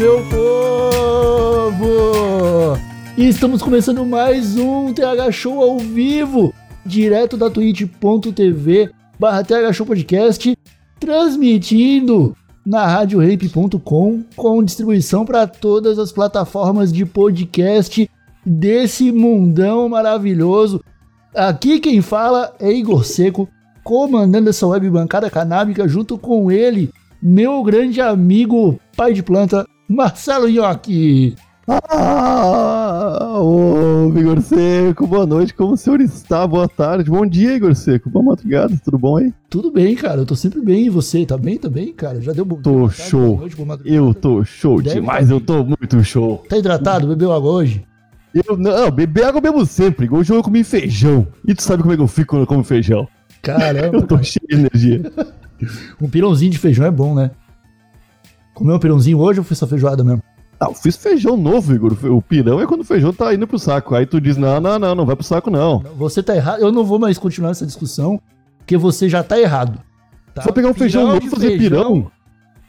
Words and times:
Meu 0.00 0.24
povo! 0.30 1.86
E 3.18 3.28
estamos 3.28 3.60
começando 3.60 4.02
mais 4.06 4.56
um 4.56 4.94
TH 4.94 5.30
Show 5.30 5.60
ao 5.60 5.78
vivo, 5.78 6.54
direto 6.86 7.36
da 7.36 7.50
twitch.tv 7.50 8.90
barra 9.18 9.44
TH 9.44 9.74
Show 9.74 9.84
Podcast, 9.84 10.56
transmitindo 10.98 12.34
na 12.64 12.86
radiorape.com 12.86 14.24
com 14.34 14.64
distribuição 14.64 15.26
para 15.26 15.46
todas 15.46 15.98
as 15.98 16.10
plataformas 16.10 16.90
de 16.90 17.04
podcast 17.04 18.10
desse 18.44 19.12
mundão 19.12 19.86
maravilhoso. 19.86 20.82
Aqui 21.34 21.78
quem 21.78 22.00
fala 22.00 22.54
é 22.58 22.72
Igor 22.72 23.04
Seco, 23.04 23.46
comandando 23.84 24.48
essa 24.48 24.66
web 24.66 24.88
bancada 24.88 25.28
canábica 25.28 25.86
junto 25.86 26.16
com 26.16 26.50
ele, 26.50 26.90
meu 27.22 27.62
grande 27.62 28.00
amigo, 28.00 28.80
pai 28.96 29.12
de 29.12 29.22
planta, 29.22 29.66
Marcelo 29.90 30.48
Nhoque. 30.48 31.34
Ah, 31.66 33.40
ô, 33.40 34.12
Igor 34.16 34.40
Seco, 34.40 35.04
boa 35.04 35.26
noite, 35.26 35.52
como 35.52 35.72
o 35.72 35.76
senhor 35.76 36.00
está? 36.00 36.46
Boa 36.46 36.68
tarde, 36.68 37.10
bom 37.10 37.26
dia, 37.26 37.56
Igor 37.56 37.74
Seco, 37.74 38.08
boa 38.08 38.24
madrugada, 38.24 38.80
tudo 38.84 38.96
bom 38.96 39.16
aí? 39.16 39.34
Tudo 39.48 39.72
bem, 39.72 39.96
cara, 39.96 40.20
eu 40.20 40.26
tô 40.26 40.36
sempre 40.36 40.60
bem. 40.60 40.86
E 40.86 40.90
você, 40.90 41.26
tá 41.26 41.36
bem? 41.36 41.58
Tá 41.58 41.68
bem, 41.68 41.92
cara? 41.92 42.20
Já 42.20 42.32
deu 42.32 42.44
bom 42.44 42.62
Tô 42.62 42.86
tarde, 42.86 43.02
show. 43.02 43.38
noite. 43.38 43.56
Eu 43.84 44.14
tô 44.14 44.44
show 44.44 44.80
Deve 44.80 45.00
demais, 45.00 45.26
tá 45.26 45.34
eu 45.34 45.40
tô 45.40 45.64
muito 45.64 46.04
show. 46.04 46.44
Tá 46.48 46.56
hidratado? 46.56 47.08
Bebeu 47.08 47.32
água 47.32 47.50
hoje? 47.50 47.84
Eu, 48.32 48.56
não, 48.56 48.92
beber 48.92 49.24
água 49.24 49.38
eu 49.38 49.42
bebo 49.42 49.66
sempre, 49.66 50.08
hoje 50.08 50.32
eu 50.32 50.40
comi 50.40 50.62
feijão. 50.62 51.26
E 51.44 51.52
tu 51.52 51.64
sabe 51.64 51.82
como 51.82 51.92
é 51.92 51.96
que 51.96 52.02
eu 52.02 52.08
fico 52.08 52.30
quando 52.30 52.42
eu 52.42 52.46
como 52.46 52.62
feijão? 52.62 53.08
Caramba, 53.42 53.96
Eu 53.98 54.06
tô 54.06 54.22
cheio 54.22 54.46
de 54.48 54.54
energia. 54.54 55.12
um 56.00 56.08
pirãozinho 56.08 56.52
de 56.52 56.58
feijão 56.58 56.86
é 56.86 56.92
bom, 56.92 57.12
né? 57.12 57.32
Comeu 58.60 58.76
um 58.76 58.78
pirãozinho 58.78 59.18
hoje 59.18 59.38
ou 59.38 59.44
foi 59.44 59.56
só 59.56 59.66
feijoada 59.66 60.04
mesmo? 60.04 60.22
Ah, 60.60 60.66
eu 60.66 60.74
fiz 60.74 60.94
feijão 60.94 61.34
novo, 61.34 61.74
Igor. 61.74 61.96
O 62.14 62.20
pirão 62.20 62.60
é 62.60 62.66
quando 62.66 62.82
o 62.82 62.84
feijão 62.84 63.10
tá 63.10 63.32
indo 63.32 63.46
pro 63.46 63.58
saco. 63.58 63.94
Aí 63.94 64.04
tu 64.04 64.20
diz, 64.20 64.36
não, 64.36 64.60
não, 64.60 64.78
não, 64.78 64.94
não 64.94 65.06
vai 65.06 65.16
pro 65.16 65.24
saco 65.24 65.50
não. 65.50 65.78
Você 65.96 66.22
tá 66.22 66.36
errado. 66.36 66.60
Eu 66.60 66.70
não 66.70 66.84
vou 66.84 66.98
mais 66.98 67.16
continuar 67.16 67.52
essa 67.52 67.64
discussão, 67.64 68.20
porque 68.58 68.76
você 68.76 69.08
já 69.08 69.22
tá 69.22 69.40
errado. 69.40 69.80
Tá? 70.34 70.42
Só 70.42 70.52
pegar 70.52 70.68
um 70.68 70.74
feijão 70.74 71.04
Pirão 71.04 71.14
novo 71.14 71.20
de 71.22 71.26
e 71.26 71.30
fazer 71.30 71.48
feijão 71.58 71.70
pirão. 71.70 72.10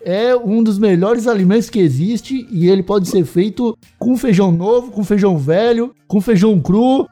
É 0.03 0.35
um 0.35 0.63
dos 0.63 0.80
melhores 0.80 1.27
alimentos 1.27 1.69
que 1.69 1.80
existe 1.80 2.47
e 2.49 2.67
ele 2.69 2.81
pode 2.81 3.07
ser 3.07 3.23
feito 3.23 3.77
com 3.99 4.17
feijão 4.17 4.52
novo, 4.52 4.91
com 4.91 5.03
feijão 5.03 5.38
velho, 5.38 5.94
com 6.07 6.19
feijão 6.19 6.59
cru. 6.59 7.07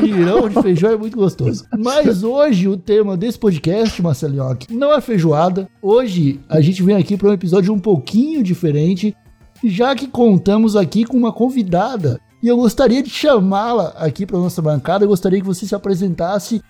Pirão 0.00 0.48
de 0.48 0.60
feijão 0.60 0.90
é 0.90 0.96
muito 0.96 1.16
gostoso. 1.16 1.64
Mas 1.78 2.24
hoje 2.24 2.68
o 2.68 2.76
tema 2.76 3.16
desse 3.16 3.38
podcast, 3.38 4.02
Marcelinhoque, 4.02 4.74
não 4.74 4.92
é 4.92 5.00
feijoada. 5.00 5.68
Hoje 5.80 6.40
a 6.48 6.60
gente 6.60 6.82
vem 6.82 6.96
aqui 6.96 7.16
para 7.16 7.28
um 7.28 7.32
episódio 7.32 7.72
um 7.72 7.78
pouquinho 7.78 8.42
diferente, 8.42 9.14
já 9.62 9.94
que 9.94 10.08
contamos 10.08 10.74
aqui 10.74 11.04
com 11.04 11.16
uma 11.16 11.32
convidada. 11.32 12.20
E 12.42 12.48
eu 12.48 12.56
gostaria 12.56 13.02
de 13.02 13.10
chamá-la 13.10 13.94
aqui 13.96 14.26
para 14.26 14.38
nossa 14.38 14.60
bancada. 14.60 15.04
Eu 15.04 15.08
gostaria 15.08 15.40
que 15.40 15.46
você 15.46 15.66
se 15.66 15.74
apresentasse, 15.74 16.60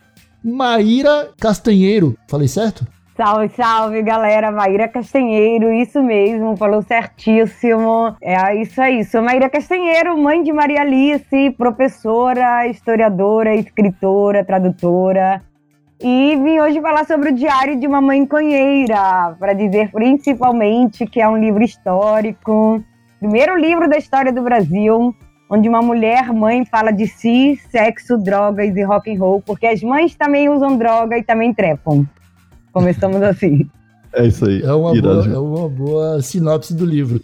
Maíra 0.42 1.30
Castanheiro. 1.38 2.16
Falei 2.28 2.48
certo? 2.48 2.86
Salve, 3.16 3.48
salve, 3.50 4.02
galera. 4.02 4.50
Maíra 4.50 4.88
Castanheiro, 4.88 5.72
isso 5.72 6.02
mesmo, 6.02 6.56
falou 6.56 6.82
certíssimo. 6.82 8.16
É 8.20 8.56
isso 8.56 8.82
aí. 8.82 9.04
Sou 9.04 9.22
Maíra 9.22 9.48
Castanheiro, 9.48 10.18
mãe 10.18 10.42
de 10.42 10.52
Maria 10.52 10.80
Alice, 10.80 11.50
professora, 11.56 12.66
historiadora, 12.66 13.54
escritora, 13.54 14.44
tradutora. 14.44 15.40
E 16.02 16.34
vim 16.42 16.58
hoje 16.58 16.80
falar 16.80 17.06
sobre 17.06 17.30
o 17.30 17.34
Diário 17.34 17.78
de 17.78 17.86
uma 17.86 18.00
Mãe 18.00 18.26
Conheira, 18.26 19.36
para 19.38 19.52
dizer 19.52 19.92
principalmente 19.92 21.06
que 21.06 21.20
é 21.20 21.28
um 21.28 21.36
livro 21.36 21.62
histórico, 21.62 22.82
primeiro 23.20 23.56
livro 23.56 23.88
da 23.88 23.96
história 23.96 24.32
do 24.32 24.42
Brasil, 24.42 25.14
onde 25.48 25.68
uma 25.68 25.80
mulher 25.80 26.32
mãe 26.32 26.64
fala 26.66 26.90
de 26.90 27.06
si, 27.06 27.56
sexo, 27.70 28.18
drogas 28.18 28.76
e 28.76 28.82
rock 28.82 29.14
and 29.14 29.20
roll, 29.20 29.40
porque 29.40 29.68
as 29.68 29.80
mães 29.84 30.16
também 30.16 30.48
usam 30.48 30.76
droga 30.76 31.16
e 31.16 31.22
também 31.22 31.54
trepam. 31.54 32.04
Começamos 32.74 33.22
assim. 33.22 33.70
É 34.12 34.26
isso 34.26 34.44
aí. 34.44 34.60
É 34.62 34.72
uma, 34.72 35.00
boa, 35.00 35.26
é 35.26 35.38
uma 35.38 35.68
boa 35.68 36.20
sinopse 36.20 36.74
do 36.74 36.84
livro. 36.84 37.20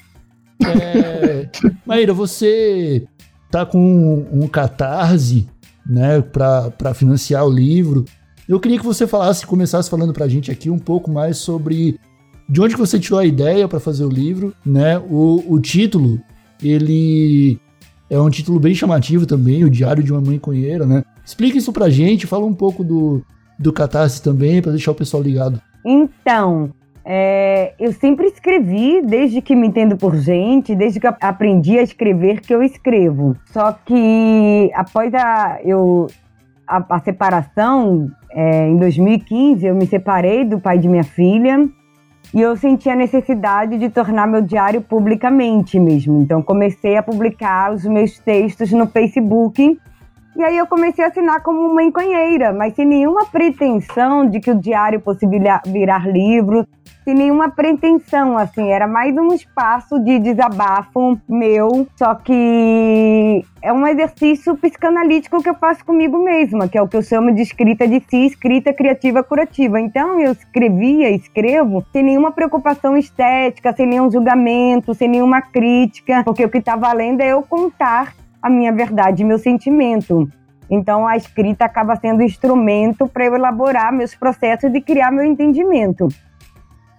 É, 0.65 1.49
Maíra, 1.85 2.15
você 2.15 3.05
tá 3.51 3.67
com 3.67 3.79
um, 3.79 4.45
um 4.45 4.49
catarse, 4.49 5.49
né, 5.85 6.23
para 6.23 6.95
financiar 6.95 7.45
o 7.45 7.51
livro. 7.51 8.05
Eu 8.49 8.61
queria 8.61 8.79
que 8.79 8.85
você 8.85 9.09
falasse, 9.09 9.45
começasse 9.45 9.91
falando 9.91 10.13
pra 10.13 10.29
gente 10.29 10.53
aqui 10.53 10.71
um 10.71 10.79
pouco 10.79 11.11
mais 11.11 11.37
sobre 11.39 11.99
de 12.49 12.61
onde 12.61 12.75
que 12.75 12.81
você 12.81 12.99
tirou 12.99 13.19
a 13.19 13.27
ideia 13.27 13.67
para 13.67 13.81
fazer 13.81 14.05
o 14.05 14.09
livro, 14.09 14.55
né? 14.65 14.99
O, 14.99 15.45
o 15.49 15.61
título, 15.61 16.21
ele 16.63 17.59
é 18.09 18.21
um 18.21 18.31
título 18.31 18.61
bem 18.61 18.75
chamativo 18.75 19.27
também, 19.27 19.65
o 19.65 19.71
Diário 19.71 20.03
de 20.03 20.13
uma 20.13 20.21
Mãe 20.21 20.39
Conheira, 20.39 20.87
né? 20.87 21.05
Explica 21.25 21.59
isso 21.59 21.73
pra 21.73 21.91
gente, 21.91 22.27
fala 22.27 22.47
um 22.47 22.55
pouco 22.55 22.85
do, 22.85 23.25
do 23.61 23.73
catarse 23.73 24.23
também, 24.23 24.63
para 24.63 24.73
deixar 24.73 24.93
o 24.93 24.95
pessoal 24.95 25.23
ligado. 25.23 25.61
Então, 25.85 26.71
é, 27.05 27.75
eu 27.79 27.93
sempre 27.93 28.27
escrevi, 28.27 29.03
desde 29.03 29.43
que 29.43 29.55
me 29.55 29.67
entendo 29.67 29.99
por 29.99 30.17
gente, 30.17 30.75
desde 30.75 30.99
que 30.99 31.07
aprendi 31.07 31.79
a 31.79 31.83
escrever, 31.83 32.41
que 32.41 32.55
eu 32.55 32.63
escrevo. 32.63 33.37
Só 33.53 33.73
que 33.73 34.71
após 34.75 35.13
a, 35.15 35.59
eu, 35.63 36.07
a, 36.67 36.85
a 36.89 37.01
separação, 37.01 38.11
é, 38.31 38.67
em 38.67 38.77
2015, 38.77 39.67
eu 39.67 39.75
me 39.75 39.87
separei 39.87 40.45
do 40.45 40.59
pai 40.59 40.79
de 40.79 40.89
minha 40.89 41.05
filha 41.05 41.69
e 42.33 42.41
eu 42.41 42.57
senti 42.57 42.89
a 42.89 42.97
necessidade 42.97 43.77
de 43.77 43.91
tornar 43.91 44.27
meu 44.27 44.41
diário 44.41 44.81
publicamente 44.81 45.79
mesmo. 45.79 46.23
Então, 46.23 46.41
comecei 46.41 46.97
a 46.97 47.03
publicar 47.03 47.73
os 47.73 47.85
meus 47.85 48.19
textos 48.19 48.73
no 48.73 48.87
Facebook. 48.87 49.79
E 50.37 50.45
aí 50.45 50.57
eu 50.57 50.67
comecei 50.67 51.05
a 51.05 51.09
assinar 51.09 51.43
como 51.43 51.75
mãe 51.75 51.91
conheira, 51.91 52.53
mas 52.53 52.75
sem 52.75 52.87
nenhuma 52.87 53.27
pretensão 53.27 54.29
de 54.29 54.39
que 54.39 54.51
o 54.51 54.59
diário 54.59 55.01
fosse 55.01 55.27
virar, 55.27 56.07
livro, 56.07 56.67
sem 57.05 57.15
nenhuma 57.15 57.51
pretensão, 57.51 58.39
assim, 58.39 58.71
era 58.71 58.87
mais 58.87 59.17
um 59.17 59.35
espaço 59.35 59.99
de 59.99 60.19
desabafo 60.21 61.19
meu, 61.29 61.87
só 61.97 62.15
que 62.15 63.45
é 63.61 63.73
um 63.73 63.87
exercício 63.87 64.57
psicanalítico 64.57 65.43
que 65.43 65.49
eu 65.49 65.55
faço 65.55 65.85
comigo 65.85 66.23
mesma, 66.23 66.69
que 66.69 66.79
é 66.79 66.83
o 66.83 66.87
que 66.87 66.97
eu 66.97 67.03
chamo 67.03 67.35
de 67.35 67.43
escrita 67.43 67.89
de 67.89 68.01
si, 68.09 68.27
escrita 68.27 68.73
criativa 68.73 69.25
curativa. 69.25 69.81
Então 69.81 70.21
eu 70.21 70.33
escrevia, 70.33 71.11
escrevo, 71.11 71.85
sem 71.93 72.05
nenhuma 72.05 72.31
preocupação 72.31 72.97
estética, 72.97 73.75
sem 73.75 73.87
nenhum 73.87 74.11
julgamento, 74.11 74.95
sem 74.95 75.09
nenhuma 75.09 75.43
crítica, 75.43 76.23
porque 76.25 76.45
o 76.45 76.49
que 76.49 76.59
está 76.59 76.77
valendo 76.77 77.21
é 77.21 77.33
eu 77.33 77.43
contar 77.43 78.15
a 78.43 78.49
minha 78.49 78.73
verdade, 78.73 79.25
meu 79.25 79.39
sentimento. 79.39 80.29
Então 80.71 81.07
a 81.07 81.17
escrita 81.17 81.65
acaba 81.65 81.97
sendo 81.97 82.23
instrumento 82.23 83.09
para 83.09 83.25
eu 83.25 83.35
elaborar 83.35 83.93
meus 83.93 84.15
processos 84.15 84.73
e 84.75 84.81
criar 84.81 85.11
meu 85.11 85.25
entendimento. 85.25 86.09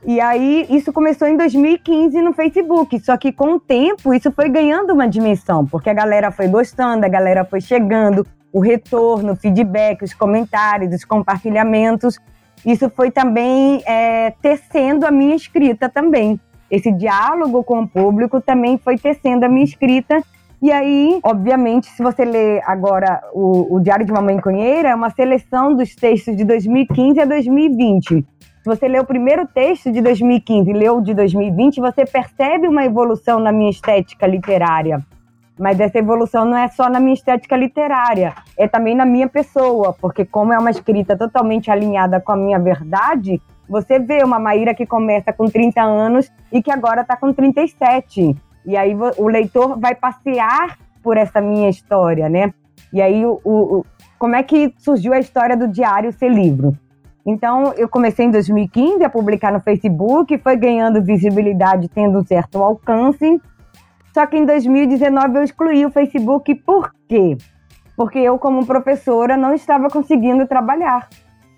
E 0.05 0.19
aí 0.19 0.65
isso 0.69 0.91
começou 0.91 1.27
em 1.27 1.37
2015 1.37 2.21
no 2.21 2.33
Facebook, 2.33 2.99
só 2.99 3.15
que 3.15 3.31
com 3.31 3.53
o 3.53 3.59
tempo 3.59 4.13
isso 4.13 4.31
foi 4.31 4.49
ganhando 4.49 4.93
uma 4.93 5.07
dimensão, 5.07 5.65
porque 5.65 5.89
a 5.89 5.93
galera 5.93 6.31
foi 6.31 6.47
gostando, 6.47 7.05
a 7.05 7.09
galera 7.09 7.45
foi 7.45 7.61
chegando, 7.61 8.25
o 8.51 8.59
retorno, 8.59 9.33
o 9.33 9.35
feedback, 9.35 10.03
os 10.03 10.13
comentários, 10.13 10.93
os 10.93 11.05
compartilhamentos, 11.05 12.19
isso 12.65 12.89
foi 12.89 13.11
também 13.11 13.81
é, 13.85 14.31
tecendo 14.41 15.05
a 15.05 15.11
minha 15.11 15.35
escrita 15.35 15.87
também. 15.87 16.39
Esse 16.69 16.91
diálogo 16.91 17.63
com 17.63 17.81
o 17.81 17.87
público 17.87 18.41
também 18.41 18.77
foi 18.77 18.97
tecendo 18.97 19.45
a 19.45 19.49
minha 19.49 19.65
escrita 19.65 20.23
e 20.61 20.71
aí, 20.71 21.19
obviamente, 21.23 21.87
se 21.87 22.03
você 22.03 22.23
ler 22.23 22.61
agora 22.65 23.19
o, 23.33 23.77
o 23.77 23.79
Diário 23.79 24.05
de 24.05 24.11
uma 24.11 24.21
Mãe 24.21 24.39
Conheira, 24.39 24.89
é 24.89 24.95
uma 24.95 25.09
seleção 25.09 25.75
dos 25.75 25.95
textos 25.95 26.37
de 26.37 26.45
2015 26.45 27.19
a 27.19 27.25
2020. 27.25 28.25
Se 28.61 28.65
você 28.65 28.87
lê 28.87 28.99
o 28.99 29.03
primeiro 29.03 29.47
texto 29.47 29.91
de 29.91 30.01
2015 30.01 30.69
e 30.69 30.73
lê 30.73 30.87
o 30.87 31.01
de 31.01 31.15
2020, 31.15 31.81
você 31.81 32.05
percebe 32.05 32.67
uma 32.67 32.85
evolução 32.85 33.39
na 33.39 33.51
minha 33.51 33.71
estética 33.71 34.27
literária. 34.27 35.01
Mas 35.57 35.79
essa 35.79 35.97
evolução 35.97 36.45
não 36.45 36.55
é 36.55 36.67
só 36.67 36.87
na 36.87 36.99
minha 36.99 37.15
estética 37.15 37.57
literária, 37.57 38.35
é 38.55 38.67
também 38.67 38.93
na 38.95 39.05
minha 39.05 39.27
pessoa, 39.27 39.95
porque 39.99 40.23
como 40.25 40.53
é 40.53 40.59
uma 40.59 40.69
escrita 40.69 41.17
totalmente 41.17 41.71
alinhada 41.71 42.21
com 42.21 42.33
a 42.33 42.37
minha 42.37 42.59
verdade, 42.59 43.41
você 43.67 43.97
vê 43.97 44.23
uma 44.23 44.37
Maíra 44.37 44.75
que 44.75 44.85
começa 44.85 45.33
com 45.33 45.45
30 45.45 45.81
anos 45.81 46.31
e 46.51 46.61
que 46.61 46.71
agora 46.71 47.01
está 47.01 47.15
com 47.17 47.33
37. 47.33 48.35
E 48.65 48.77
aí 48.77 48.95
o 49.17 49.27
leitor 49.27 49.79
vai 49.79 49.95
passear 49.95 50.77
por 51.03 51.17
essa 51.17 51.41
minha 51.41 51.69
história, 51.69 52.29
né? 52.29 52.53
E 52.93 53.01
aí 53.01 53.25
o, 53.25 53.39
o 53.43 53.85
como 54.19 54.35
é 54.35 54.43
que 54.43 54.73
surgiu 54.77 55.13
a 55.13 55.19
história 55.19 55.57
do 55.57 55.67
diário 55.67 56.11
ser 56.11 56.29
livro? 56.29 56.77
Então, 57.25 57.73
eu 57.73 57.87
comecei 57.87 58.25
em 58.25 58.31
2015 58.31 59.03
a 59.03 59.09
publicar 59.09 59.51
no 59.51 59.59
Facebook, 59.59 60.37
foi 60.39 60.55
ganhando 60.55 61.03
visibilidade, 61.03 61.87
tendo 61.87 62.19
um 62.19 62.25
certo 62.25 62.61
alcance. 62.61 63.41
Só 64.13 64.25
que 64.25 64.37
em 64.37 64.45
2019 64.45 65.37
eu 65.37 65.43
excluí 65.43 65.85
o 65.85 65.91
Facebook, 65.91 66.53
por 66.55 66.93
quê? 67.07 67.37
Porque 67.95 68.19
eu, 68.19 68.37
como 68.37 68.65
professora, 68.65 69.37
não 69.37 69.53
estava 69.53 69.87
conseguindo 69.87 70.47
trabalhar. 70.47 71.07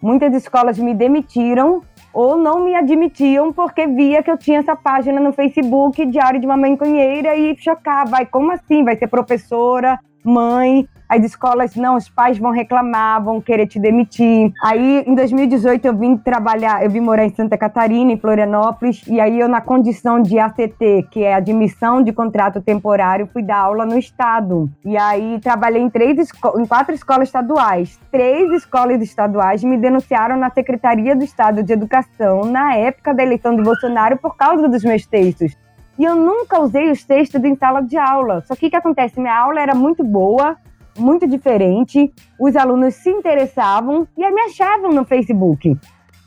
Muitas 0.01 0.33
escolas 0.33 0.77
me 0.77 0.93
demitiram 0.93 1.81
ou 2.13 2.37
não 2.37 2.63
me 2.63 2.75
admitiam 2.75 3.51
porque 3.51 3.87
via 3.87 4.21
que 4.21 4.29
eu 4.29 4.37
tinha 4.37 4.59
essa 4.59 4.75
página 4.75 5.19
no 5.19 5.33
Facebook, 5.33 6.05
Diário 6.05 6.39
de 6.39 6.45
uma 6.45 6.55
Mãe 6.55 6.77
Cunheira, 6.77 7.35
e 7.35 7.57
chocava. 7.57 8.11
Vai, 8.11 8.25
como 8.25 8.51
assim? 8.51 8.83
Vai 8.83 8.95
ser 8.95 9.07
professora, 9.07 9.99
mãe, 10.23 10.87
as 11.13 11.23
escolas, 11.23 11.75
não, 11.75 11.95
os 11.95 12.09
pais 12.09 12.37
vão 12.37 12.51
reclamar, 12.51 13.23
vão 13.23 13.39
querer 13.39 13.67
te 13.67 13.79
demitir. 13.79 14.51
Aí, 14.63 15.03
em 15.05 15.13
2018, 15.13 15.85
eu 15.85 15.95
vim 15.95 16.17
trabalhar, 16.17 16.83
eu 16.83 16.89
vim 16.89 16.99
morar 16.99 17.25
em 17.25 17.29
Santa 17.29 17.57
Catarina, 17.57 18.11
em 18.11 18.17
Florianópolis, 18.17 19.03
e 19.07 19.19
aí 19.19 19.39
eu, 19.39 19.47
na 19.47 19.61
condição 19.61 20.19
de 20.19 20.39
ACT, 20.39 21.07
que 21.11 21.23
é 21.23 21.35
admissão 21.35 22.01
de 22.01 22.11
contrato 22.11 22.61
temporário, 22.61 23.29
fui 23.31 23.43
dar 23.43 23.57
aula 23.57 23.85
no 23.85 23.97
estado. 23.97 24.69
E 24.83 24.97
aí, 24.97 25.39
trabalhei 25.39 25.81
em, 25.81 25.89
três 25.89 26.29
em 26.57 26.65
quatro 26.65 26.95
escolas 26.95 27.27
estaduais. 27.27 27.99
Três 28.11 28.51
escolas 28.51 29.01
estaduais 29.01 29.63
me 29.63 29.77
denunciaram 29.77 30.35
na 30.35 30.49
Secretaria 30.49 31.15
do 31.15 31.23
Estado 31.23 31.61
de 31.61 31.73
Educação, 31.73 32.45
na 32.45 32.75
época 32.75 33.13
da 33.13 33.21
eleição 33.21 33.55
do 33.55 33.61
Bolsonaro, 33.61 34.17
por 34.17 34.35
causa 34.35 34.67
dos 34.67 34.83
meus 34.83 35.05
textos. 35.05 35.55
E 35.97 36.03
eu 36.03 36.15
nunca 36.15 36.59
usei 36.59 36.89
os 36.89 37.03
textos 37.03 37.43
em 37.43 37.55
sala 37.55 37.81
de 37.81 37.97
aula. 37.97 38.43
Só 38.47 38.55
que 38.55 38.65
o 38.65 38.69
que 38.69 38.75
acontece? 38.75 39.19
Minha 39.19 39.37
aula 39.37 39.61
era 39.61 39.75
muito 39.75 40.03
boa, 40.03 40.57
muito 40.97 41.27
diferente, 41.27 42.13
os 42.39 42.55
alunos 42.55 42.95
se 42.95 43.09
interessavam 43.09 44.07
e 44.17 44.31
me 44.31 44.41
achavam 44.41 44.91
no 44.91 45.05
Facebook, 45.05 45.77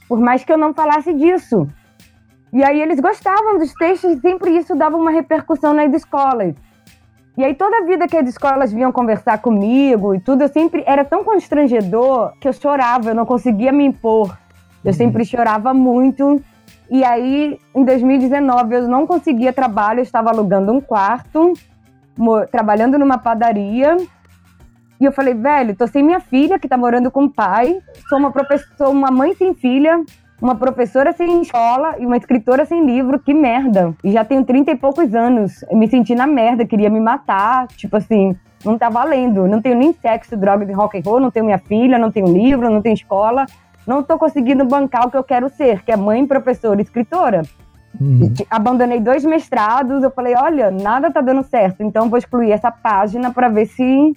por 0.08 0.18
mais 0.18 0.44
que 0.44 0.52
eu 0.52 0.58
não 0.58 0.74
falasse 0.74 1.12
disso. 1.12 1.68
E 2.52 2.64
aí 2.64 2.80
eles 2.80 3.00
gostavam 3.00 3.58
dos 3.58 3.72
textos 3.74 4.16
e 4.16 4.20
sempre 4.20 4.56
isso 4.56 4.74
dava 4.74 4.96
uma 4.96 5.10
repercussão 5.10 5.74
nas 5.74 5.92
escolas. 5.92 6.54
E 7.36 7.44
aí 7.44 7.54
toda 7.54 7.78
a 7.78 7.84
vida 7.84 8.08
que 8.08 8.16
as 8.16 8.28
escolas 8.28 8.72
vinham 8.72 8.90
conversar 8.90 9.38
comigo 9.38 10.14
e 10.14 10.20
tudo, 10.20 10.42
eu 10.42 10.48
sempre 10.48 10.82
era 10.86 11.04
tão 11.04 11.22
constrangedor 11.22 12.32
que 12.40 12.48
eu 12.48 12.52
chorava, 12.52 13.10
eu 13.10 13.14
não 13.14 13.26
conseguia 13.26 13.70
me 13.72 13.84
impor. 13.84 14.36
Eu 14.82 14.90
uhum. 14.90 14.96
sempre 14.96 15.24
chorava 15.24 15.74
muito. 15.74 16.40
E 16.90 17.04
aí, 17.04 17.58
em 17.74 17.84
2019, 17.84 18.74
eu 18.74 18.88
não 18.88 19.06
conseguia 19.06 19.52
trabalho, 19.52 19.98
eu 19.98 20.04
estava 20.04 20.30
alugando 20.30 20.72
um 20.72 20.80
quarto, 20.80 21.52
trabalhando 22.50 22.98
numa 22.98 23.18
padaria 23.18 23.96
e 25.00 25.04
eu 25.04 25.12
falei, 25.12 25.34
velho, 25.34 25.76
tô 25.76 25.86
sem 25.86 26.02
minha 26.02 26.20
filha 26.20 26.58
que 26.58 26.68
tá 26.68 26.76
morando 26.76 27.10
com 27.10 27.24
o 27.24 27.30
pai, 27.30 27.78
sou 28.08 28.18
uma 28.18 28.30
professora, 28.30 28.90
uma 28.90 29.10
mãe 29.10 29.34
sem 29.34 29.54
filha, 29.54 30.02
uma 30.40 30.54
professora 30.54 31.12
sem 31.12 31.42
escola 31.42 31.96
e 31.98 32.06
uma 32.06 32.16
escritora 32.16 32.64
sem 32.64 32.84
livro, 32.84 33.18
que 33.18 33.34
merda. 33.34 33.94
E 34.02 34.12
já 34.12 34.24
tenho 34.24 34.44
30 34.44 34.70
e 34.70 34.76
poucos 34.76 35.14
anos, 35.14 35.64
me 35.72 35.88
senti 35.88 36.14
na 36.14 36.26
merda, 36.26 36.66
queria 36.66 36.90
me 36.90 37.00
matar, 37.00 37.66
tipo 37.68 37.96
assim, 37.96 38.34
não 38.64 38.78
tá 38.78 38.88
valendo, 38.88 39.46
não 39.46 39.60
tenho 39.60 39.76
nem 39.76 39.92
sexo, 39.92 40.36
drogas 40.36 40.68
e 40.68 40.72
rock 40.72 40.98
and 40.98 41.02
roll, 41.04 41.20
não 41.20 41.30
tenho 41.30 41.44
minha 41.44 41.58
filha, 41.58 41.98
não 41.98 42.10
tenho 42.10 42.26
livro, 42.26 42.70
não 42.70 42.82
tenho 42.82 42.94
escola, 42.94 43.46
não 43.86 44.02
tô 44.02 44.18
conseguindo 44.18 44.64
bancar 44.64 45.06
o 45.06 45.10
que 45.10 45.16
eu 45.16 45.24
quero 45.24 45.48
ser, 45.48 45.82
que 45.82 45.92
é 45.92 45.96
mãe, 45.96 46.26
professora, 46.26 46.80
escritora. 46.80 47.42
Uhum. 47.98 48.34
Abandonei 48.50 49.00
dois 49.00 49.24
mestrados, 49.24 50.02
eu 50.02 50.10
falei, 50.10 50.34
olha, 50.36 50.70
nada 50.70 51.10
tá 51.10 51.20
dando 51.20 51.42
certo, 51.42 51.82
então 51.82 52.10
vou 52.10 52.18
excluir 52.18 52.50
essa 52.50 52.70
página 52.70 53.32
para 53.32 53.48
ver 53.48 53.66
se 53.66 54.14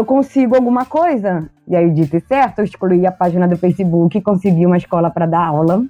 eu 0.00 0.04
consigo 0.04 0.56
alguma 0.56 0.86
coisa. 0.86 1.50
E 1.68 1.76
aí, 1.76 1.90
dito 1.90 2.16
e 2.16 2.20
certo, 2.20 2.60
eu 2.60 2.64
excluí 2.64 3.06
a 3.06 3.12
página 3.12 3.46
do 3.46 3.56
Facebook, 3.56 4.18
consegui 4.22 4.64
uma 4.64 4.78
escola 4.78 5.10
para 5.10 5.26
dar 5.26 5.46
aula, 5.46 5.84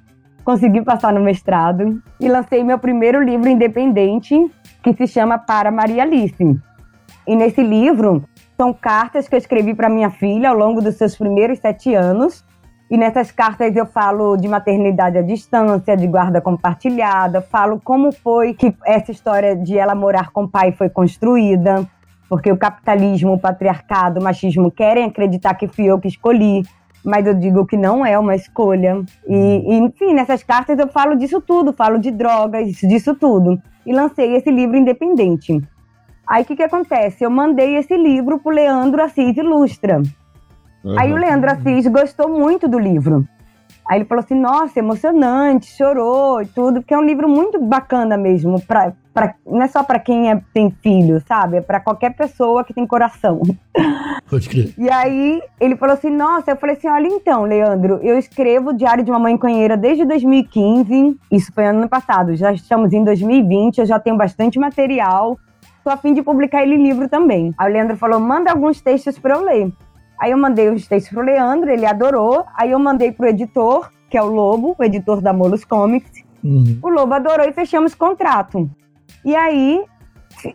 consegui 0.44 0.82
passar 0.82 1.12
no 1.12 1.20
mestrado 1.20 2.02
e 2.18 2.28
lancei 2.28 2.64
meu 2.64 2.78
primeiro 2.78 3.22
livro 3.22 3.48
independente, 3.48 4.34
que 4.82 4.92
se 4.94 5.06
chama 5.06 5.38
Para 5.38 5.70
Maria 5.70 6.02
Alice. 6.02 6.60
E 7.26 7.36
nesse 7.36 7.62
livro 7.62 8.24
são 8.56 8.72
cartas 8.72 9.28
que 9.28 9.34
eu 9.36 9.38
escrevi 9.38 9.74
para 9.74 9.88
minha 9.88 10.10
filha 10.10 10.48
ao 10.48 10.56
longo 10.56 10.82
dos 10.82 10.96
seus 10.96 11.16
primeiros 11.16 11.60
sete 11.60 11.94
anos. 11.94 12.44
E 12.90 12.96
nessas 12.96 13.30
cartas 13.30 13.76
eu 13.76 13.86
falo 13.86 14.36
de 14.36 14.48
maternidade 14.48 15.16
à 15.16 15.22
distância, 15.22 15.96
de 15.96 16.08
guarda 16.08 16.40
compartilhada, 16.40 17.40
falo 17.40 17.80
como 17.80 18.10
foi 18.10 18.54
que 18.54 18.74
essa 18.84 19.12
história 19.12 19.54
de 19.54 19.78
ela 19.78 19.94
morar 19.94 20.32
com 20.32 20.42
o 20.42 20.48
pai 20.48 20.72
foi 20.72 20.88
construída, 20.88 21.88
porque 22.30 22.52
o 22.52 22.56
capitalismo, 22.56 23.32
o 23.32 23.38
patriarcado, 23.38 24.20
o 24.20 24.22
machismo 24.22 24.70
querem 24.70 25.04
acreditar 25.04 25.54
que 25.54 25.66
fui 25.66 25.86
eu 25.86 25.98
que 25.98 26.06
escolhi, 26.06 26.62
mas 27.04 27.26
eu 27.26 27.34
digo 27.34 27.66
que 27.66 27.76
não 27.76 28.06
é 28.06 28.16
uma 28.16 28.36
escolha. 28.36 29.02
E, 29.26 29.34
e, 29.34 29.74
enfim, 29.78 30.14
nessas 30.14 30.44
cartas 30.44 30.78
eu 30.78 30.86
falo 30.86 31.16
disso 31.16 31.40
tudo, 31.40 31.72
falo 31.72 31.98
de 31.98 32.12
drogas, 32.12 32.68
disso 32.76 33.16
tudo. 33.16 33.60
E 33.84 33.92
lancei 33.92 34.36
esse 34.36 34.48
livro 34.48 34.76
independente. 34.76 35.60
Aí 36.24 36.44
o 36.44 36.46
que, 36.46 36.54
que 36.54 36.62
acontece? 36.62 37.24
Eu 37.24 37.30
mandei 37.30 37.74
esse 37.76 37.96
livro 37.96 38.38
pro 38.38 38.52
Leandro 38.52 39.02
Assis 39.02 39.36
Ilustra. 39.36 40.00
Uhum. 40.84 41.00
Aí 41.00 41.12
o 41.12 41.16
Leandro 41.16 41.50
Assis 41.50 41.84
gostou 41.88 42.28
muito 42.28 42.68
do 42.68 42.78
livro. 42.78 43.26
Aí 43.90 43.98
ele 43.98 44.04
falou 44.04 44.22
assim: 44.22 44.36
nossa, 44.36 44.78
emocionante, 44.78 45.66
chorou 45.76 46.40
e 46.40 46.46
tudo, 46.46 46.80
porque 46.80 46.94
é 46.94 46.96
um 46.96 47.04
livro 47.04 47.28
muito 47.28 47.60
bacana 47.60 48.16
mesmo, 48.16 48.60
pra, 48.60 48.92
pra, 49.12 49.34
não 49.44 49.62
é 49.62 49.66
só 49.66 49.82
para 49.82 49.98
quem 49.98 50.30
é, 50.30 50.40
tem 50.54 50.70
filho, 50.80 51.20
sabe? 51.26 51.56
É 51.56 51.60
para 51.60 51.80
qualquer 51.80 52.14
pessoa 52.14 52.62
que 52.62 52.72
tem 52.72 52.86
coração. 52.86 53.42
Pode 54.30 54.48
crer. 54.48 54.72
E 54.78 54.88
aí 54.88 55.42
ele 55.58 55.74
falou 55.74 55.94
assim: 55.94 56.08
nossa, 56.08 56.52
eu 56.52 56.56
falei 56.56 56.76
assim: 56.76 56.86
olha 56.86 57.08
então, 57.08 57.42
Leandro, 57.42 57.98
eu 58.00 58.16
escrevo 58.16 58.72
Diário 58.72 59.02
de 59.02 59.10
uma 59.10 59.18
Mãe 59.18 59.36
Conheira 59.36 59.76
desde 59.76 60.04
2015, 60.04 61.18
isso 61.28 61.52
foi 61.52 61.66
ano 61.66 61.88
passado, 61.88 62.36
já 62.36 62.52
estamos 62.52 62.92
em 62.92 63.02
2020, 63.02 63.78
eu 63.78 63.86
já 63.86 63.98
tenho 63.98 64.16
bastante 64.16 64.56
material. 64.56 65.36
Tô 65.82 65.90
a 65.90 65.96
fim 65.96 66.14
de 66.14 66.22
publicar 66.22 66.62
ele 66.62 66.76
livro 66.76 67.08
também. 67.08 67.52
Aí 67.58 67.68
o 67.68 67.72
Leandro 67.72 67.96
falou: 67.96 68.20
manda 68.20 68.52
alguns 68.52 68.80
textos 68.80 69.18
para 69.18 69.34
eu 69.34 69.42
ler. 69.42 69.72
Aí 70.20 70.32
eu 70.32 70.38
mandei 70.38 70.68
os 70.68 70.86
textos 70.86 71.12
pro 71.14 71.24
Leandro, 71.24 71.70
ele 71.70 71.86
adorou. 71.86 72.44
Aí 72.54 72.72
eu 72.72 72.78
mandei 72.78 73.10
pro 73.10 73.26
editor, 73.26 73.90
que 74.10 74.18
é 74.18 74.22
o 74.22 74.26
Lobo, 74.26 74.76
o 74.78 74.84
editor 74.84 75.22
da 75.22 75.32
Molos 75.32 75.64
Comics. 75.64 76.22
Uhum. 76.44 76.78
O 76.82 76.90
Lobo 76.90 77.14
adorou 77.14 77.46
e 77.48 77.52
fechamos 77.52 77.94
contrato. 77.94 78.70
E 79.24 79.34
aí 79.34 79.82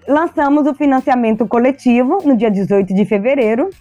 lançamos 0.08 0.68
o 0.68 0.74
financiamento 0.76 1.48
coletivo 1.48 2.20
no 2.24 2.38
dia 2.38 2.52
18 2.52 2.94
de 2.94 3.06
fevereiro. 3.06 3.72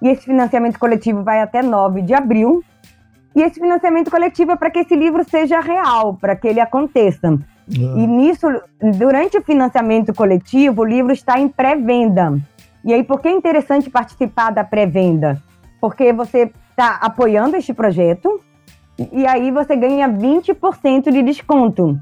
E 0.00 0.08
esse 0.08 0.24
financiamento 0.24 0.78
coletivo 0.78 1.24
vai 1.24 1.40
até 1.40 1.60
9 1.60 2.02
de 2.02 2.14
abril. 2.14 2.62
E 3.34 3.42
esse 3.42 3.58
financiamento 3.58 4.10
coletivo 4.10 4.52
é 4.52 4.56
para 4.56 4.70
que 4.70 4.80
esse 4.80 4.94
livro 4.94 5.24
seja 5.28 5.58
real, 5.58 6.14
para 6.14 6.36
que 6.36 6.46
ele 6.46 6.60
aconteça. 6.60 7.30
Uhum. 7.30 7.98
E 7.98 8.06
nisso, 8.06 8.46
durante 8.98 9.38
o 9.38 9.42
financiamento 9.42 10.14
coletivo, 10.14 10.82
o 10.82 10.84
livro 10.84 11.12
está 11.12 11.40
em 11.40 11.48
pré-venda. 11.48 12.38
E 12.84 12.92
aí, 12.92 13.04
por 13.04 13.20
que 13.20 13.28
é 13.28 13.32
interessante 13.32 13.88
participar 13.88 14.50
da 14.50 14.64
pré-venda? 14.64 15.40
Porque 15.80 16.12
você 16.12 16.52
está 16.70 16.96
apoiando 17.00 17.56
este 17.56 17.72
projeto 17.72 18.40
e 19.12 19.26
aí 19.26 19.50
você 19.50 19.76
ganha 19.76 20.08
20% 20.08 21.10
de 21.10 21.22
desconto. 21.22 21.98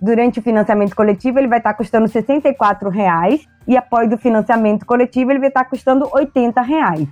Durante 0.00 0.38
o 0.38 0.42
financiamento 0.42 0.94
coletivo, 0.94 1.38
ele 1.38 1.48
vai 1.48 1.58
estar 1.58 1.72
tá 1.72 1.76
custando 1.76 2.06
R$ 2.06 2.90
reais 2.90 3.46
e 3.66 3.76
após 3.76 4.12
o 4.12 4.18
financiamento 4.18 4.84
coletivo, 4.84 5.30
ele 5.30 5.38
vai 5.38 5.48
estar 5.48 5.64
tá 5.64 5.70
custando 5.70 6.06
R$ 6.06 6.62
reais. 6.62 7.08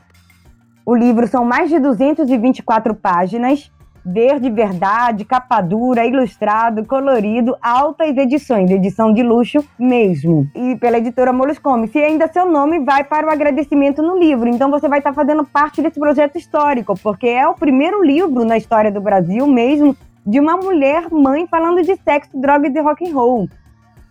O 0.84 0.94
livro 0.94 1.26
são 1.26 1.44
mais 1.44 1.70
de 1.70 1.78
224 1.78 2.94
páginas 2.94 3.70
verde 4.04 4.50
verdade, 4.50 5.24
capa 5.24 5.60
dura, 5.60 6.06
ilustrado, 6.06 6.84
colorido, 6.84 7.56
altas 7.62 8.16
edições, 8.16 8.70
edição 8.70 9.12
de 9.12 9.22
luxo 9.22 9.64
mesmo. 9.78 10.48
E 10.54 10.76
pela 10.76 10.98
editora 10.98 11.32
Molos 11.32 11.58
Comics. 11.58 11.94
E 11.94 12.02
ainda 12.02 12.28
seu 12.28 12.50
nome 12.50 12.80
vai 12.80 13.04
para 13.04 13.26
o 13.26 13.30
agradecimento 13.30 14.02
no 14.02 14.18
livro. 14.18 14.48
Então 14.48 14.70
você 14.70 14.88
vai 14.88 14.98
estar 14.98 15.12
fazendo 15.12 15.44
parte 15.44 15.80
desse 15.80 15.98
projeto 15.98 16.36
histórico, 16.36 16.94
porque 17.02 17.28
é 17.28 17.46
o 17.46 17.54
primeiro 17.54 18.02
livro 18.04 18.44
na 18.44 18.56
história 18.56 18.90
do 18.90 19.00
Brasil 19.00 19.46
mesmo 19.46 19.96
de 20.24 20.38
uma 20.38 20.56
mulher 20.56 21.10
mãe 21.10 21.46
falando 21.46 21.82
de 21.82 21.96
sexo, 21.96 22.40
drogas 22.40 22.74
e 22.74 22.80
rock 22.80 23.08
and 23.08 23.14
roll. 23.14 23.48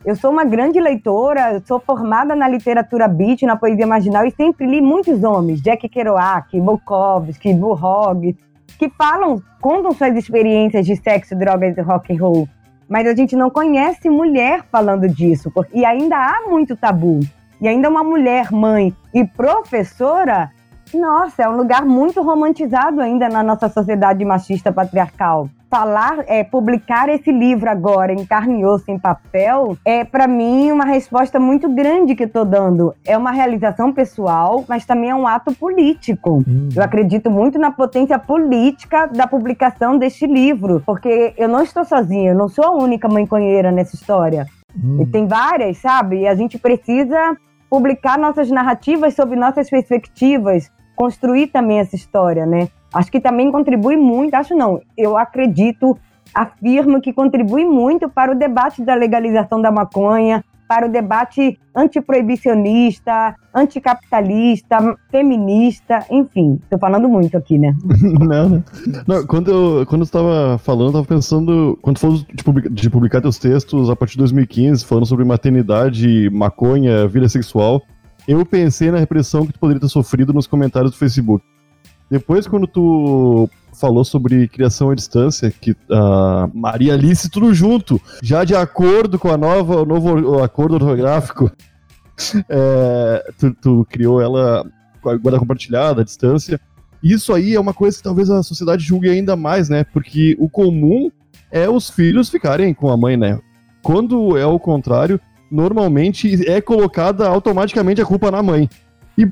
Eu 0.03 0.15
sou 0.15 0.31
uma 0.31 0.43
grande 0.43 0.79
leitora, 0.79 1.61
sou 1.65 1.79
formada 1.79 2.35
na 2.35 2.47
literatura 2.47 3.07
beat, 3.07 3.43
na 3.43 3.55
poesia 3.55 3.85
marginal 3.85 4.25
e 4.25 4.31
sempre 4.31 4.65
li 4.65 4.81
muitos 4.81 5.23
homens, 5.23 5.61
Jack 5.61 5.87
Kerouac, 5.87 6.59
Bukowski, 6.59 7.53
Burrog, 7.53 8.35
que 8.81 8.89
falam, 8.89 9.39
contam 9.61 9.91
suas 9.91 10.15
experiências 10.15 10.87
de 10.87 10.95
sexo, 10.95 11.35
drogas 11.35 11.77
e 11.77 11.81
rock 11.81 12.11
and 12.11 12.19
roll. 12.19 12.49
Mas 12.89 13.05
a 13.05 13.13
gente 13.13 13.35
não 13.35 13.47
conhece 13.47 14.09
mulher 14.09 14.63
falando 14.71 15.07
disso, 15.07 15.51
porque, 15.53 15.77
e 15.77 15.85
ainda 15.85 16.17
há 16.17 16.49
muito 16.49 16.75
tabu. 16.75 17.19
e 17.61 17.67
ainda 17.67 17.87
uma 17.87 18.03
mulher, 18.03 18.51
mãe 18.51 18.91
e 19.13 19.23
professora, 19.23 20.49
nossa, 20.91 21.43
é 21.43 21.47
um 21.47 21.55
lugar 21.55 21.85
muito 21.85 22.23
romantizado 22.23 22.99
ainda 22.99 23.29
na 23.29 23.43
nossa 23.43 23.69
sociedade 23.69 24.25
machista 24.25 24.73
patriarcal. 24.73 25.47
Falar, 25.71 26.25
é, 26.27 26.43
publicar 26.43 27.07
esse 27.07 27.31
livro 27.31 27.69
agora 27.69 28.11
em 28.11 28.25
carne 28.25 28.59
e 28.59 28.65
osso, 28.65 28.91
em 28.91 28.99
papel, 28.99 29.77
é 29.85 30.03
para 30.03 30.27
mim 30.27 30.69
uma 30.69 30.83
resposta 30.83 31.39
muito 31.39 31.69
grande 31.69 32.13
que 32.13 32.25
estou 32.25 32.43
dando. 32.43 32.93
É 33.05 33.17
uma 33.17 33.31
realização 33.31 33.93
pessoal, 33.93 34.65
mas 34.67 34.85
também 34.85 35.11
é 35.11 35.15
um 35.15 35.25
ato 35.25 35.55
político. 35.55 36.43
Hum. 36.45 36.67
Eu 36.75 36.83
acredito 36.83 37.31
muito 37.31 37.57
na 37.57 37.71
potência 37.71 38.19
política 38.19 39.07
da 39.07 39.25
publicação 39.25 39.97
deste 39.97 40.27
livro, 40.27 40.83
porque 40.85 41.33
eu 41.37 41.47
não 41.47 41.63
estou 41.63 41.85
sozinha, 41.85 42.31
eu 42.31 42.37
não 42.37 42.49
sou 42.49 42.65
a 42.65 42.71
única 42.71 43.07
mãe 43.07 43.25
conheira 43.25 43.71
nessa 43.71 43.95
história. 43.95 44.47
Hum. 44.75 45.01
E 45.01 45.05
tem 45.05 45.25
várias, 45.25 45.77
sabe? 45.77 46.23
E 46.23 46.27
a 46.27 46.35
gente 46.35 46.59
precisa 46.59 47.37
publicar 47.69 48.17
nossas 48.17 48.51
narrativas 48.51 49.13
sobre 49.13 49.37
nossas 49.37 49.69
perspectivas, 49.69 50.69
construir 51.01 51.47
também 51.47 51.79
essa 51.79 51.95
história, 51.95 52.45
né? 52.45 52.69
Acho 52.93 53.11
que 53.11 53.19
também 53.19 53.51
contribui 53.51 53.97
muito, 53.97 54.35
acho 54.35 54.55
não, 54.55 54.79
eu 54.95 55.17
acredito, 55.17 55.97
afirmo 56.31 57.01
que 57.01 57.11
contribui 57.11 57.65
muito 57.65 58.07
para 58.07 58.31
o 58.31 58.35
debate 58.37 58.83
da 58.83 58.93
legalização 58.93 59.59
da 59.59 59.71
maconha, 59.71 60.43
para 60.67 60.85
o 60.85 60.91
debate 60.91 61.57
antiproibicionista, 61.75 63.35
anticapitalista, 63.51 64.95
feminista, 65.09 66.05
enfim, 66.11 66.59
tô 66.69 66.77
falando 66.77 67.09
muito 67.09 67.35
aqui, 67.35 67.57
né? 67.57 67.75
não, 68.19 68.49
não. 68.49 68.63
não, 69.07 69.25
quando 69.25 69.49
eu 69.49 69.85
quando 69.87 70.03
estava 70.03 70.59
falando, 70.59 70.89
eu 70.89 70.93
tava 70.93 71.05
pensando, 71.05 71.79
quando 71.81 71.97
falou 71.97 72.19
de 72.31 72.43
publicar, 72.43 72.69
de 72.69 72.89
publicar 72.91 73.21
teus 73.21 73.39
textos 73.39 73.89
a 73.89 73.95
partir 73.95 74.13
de 74.13 74.19
2015, 74.19 74.85
falando 74.85 75.07
sobre 75.07 75.25
maternidade, 75.25 76.29
maconha, 76.29 77.07
vida 77.07 77.27
sexual, 77.27 77.81
eu 78.27 78.45
pensei 78.45 78.91
na 78.91 78.97
repressão 78.97 79.45
que 79.45 79.53
tu 79.53 79.59
poderia 79.59 79.81
ter 79.81 79.89
sofrido 79.89 80.33
nos 80.33 80.47
comentários 80.47 80.91
do 80.91 80.97
Facebook. 80.97 81.43
Depois, 82.09 82.45
quando 82.45 82.67
tu 82.67 83.49
falou 83.79 84.03
sobre 84.03 84.47
criação 84.47 84.89
à 84.89 84.95
distância, 84.95 85.49
que 85.49 85.75
a 85.89 86.49
Maria 86.53 86.93
Alice 86.93 87.29
tudo 87.29 87.53
junto, 87.53 88.01
já 88.21 88.43
de 88.43 88.53
acordo 88.53 89.17
com 89.17 89.29
a 89.29 89.37
nova, 89.37 89.81
o 89.81 89.85
novo 89.85 90.43
acordo 90.43 90.75
ortográfico, 90.75 91.49
é, 92.49 93.31
tu, 93.39 93.53
tu, 93.53 93.87
criou 93.89 94.21
ela 94.21 94.65
com 95.01 95.09
a 95.09 95.15
guarda 95.15 95.39
compartilhada, 95.39 96.01
à 96.01 96.03
distância. 96.03 96.59
Isso 97.01 97.33
aí 97.33 97.55
é 97.55 97.59
uma 97.59 97.73
coisa 97.73 97.97
que 97.97 98.03
talvez 98.03 98.29
a 98.29 98.43
sociedade 98.43 98.83
julgue 98.83 99.09
ainda 99.09 99.35
mais, 99.35 99.69
né? 99.69 99.83
Porque 99.85 100.35
o 100.37 100.47
comum 100.47 101.09
é 101.49 101.67
os 101.67 101.89
filhos 101.89 102.29
ficarem 102.29 102.73
com 102.73 102.91
a 102.91 102.97
mãe, 102.97 103.17
né? 103.17 103.39
Quando 103.81 104.37
é 104.37 104.45
o 104.45 104.59
contrário, 104.59 105.19
normalmente 105.51 106.49
é 106.49 106.61
colocada 106.61 107.27
automaticamente 107.27 108.01
a 108.01 108.05
culpa 108.05 108.31
na 108.31 108.41
mãe. 108.41 108.69
E 109.17 109.27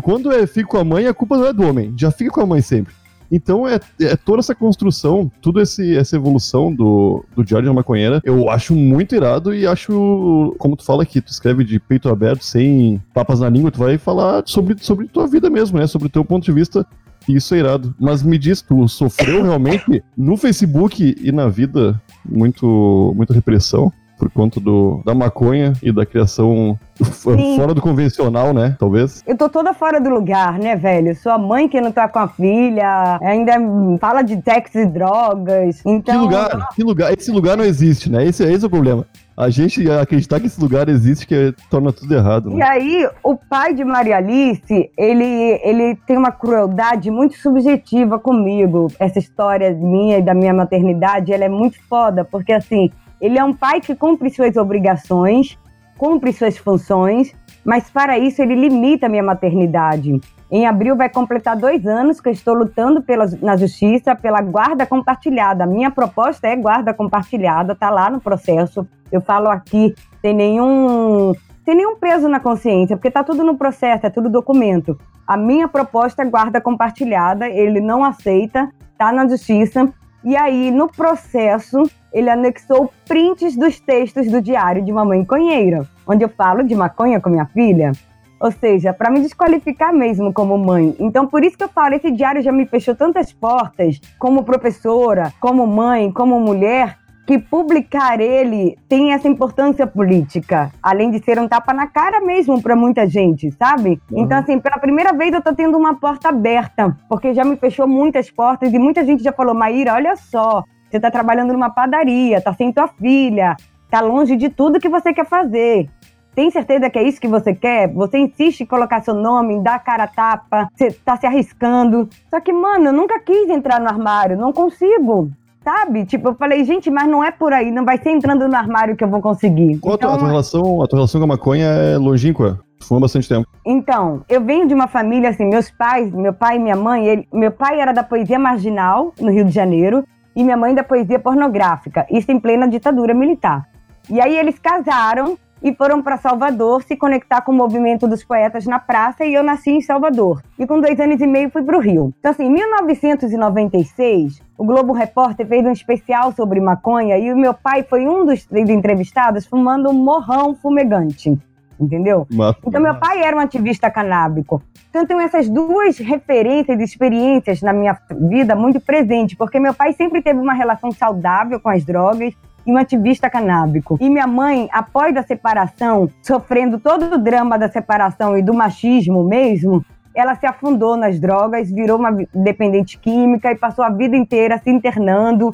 quando 0.00 0.32
é 0.32 0.46
fica 0.46 0.68
com 0.68 0.78
a 0.78 0.84
mãe, 0.84 1.06
a 1.06 1.14
culpa 1.14 1.36
não 1.36 1.46
é 1.46 1.52
do 1.52 1.66
homem, 1.66 1.92
já 1.96 2.10
fica 2.10 2.30
com 2.30 2.40
a 2.40 2.46
mãe 2.46 2.62
sempre. 2.62 2.94
Então 3.30 3.66
é, 3.66 3.80
é 4.00 4.16
toda 4.16 4.38
essa 4.38 4.54
construção, 4.54 5.30
toda 5.40 5.60
essa 5.60 6.14
evolução 6.14 6.72
do, 6.72 7.24
do 7.34 7.44
Diário 7.44 7.64
de 7.64 7.70
uma 7.70 7.80
Maconheira, 7.80 8.20
eu 8.24 8.48
acho 8.48 8.74
muito 8.74 9.14
irado 9.14 9.52
e 9.52 9.66
acho, 9.66 10.54
como 10.58 10.76
tu 10.76 10.84
fala 10.84 11.02
aqui, 11.02 11.20
tu 11.20 11.32
escreve 11.32 11.64
de 11.64 11.80
peito 11.80 12.08
aberto, 12.08 12.44
sem 12.44 13.02
papas 13.12 13.40
na 13.40 13.48
língua, 13.48 13.72
tu 13.72 13.78
vai 13.78 13.98
falar 13.98 14.44
sobre, 14.46 14.76
sobre 14.78 15.08
tua 15.08 15.26
vida 15.26 15.50
mesmo, 15.50 15.78
né? 15.78 15.86
Sobre 15.86 16.06
o 16.06 16.10
teu 16.10 16.24
ponto 16.24 16.44
de 16.44 16.52
vista 16.52 16.86
isso 17.28 17.54
é 17.54 17.58
irado. 17.58 17.94
Mas 17.98 18.22
me 18.22 18.38
diz, 18.38 18.60
tu 18.60 18.86
sofreu 18.86 19.42
realmente 19.42 20.02
no 20.16 20.36
Facebook 20.36 21.16
e 21.20 21.32
na 21.32 21.48
vida 21.48 22.00
muito, 22.24 23.12
muita 23.16 23.34
repressão? 23.34 23.92
Por 24.16 24.30
conta 24.30 24.60
do, 24.60 25.02
da 25.04 25.14
maconha 25.14 25.72
e 25.82 25.90
da 25.92 26.06
criação 26.06 26.78
Sim. 27.02 27.56
fora 27.56 27.74
do 27.74 27.80
convencional, 27.80 28.52
né? 28.52 28.76
Talvez. 28.78 29.22
Eu 29.26 29.36
tô 29.36 29.48
toda 29.48 29.74
fora 29.74 30.00
do 30.00 30.10
lugar, 30.10 30.58
né, 30.58 30.76
velho? 30.76 31.14
Sou 31.16 31.32
a 31.32 31.38
mãe 31.38 31.68
que 31.68 31.80
não 31.80 31.90
tá 31.90 32.08
com 32.08 32.18
a 32.18 32.28
filha, 32.28 33.18
ainda 33.22 33.54
fala 34.00 34.22
de 34.22 34.40
sexo 34.42 34.78
e 34.78 34.86
drogas. 34.86 35.82
Então... 35.84 36.14
Que 36.14 36.20
lugar? 36.20 36.68
Que 36.74 36.82
lugar? 36.82 37.12
Esse 37.12 37.30
lugar 37.30 37.56
não 37.56 37.64
existe, 37.64 38.10
né? 38.10 38.24
Esse, 38.24 38.44
esse 38.44 38.64
é 38.64 38.66
o 38.66 38.70
problema. 38.70 39.04
A 39.36 39.50
gente 39.50 39.90
acreditar 39.90 40.38
que 40.38 40.46
esse 40.46 40.60
lugar 40.60 40.88
existe 40.88 41.26
que 41.26 41.52
torna 41.68 41.92
tudo 41.92 42.14
errado. 42.14 42.50
Né? 42.50 42.58
E 42.58 42.62
aí, 42.62 43.10
o 43.20 43.36
pai 43.36 43.74
de 43.74 43.84
Maria 43.84 44.18
Alice, 44.18 44.90
ele, 44.96 45.60
ele 45.64 45.96
tem 46.06 46.16
uma 46.16 46.30
crueldade 46.30 47.10
muito 47.10 47.36
subjetiva 47.38 48.16
comigo. 48.16 48.86
Essa 48.96 49.18
história 49.18 49.72
minha 49.72 50.18
e 50.18 50.22
da 50.22 50.34
minha 50.34 50.54
maternidade, 50.54 51.32
ela 51.32 51.44
é 51.44 51.48
muito 51.48 51.76
foda, 51.88 52.24
porque 52.24 52.52
assim, 52.52 52.92
ele 53.24 53.38
é 53.38 53.42
um 53.42 53.54
pai 53.54 53.80
que 53.80 53.94
cumpre 53.94 54.28
suas 54.28 54.54
obrigações, 54.54 55.58
cumpre 55.96 56.30
suas 56.30 56.58
funções, 56.58 57.34
mas 57.64 57.88
para 57.88 58.18
isso 58.18 58.42
ele 58.42 58.54
limita 58.54 59.06
a 59.06 59.08
minha 59.08 59.22
maternidade. 59.22 60.20
Em 60.50 60.66
abril 60.66 60.94
vai 60.94 61.08
completar 61.08 61.56
dois 61.56 61.86
anos 61.86 62.20
que 62.20 62.28
eu 62.28 62.32
estou 62.34 62.52
lutando 62.52 63.00
pela, 63.00 63.24
na 63.40 63.56
justiça 63.56 64.14
pela 64.14 64.42
guarda 64.42 64.84
compartilhada. 64.84 65.64
A 65.64 65.66
minha 65.66 65.90
proposta 65.90 66.46
é 66.46 66.54
guarda 66.54 66.92
compartilhada, 66.92 67.74
tá 67.74 67.88
lá 67.88 68.10
no 68.10 68.20
processo. 68.20 68.86
Eu 69.10 69.22
falo 69.22 69.48
aqui, 69.48 69.94
tem 70.20 70.34
nenhum, 70.34 71.32
tem 71.64 71.76
nenhum 71.76 71.96
peso 71.96 72.28
na 72.28 72.40
consciência, 72.40 72.94
porque 72.94 73.10
tá 73.10 73.24
tudo 73.24 73.42
no 73.42 73.56
processo, 73.56 74.04
é 74.04 74.10
tudo 74.10 74.28
documento. 74.28 74.98
A 75.26 75.34
minha 75.34 75.66
proposta 75.66 76.20
é 76.20 76.26
guarda 76.26 76.60
compartilhada, 76.60 77.48
ele 77.48 77.80
não 77.80 78.04
aceita, 78.04 78.68
tá 78.98 79.10
na 79.10 79.26
justiça. 79.26 79.90
E 80.24 80.34
aí, 80.38 80.70
no 80.70 80.88
processo, 80.88 81.82
ele 82.10 82.30
anexou 82.30 82.90
prints 83.06 83.54
dos 83.56 83.78
textos 83.78 84.26
do 84.30 84.40
diário 84.40 84.82
de 84.82 84.90
uma 84.90 85.04
conheira, 85.26 85.86
onde 86.06 86.24
eu 86.24 86.30
falo 86.30 86.64
de 86.64 86.74
maconha 86.74 87.20
com 87.20 87.28
minha 87.28 87.44
filha. 87.44 87.92
Ou 88.40 88.50
seja, 88.50 88.94
para 88.94 89.10
me 89.10 89.20
desqualificar 89.20 89.92
mesmo 89.92 90.32
como 90.32 90.56
mãe. 90.56 90.96
Então, 90.98 91.26
por 91.26 91.44
isso 91.44 91.58
que 91.58 91.64
eu 91.64 91.68
falo, 91.68 91.94
esse 91.94 92.10
diário 92.10 92.42
já 92.42 92.50
me 92.50 92.64
fechou 92.64 92.94
tantas 92.94 93.32
portas, 93.32 94.00
como 94.18 94.44
professora, 94.44 95.30
como 95.40 95.66
mãe, 95.66 96.10
como 96.10 96.40
mulher, 96.40 96.96
que 97.26 97.38
publicar 97.38 98.20
ele 98.20 98.78
tem 98.88 99.12
essa 99.12 99.26
importância 99.26 99.86
política, 99.86 100.70
além 100.82 101.10
de 101.10 101.24
ser 101.24 101.38
um 101.38 101.48
tapa 101.48 101.72
na 101.72 101.86
cara 101.86 102.20
mesmo 102.20 102.60
para 102.60 102.76
muita 102.76 103.06
gente, 103.06 103.50
sabe? 103.52 104.00
Uhum. 104.10 104.22
Então, 104.22 104.38
assim, 104.38 104.58
pela 104.58 104.78
primeira 104.78 105.12
vez 105.12 105.32
eu 105.32 105.42
tô 105.42 105.54
tendo 105.54 105.76
uma 105.78 105.94
porta 105.94 106.28
aberta, 106.28 106.96
porque 107.08 107.32
já 107.32 107.44
me 107.44 107.56
fechou 107.56 107.86
muitas 107.86 108.30
portas 108.30 108.72
e 108.72 108.78
muita 108.78 109.04
gente 109.04 109.22
já 109.22 109.32
falou: 109.32 109.54
Maíra, 109.54 109.94
olha 109.94 110.16
só, 110.16 110.62
você 110.90 111.00
tá 111.00 111.10
trabalhando 111.10 111.52
numa 111.52 111.70
padaria, 111.70 112.40
tá 112.40 112.52
sem 112.52 112.72
tua 112.72 112.88
filha, 112.88 113.56
tá 113.90 114.00
longe 114.00 114.36
de 114.36 114.50
tudo 114.50 114.80
que 114.80 114.88
você 114.88 115.12
quer 115.12 115.26
fazer. 115.26 115.88
Tem 116.34 116.50
certeza 116.50 116.90
que 116.90 116.98
é 116.98 117.02
isso 117.04 117.20
que 117.20 117.28
você 117.28 117.54
quer? 117.54 117.88
Você 117.92 118.18
insiste 118.18 118.62
em 118.62 118.66
colocar 118.66 119.00
seu 119.02 119.14
nome, 119.14 119.62
dar 119.62 119.78
cara 119.78 120.02
a 120.02 120.08
tapa, 120.08 120.68
você 120.74 120.90
tá 120.90 121.16
se 121.16 121.26
arriscando. 121.26 122.08
Só 122.28 122.40
que, 122.40 122.52
mano, 122.52 122.86
eu 122.86 122.92
nunca 122.92 123.20
quis 123.20 123.48
entrar 123.48 123.80
no 123.80 123.88
armário, 123.88 124.36
não 124.36 124.52
consigo. 124.52 125.30
Sabe? 125.64 126.04
Tipo, 126.04 126.28
eu 126.28 126.34
falei, 126.34 126.62
gente, 126.62 126.90
mas 126.90 127.08
não 127.08 127.24
é 127.24 127.30
por 127.30 127.52
aí, 127.54 127.70
não 127.70 127.86
vai 127.86 127.96
ser 127.96 128.10
entrando 128.10 128.46
no 128.46 128.54
armário 128.54 128.94
que 128.94 129.02
eu 129.02 129.08
vou 129.08 129.22
conseguir. 129.22 129.78
Qual 129.78 129.94
então, 129.94 130.12
a, 130.12 130.18
tua, 130.18 130.28
relação, 130.28 130.82
a 130.82 130.86
tua 130.86 130.98
relação 130.98 131.18
com 131.18 131.24
a 131.24 131.28
maconha 131.28 131.66
é 131.66 131.96
longínqua? 131.96 132.60
Fuma 132.82 133.00
bastante 133.00 133.26
tempo. 133.26 133.48
Então, 133.64 134.22
eu 134.28 134.42
venho 134.42 134.68
de 134.68 134.74
uma 134.74 134.86
família 134.86 135.30
assim, 135.30 135.46
meus 135.46 135.70
pais, 135.70 136.12
meu 136.12 136.34
pai 136.34 136.56
e 136.56 136.58
minha 136.58 136.76
mãe, 136.76 137.06
ele, 137.06 137.26
meu 137.32 137.50
pai 137.50 137.80
era 137.80 137.92
da 137.92 138.02
poesia 138.02 138.38
marginal 138.38 139.14
no 139.18 139.30
Rio 139.30 139.46
de 139.46 139.52
Janeiro 139.52 140.04
e 140.36 140.44
minha 140.44 140.56
mãe 140.56 140.74
da 140.74 140.84
poesia 140.84 141.18
pornográfica, 141.18 142.06
isso 142.10 142.30
em 142.30 142.38
plena 142.38 142.68
ditadura 142.68 143.14
militar. 143.14 143.66
E 144.10 144.20
aí 144.20 144.36
eles 144.36 144.58
casaram 144.58 145.38
e 145.62 145.74
foram 145.74 146.02
para 146.02 146.18
Salvador 146.18 146.82
se 146.82 146.94
conectar 146.94 147.40
com 147.40 147.52
o 147.52 147.54
movimento 147.54 148.06
dos 148.06 148.22
poetas 148.22 148.66
na 148.66 148.78
praça 148.78 149.24
e 149.24 149.32
eu 149.32 149.42
nasci 149.42 149.70
em 149.70 149.80
Salvador. 149.80 150.42
E 150.58 150.66
com 150.66 150.78
dois 150.78 151.00
anos 151.00 151.18
e 151.22 151.26
meio 151.26 151.48
fui 151.48 151.62
para 151.62 151.78
o 151.78 151.80
Rio. 151.80 152.12
Então, 152.18 152.32
assim, 152.32 152.44
em 152.44 152.50
1996, 152.50 154.42
o 154.56 154.64
Globo 154.64 154.92
Repórter 154.92 155.46
fez 155.46 155.64
um 155.64 155.72
especial 155.72 156.32
sobre 156.32 156.60
maconha 156.60 157.18
e 157.18 157.32
o 157.32 157.36
meu 157.36 157.54
pai 157.54 157.82
foi 157.82 158.06
um 158.06 158.24
dos 158.24 158.44
três 158.44 158.68
entrevistados 158.68 159.46
fumando 159.46 159.90
um 159.90 159.94
morrão 159.94 160.54
fumegante. 160.54 161.36
Entendeu? 161.78 162.24
Mas... 162.30 162.54
Então, 162.64 162.80
meu 162.80 162.94
pai 162.94 163.22
era 163.22 163.36
um 163.36 163.40
ativista 163.40 163.90
canábico. 163.90 164.62
Então, 164.88 165.02
eu 165.02 165.08
tenho 165.08 165.20
essas 165.20 165.48
duas 165.48 165.98
referências 165.98 166.78
e 166.78 166.84
experiências 166.84 167.60
na 167.62 167.72
minha 167.72 167.98
vida 168.30 168.54
muito 168.54 168.78
presentes, 168.78 169.36
porque 169.36 169.58
meu 169.58 169.74
pai 169.74 169.92
sempre 169.92 170.22
teve 170.22 170.38
uma 170.38 170.54
relação 170.54 170.92
saudável 170.92 171.58
com 171.58 171.68
as 171.68 171.84
drogas 171.84 172.32
e 172.64 172.72
um 172.72 172.76
ativista 172.76 173.28
canábico. 173.28 173.98
E 174.00 174.08
minha 174.08 174.26
mãe, 174.26 174.68
após 174.72 175.16
a 175.16 175.22
separação, 175.24 176.08
sofrendo 176.22 176.78
todo 176.78 177.14
o 177.14 177.18
drama 177.18 177.58
da 177.58 177.68
separação 177.68 178.38
e 178.38 178.42
do 178.42 178.54
machismo 178.54 179.24
mesmo, 179.24 179.84
ela 180.14 180.34
se 180.36 180.46
afundou 180.46 180.96
nas 180.96 181.18
drogas, 181.18 181.70
virou 181.70 181.98
uma 181.98 182.16
dependente 182.32 182.98
química 182.98 183.50
e 183.50 183.56
passou 183.56 183.84
a 183.84 183.90
vida 183.90 184.16
inteira 184.16 184.58
se 184.58 184.70
internando. 184.70 185.50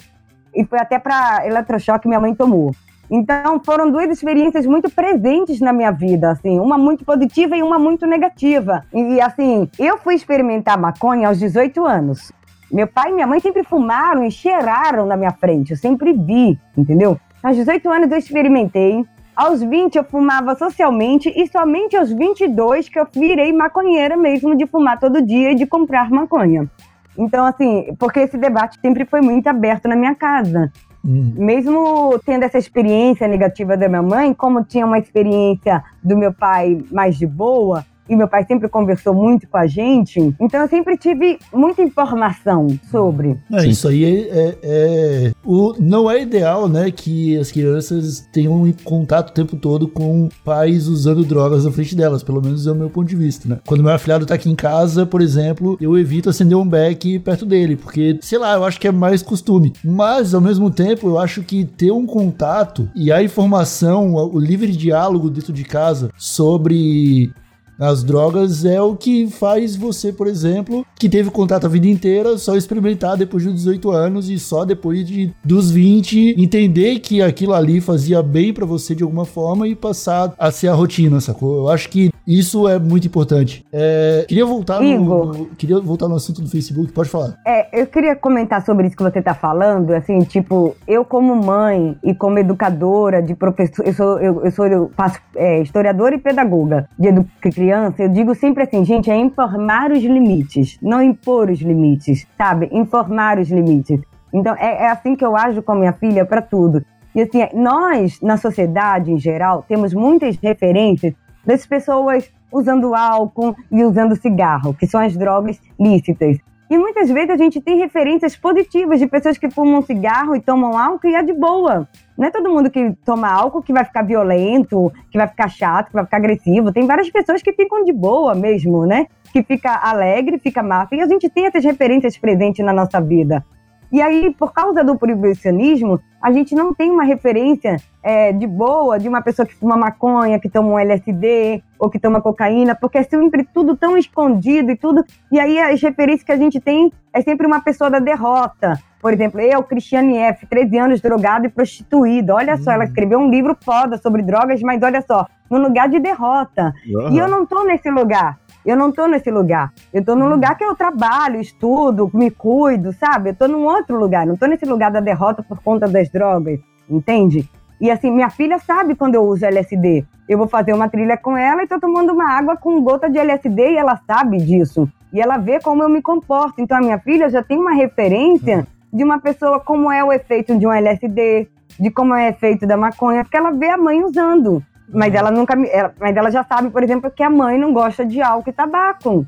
E 0.55 0.65
foi 0.65 0.79
até 0.79 0.99
para 0.99 1.47
eletrochoque 1.47 2.03
que 2.03 2.09
minha 2.09 2.21
mãe 2.21 2.35
tomou. 2.35 2.73
Então, 3.11 3.61
foram 3.65 3.91
duas 3.91 4.09
experiências 4.09 4.65
muito 4.67 4.89
presentes 4.89 5.61
na 5.61 5.73
minha 5.73 5.91
vida, 5.91 6.31
assim, 6.31 6.61
uma 6.61 6.79
muito 6.79 7.05
positiva 7.05 7.57
e 7.57 7.63
uma 7.63 7.77
muito 7.77 8.07
negativa. 8.07 8.85
E, 8.93 9.21
assim, 9.21 9.69
eu 9.79 9.99
fui 9.99 10.15
experimentar 10.15 10.79
maconha 10.79 11.27
aos 11.27 11.39
18 11.39 11.85
anos. 11.85 12.31
Meu 12.71 12.87
pai 12.87 13.11
e 13.11 13.15
minha 13.15 13.27
mãe 13.27 13.41
sempre 13.41 13.65
fumaram 13.65 14.23
e 14.23 14.31
cheiraram 14.31 15.05
na 15.07 15.17
minha 15.17 15.33
frente, 15.33 15.73
eu 15.73 15.77
sempre 15.77 16.13
vi, 16.13 16.57
entendeu? 16.77 17.19
Aos 17.43 17.57
18 17.57 17.91
anos 17.91 18.13
eu 18.13 18.19
experimentei, 18.19 19.05
Aos 19.35 19.63
20 19.63 19.97
eu 19.97 20.05
fumava 20.05 20.55
socialmente 20.55 21.33
e 21.35 21.47
somente 21.47 21.97
aos 21.97 22.13
22 22.13 22.89
que 22.89 22.99
eu 22.99 23.07
virei 23.13 23.53
maconheira 23.53 24.17
mesmo 24.17 24.57
de 24.57 24.67
fumar 24.67 24.99
todo 24.99 25.23
dia 25.23 25.53
e 25.53 25.55
de 25.55 25.67
comprar 25.67 26.11
maconha. 26.11 26.71
Então, 27.17 27.45
assim, 27.45 27.95
porque 27.99 28.21
esse 28.21 28.37
debate 28.37 28.79
sempre 28.81 29.05
foi 29.05 29.21
muito 29.21 29.47
aberto 29.47 29.89
na 29.89 29.97
minha 29.97 30.15
casa. 30.15 30.73
Hum. 31.05 31.33
Mesmo 31.37 32.19
tendo 32.25 32.45
essa 32.45 32.59
experiência 32.59 33.27
negativa 33.27 33.77
da 33.77 33.89
minha 33.89 34.03
mãe, 34.03 34.35
como 34.35 34.65
tinha 34.65 34.87
uma 34.87 34.99
experiência 34.99 35.83
do 36.03 36.17
meu 36.17 36.33
pai 36.33 36.83
mais 36.91 37.17
de 37.17 37.27
boa, 37.27 37.85
e 38.11 38.17
meu 38.17 38.27
pai 38.29 38.45
sempre 38.45 38.69
conversou 38.69 39.15
muito 39.15 39.47
com 39.49 39.57
a 39.57 39.67
gente, 39.69 40.35
então 40.41 40.61
eu 40.61 40.69
sempre 40.69 40.97
tive 40.99 41.39
muita 41.55 41.81
informação 41.83 42.67
sobre. 42.91 43.39
É, 43.53 43.65
isso 43.67 43.87
aí 43.87 44.05
é, 44.05 44.19
é- 44.31 44.59
é- 44.63 45.33
o, 45.45 45.75
não 45.79 46.11
é 46.11 46.21
ideal, 46.21 46.69
né, 46.69 46.91
que 46.91 47.39
as 47.39 47.53
crianças 47.53 48.29
tenham 48.33 48.53
um 48.63 48.73
contato 48.85 49.31
o 49.31 49.33
tempo 49.33 49.57
todo 49.57 49.87
com 49.87 50.29
pais 50.45 50.89
usando 50.89 51.25
drogas 51.25 51.65
na 51.65 51.71
frente 51.71 51.95
delas, 51.95 52.23
pelo 52.23 52.43
menos 52.43 52.67
é 52.67 52.73
o 52.73 52.75
meu 52.75 52.91
ponto 52.91 53.09
de 53.09 53.17
vista, 53.17 53.49
né. 53.49 53.59
Quando 53.65 53.83
meu 53.85 53.93
afilhado 53.93 54.27
tá 54.27 54.35
aqui 54.35 54.51
em 54.51 54.57
casa, 54.57 55.07
por 55.07 55.23
exemplo, 55.23 55.77
eu 55.81 55.97
evito 55.97 56.29
acender 56.29 56.57
um 56.59 56.67
beck 56.67 57.19
perto 57.21 57.47
dele, 57.47 57.77
porque, 57.77 58.19
sei 58.21 58.39
lá, 58.39 58.55
eu 58.55 58.65
acho 58.65 58.81
que 58.81 58.89
é 58.89 58.93
mais 58.93 59.23
costume. 59.23 59.73
Mas, 59.85 60.35
ao 60.35 60.41
mesmo 60.41 60.71
tempo, 60.71 61.07
eu 61.07 61.19
acho 61.19 61.43
que 61.43 61.65
ter 61.65 61.93
um 61.93 62.07
contato 62.07 62.89
e 62.95 63.13
a 63.13 63.23
informação, 63.23 64.15
o 64.15 64.39
livre 64.39 64.73
diálogo 64.73 65.31
dentro 65.31 65.53
de 65.53 65.63
casa 65.65 66.11
sobre 66.17 67.33
as 67.81 68.05
drogas 68.05 68.65
é 68.65 68.81
o 68.81 68.95
que 68.95 69.27
faz 69.29 69.75
você, 69.75 70.13
por 70.13 70.27
exemplo, 70.27 70.85
que 70.99 71.09
teve 71.09 71.31
contato 71.31 71.65
a 71.67 71.69
vida 71.69 71.87
inteira, 71.87 72.37
só 72.39 72.55
experimentar 72.57 73.17
depois 73.17 73.45
dos 73.45 73.55
18 73.55 73.91
anos 73.91 74.29
e 74.29 74.39
só 74.39 74.65
depois 74.65 75.07
de, 75.07 75.33
dos 75.45 75.71
20 75.71 76.35
entender 76.39 76.99
que 77.01 77.23
aquilo 77.23 77.55
ali 77.55 77.81
fazia 77.81 78.23
bem 78.23 78.53
pra 78.53 78.67
você 78.67 78.95
de 78.95 79.03
alguma 79.03 79.25
forma 79.25 79.67
e 79.67 79.75
passar 79.75 80.33
a 80.39 80.51
ser 80.51 80.69
a 80.69 80.75
rotina, 80.75 81.21
sacou? 81.21 81.57
Eu 81.57 81.69
acho 81.69 81.89
que 81.89 82.11
isso 82.27 82.69
é 82.69 82.79
muito 82.79 83.07
importante. 83.07 83.65
É, 83.73 84.25
queria 84.29 84.45
voltar 84.47 84.81
no, 84.81 84.87
Igor. 84.87 85.27
no- 85.39 85.47
queria 85.57 85.81
voltar 85.81 86.07
no 86.09 86.15
assunto 86.17 86.43
do 86.43 86.49
Facebook, 86.49 86.93
pode 86.93 87.09
falar. 87.09 87.37
É, 87.47 87.81
eu 87.81 87.87
queria 87.87 88.15
comentar 88.15 88.65
sobre 88.65 88.87
isso 88.87 88.97
que 88.97 89.03
você 89.03 89.23
tá 89.23 89.35
falando, 89.35 89.91
assim, 89.93 90.21
tipo, 90.21 90.77
eu 90.87 91.05
como 91.05 91.35
mãe 91.35 91.97
e 92.05 92.15
como 92.15 92.39
educadora 92.39 93.23
de 93.23 93.35
professor, 93.35 93.87
eu 93.87 93.95
sou, 93.95 94.19
eu, 94.21 94.45
eu 94.45 94.51
sou, 94.53 94.67
eu 94.67 94.91
faço 94.97 95.19
é, 95.35 95.63
historiadora 95.63 96.15
e 96.15 96.19
pedagoga 96.19 96.89
de 96.99 97.09
edu- 97.09 97.27
criança, 97.71 98.03
eu 98.03 98.09
digo 98.09 98.35
sempre 98.35 98.65
assim, 98.65 98.85
gente, 98.85 99.11
é 99.11 99.17
informar 99.17 99.93
os 99.93 100.03
limites, 100.03 100.77
não 100.83 101.01
impor 101.01 101.49
os 101.49 101.61
limites, 101.61 102.27
sabe? 102.37 102.69
Informar 102.73 103.39
os 103.39 103.49
limites. 103.49 104.01
Então, 104.33 104.55
é, 104.59 104.85
é 104.85 104.91
assim 104.91 105.15
que 105.15 105.25
eu 105.25 105.37
ajo 105.37 105.63
com 105.63 105.73
a 105.73 105.77
minha 105.77 105.93
filha 105.93 106.25
para 106.25 106.43
tudo. 106.43 106.85
E 107.15 107.23
assim, 107.23 107.47
nós, 107.55 108.21
na 108.21 108.37
sociedade 108.37 109.13
em 109.13 109.19
geral, 109.19 109.65
temos 109.69 109.95
muitas 109.95 110.37
referências 110.37 111.15
das 111.47 111.65
pessoas 111.65 112.29
usando 112.53 112.95
álcool 112.95 113.55
e 113.71 113.85
usando 113.85 114.17
cigarro, 114.17 114.75
que 114.75 114.87
são 114.87 115.01
as 115.01 115.17
drogas 115.17 115.61
lícitas. 115.79 116.39
E 116.71 116.79
muitas 116.79 117.11
vezes 117.11 117.31
a 117.31 117.37
gente 117.37 117.61
tem 117.61 117.79
referências 117.79 118.37
positivas 118.37 119.01
de 119.01 119.09
pessoas 119.09 119.37
que 119.37 119.51
fumam 119.51 119.83
cigarro 119.83 120.37
e 120.37 120.41
tomam 120.41 120.79
álcool 120.79 121.09
e 121.09 121.17
é 121.17 121.23
de 121.23 121.33
boa. 121.33 121.89
Não 122.17 122.29
é 122.29 122.31
todo 122.31 122.49
mundo 122.49 122.71
que 122.71 122.93
toma 123.05 123.29
álcool 123.29 123.61
que 123.61 123.73
vai 123.73 123.85
ficar 123.85 124.03
violento, 124.03 124.93
que 125.11 125.19
vai 125.19 125.27
ficar 125.27 125.49
chato, 125.49 125.89
que 125.89 125.95
vai 125.95 126.05
ficar 126.05 126.19
agressivo. 126.19 126.73
Tem 126.73 126.87
várias 126.87 127.11
pessoas 127.11 127.43
que 127.43 127.53
ficam 127.53 127.83
de 127.83 127.93
boa 127.93 128.37
mesmo, 128.37 128.87
né? 128.87 129.09
Que 129.33 129.43
fica 129.43 129.75
alegre, 129.83 130.39
fica 130.39 130.63
massa. 130.63 130.95
E 130.95 131.01
a 131.01 131.09
gente 131.09 131.29
tem 131.29 131.47
essas 131.47 131.65
referências 131.65 132.17
presentes 132.17 132.65
na 132.65 132.73
nossa 132.73 133.01
vida. 133.01 133.45
E 133.93 134.01
aí, 134.01 134.33
por 134.39 134.53
causa 134.53 134.85
do 134.85 134.97
proibicionismo, 134.97 136.01
a 136.23 136.31
gente 136.31 136.55
não 136.55 136.73
tem 136.73 136.91
uma 136.91 137.03
referência 137.03 137.77
é, 138.03 138.33
de 138.33 138.47
boa 138.47 138.99
de 138.99 139.09
uma 139.09 139.23
pessoa 139.23 139.47
que 139.47 139.55
fuma 139.55 139.77
maconha, 139.77 140.39
que 140.39 140.49
toma 140.49 140.69
um 140.69 140.79
LSD 140.79 141.63
ou 141.79 141.91
que 141.91 141.99
toma 141.99 142.21
cocaína, 142.21 142.75
porque 142.75 142.99
é 142.99 143.03
sempre 143.03 143.43
tudo 143.43 143.77
tão 143.77 143.97
escondido 143.97 144.71
e 144.71 144.77
tudo. 144.77 145.05
E 145.33 145.41
aí 145.41 145.59
as 145.59 145.81
referências 145.83 146.23
que 146.23 146.33
a 146.33 146.37
gente 146.37 146.61
tem 146.61 146.93
é 147.13 147.21
sempre 147.21 147.47
uma 147.47 147.61
pessoa 147.61 147.91
da 147.91 147.99
derrota. 147.99 148.79
Por 149.01 149.15
exemplo, 149.15 149.41
eu, 149.41 149.63
Cristiane 149.63 150.19
F., 150.19 150.47
13 150.47 150.79
anos, 150.79 151.01
drogada 151.01 151.47
e 151.47 151.51
prostituída. 151.51 152.35
Olha 152.35 152.59
só, 152.59 152.73
ela 152.73 152.85
escreveu 152.85 153.19
um 153.19 153.31
livro 153.31 153.57
foda 153.65 153.97
sobre 153.97 154.23
drogas, 154.23 154.61
mas 154.61 154.83
olha 154.83 155.01
só, 155.01 155.27
no 155.51 155.59
lugar 155.59 155.89
de 155.89 155.99
derrota. 155.99 156.73
E 157.11 157.19
eu 157.19 157.27
não 157.27 157.47
tô 157.47 157.65
nesse 157.65 157.91
lugar. 157.91 158.39
Eu 158.65 158.77
não 158.77 158.93
tô 158.93 159.07
nesse 159.07 159.31
lugar. 159.31 159.73
Eu 159.93 160.05
tô 160.05 160.15
num 160.15 160.29
lugar 160.29 160.57
que 160.57 160.65
eu 160.65 160.75
trabalho, 160.75 161.41
estudo, 161.41 162.11
me 162.13 162.31
cuido, 162.31 162.93
sabe? 162.93 163.31
Eu 163.31 163.35
tô 163.35 163.49
num 163.49 163.65
outro 163.65 163.99
lugar. 163.99 164.27
Não 164.27 164.37
tô 164.37 164.47
nesse 164.47 164.67
lugar 164.67 164.91
da 164.91 165.01
derrota 165.01 165.43
por 165.43 165.63
conta 165.63 165.89
das 165.89 166.11
drogas, 166.11 166.61
entende? 166.89 167.49
E 167.81 167.91
assim, 167.91 168.11
minha 168.11 168.29
filha 168.29 168.59
sabe 168.59 168.95
quando 168.95 169.15
eu 169.15 169.25
uso 169.25 169.47
LSD. 169.47 170.05
Eu 170.29 170.37
vou 170.37 170.47
fazer 170.47 170.75
uma 170.75 170.89
trilha 170.89 171.17
com 171.17 171.37
ela 171.37 171.63
e 171.63 171.67
tô 171.67 171.81
tomando 171.81 172.13
uma 172.13 172.31
água 172.37 172.57
com 172.57 172.83
gota 172.83 173.09
de 173.09 173.19
LSD 173.19 173.73
e 173.73 173.77
ela 173.77 173.99
sabe 174.07 174.37
disso. 174.37 174.87
E 175.13 175.21
ela 175.21 175.39
vê 175.39 175.59
como 175.61 175.83
eu 175.83 175.89
me 175.89 176.03
comporto. 176.03 176.61
Então 176.61 176.77
a 176.77 176.81
minha 176.81 176.99
filha 176.99 177.31
já 177.31 177.43
tem 177.43 177.59
uma 177.59 177.73
referência 177.73 178.67
de 178.93 179.03
uma 179.03 179.19
pessoa 179.19 179.59
como 179.61 179.91
é 179.91 180.05
o 180.05 180.13
efeito 180.13 180.59
de 180.59 180.67
um 180.67 180.73
LSD, 180.73 181.49
de 181.79 181.91
como 181.91 182.15
é 182.15 182.27
o 182.27 182.31
efeito 182.31 182.67
da 182.67 182.77
maconha, 182.77 183.25
porque 183.25 183.37
ela 183.37 183.51
vê 183.51 183.71
a 183.71 183.79
mãe 183.79 184.05
usando. 184.05 184.63
Mas 184.93 185.15
ela 185.15 185.31
nunca 185.31 185.55
ela- 185.69 185.93
mas 186.01 186.17
ela 186.17 186.31
já 186.31 186.45
sabe, 186.45 186.71
por 186.71 186.83
exemplo, 186.83 187.11
que 187.11 187.23
a 187.23 187.31
mãe 187.31 187.59
não 187.59 187.73
gosta 187.73 188.05
de 188.05 188.21
álcool 188.21 188.51
e 188.51 188.53
tabaco. 188.53 189.27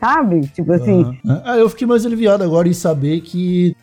Sabe? 0.00 0.40
Tipo 0.48 0.72
assim, 0.72 1.02
Aham. 1.02 1.42
Ah, 1.44 1.56
eu 1.58 1.68
fiquei 1.68 1.86
mais 1.86 2.06
aliviado 2.06 2.42
agora 2.42 2.66
em 2.68 2.72
saber 2.72 3.20
que 3.20 3.76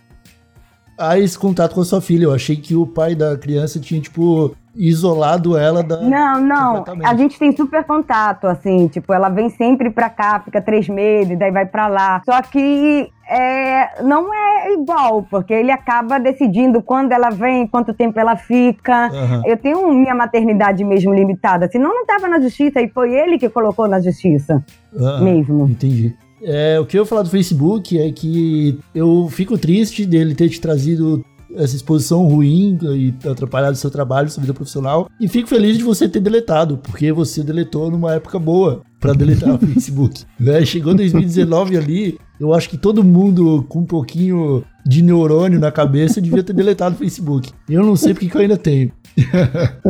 há 0.97 1.19
esse 1.19 1.37
contato 1.37 1.75
com 1.75 1.81
a 1.81 1.85
sua 1.85 2.01
filha. 2.01 2.25
Eu 2.25 2.33
achei 2.33 2.55
que 2.55 2.75
o 2.75 2.85
pai 2.87 3.15
da 3.15 3.37
criança 3.37 3.79
tinha, 3.79 4.01
tipo, 4.01 4.55
isolado 4.75 5.57
ela 5.57 5.83
da. 5.83 6.01
Não, 6.01 6.39
não. 6.41 6.83
A 7.03 7.15
gente 7.15 7.37
tem 7.37 7.55
super 7.55 7.83
contato, 7.83 8.45
assim, 8.45 8.87
tipo, 8.87 9.11
ela 9.13 9.29
vem 9.29 9.49
sempre 9.49 9.89
pra 9.89 10.09
cá, 10.09 10.39
fica 10.39 10.61
três 10.61 10.87
meses, 10.87 11.37
daí 11.37 11.51
vai 11.51 11.65
pra 11.65 11.87
lá. 11.87 12.21
Só 12.25 12.41
que 12.41 13.09
é, 13.29 14.03
não 14.03 14.33
é 14.33 14.73
igual, 14.73 15.23
porque 15.29 15.53
ele 15.53 15.71
acaba 15.71 16.19
decidindo 16.19 16.81
quando 16.81 17.11
ela 17.11 17.29
vem, 17.29 17.67
quanto 17.67 17.93
tempo 17.93 18.19
ela 18.19 18.35
fica. 18.35 19.07
Aham. 19.07 19.41
Eu 19.45 19.57
tenho 19.57 19.91
minha 19.93 20.15
maternidade 20.15 20.83
mesmo 20.83 21.13
limitada, 21.13 21.67
senão 21.69 21.93
não 21.93 22.05
tava 22.05 22.27
na 22.27 22.39
justiça 22.39 22.79
e 22.81 22.87
foi 22.89 23.13
ele 23.13 23.37
que 23.37 23.49
colocou 23.49 23.87
na 23.87 23.99
justiça 23.99 24.63
Ah, 24.99 25.21
mesmo. 25.21 25.67
Entendi. 25.67 26.15
É, 26.41 26.79
o 26.79 26.85
que 26.85 26.97
eu 26.97 27.01
ia 27.01 27.05
falar 27.05 27.23
do 27.23 27.29
Facebook 27.29 27.97
é 27.99 28.11
que 28.11 28.77
eu 28.93 29.27
fico 29.31 29.57
triste 29.57 30.05
dele 30.05 30.35
ter 30.35 30.49
te 30.49 30.61
trazido 30.61 31.23
essa 31.55 31.75
exposição 31.75 32.27
ruim 32.27 32.77
e 32.83 33.13
atrapalhado 33.27 33.75
seu 33.77 33.89
trabalho, 33.89 34.29
sua 34.29 34.41
vida 34.41 34.53
profissional. 34.53 35.09
E 35.19 35.27
fico 35.27 35.47
feliz 35.47 35.77
de 35.77 35.83
você 35.83 36.07
ter 36.07 36.19
deletado, 36.19 36.77
porque 36.77 37.11
você 37.11 37.41
deletou 37.41 37.89
numa 37.89 38.13
época 38.13 38.37
boa 38.37 38.81
pra 38.99 39.13
deletar 39.13 39.55
o 39.55 39.57
Facebook. 39.65 40.23
né? 40.39 40.63
Chegou 40.65 40.93
2019 40.93 41.77
ali, 41.77 42.19
eu 42.39 42.53
acho 42.53 42.69
que 42.69 42.77
todo 42.77 43.03
mundo 43.03 43.65
com 43.69 43.79
um 43.79 43.85
pouquinho 43.85 44.63
de 44.85 45.01
neurônio 45.01 45.59
na 45.59 45.71
cabeça 45.71 46.21
devia 46.21 46.43
ter 46.43 46.53
deletado 46.53 46.95
o 46.95 46.97
Facebook. 46.99 47.51
Eu 47.69 47.83
não 47.83 47.95
sei 47.95 48.13
porque 48.13 48.29
que 48.29 48.35
eu 48.37 48.41
ainda 48.41 48.57
tenho. 48.57 48.91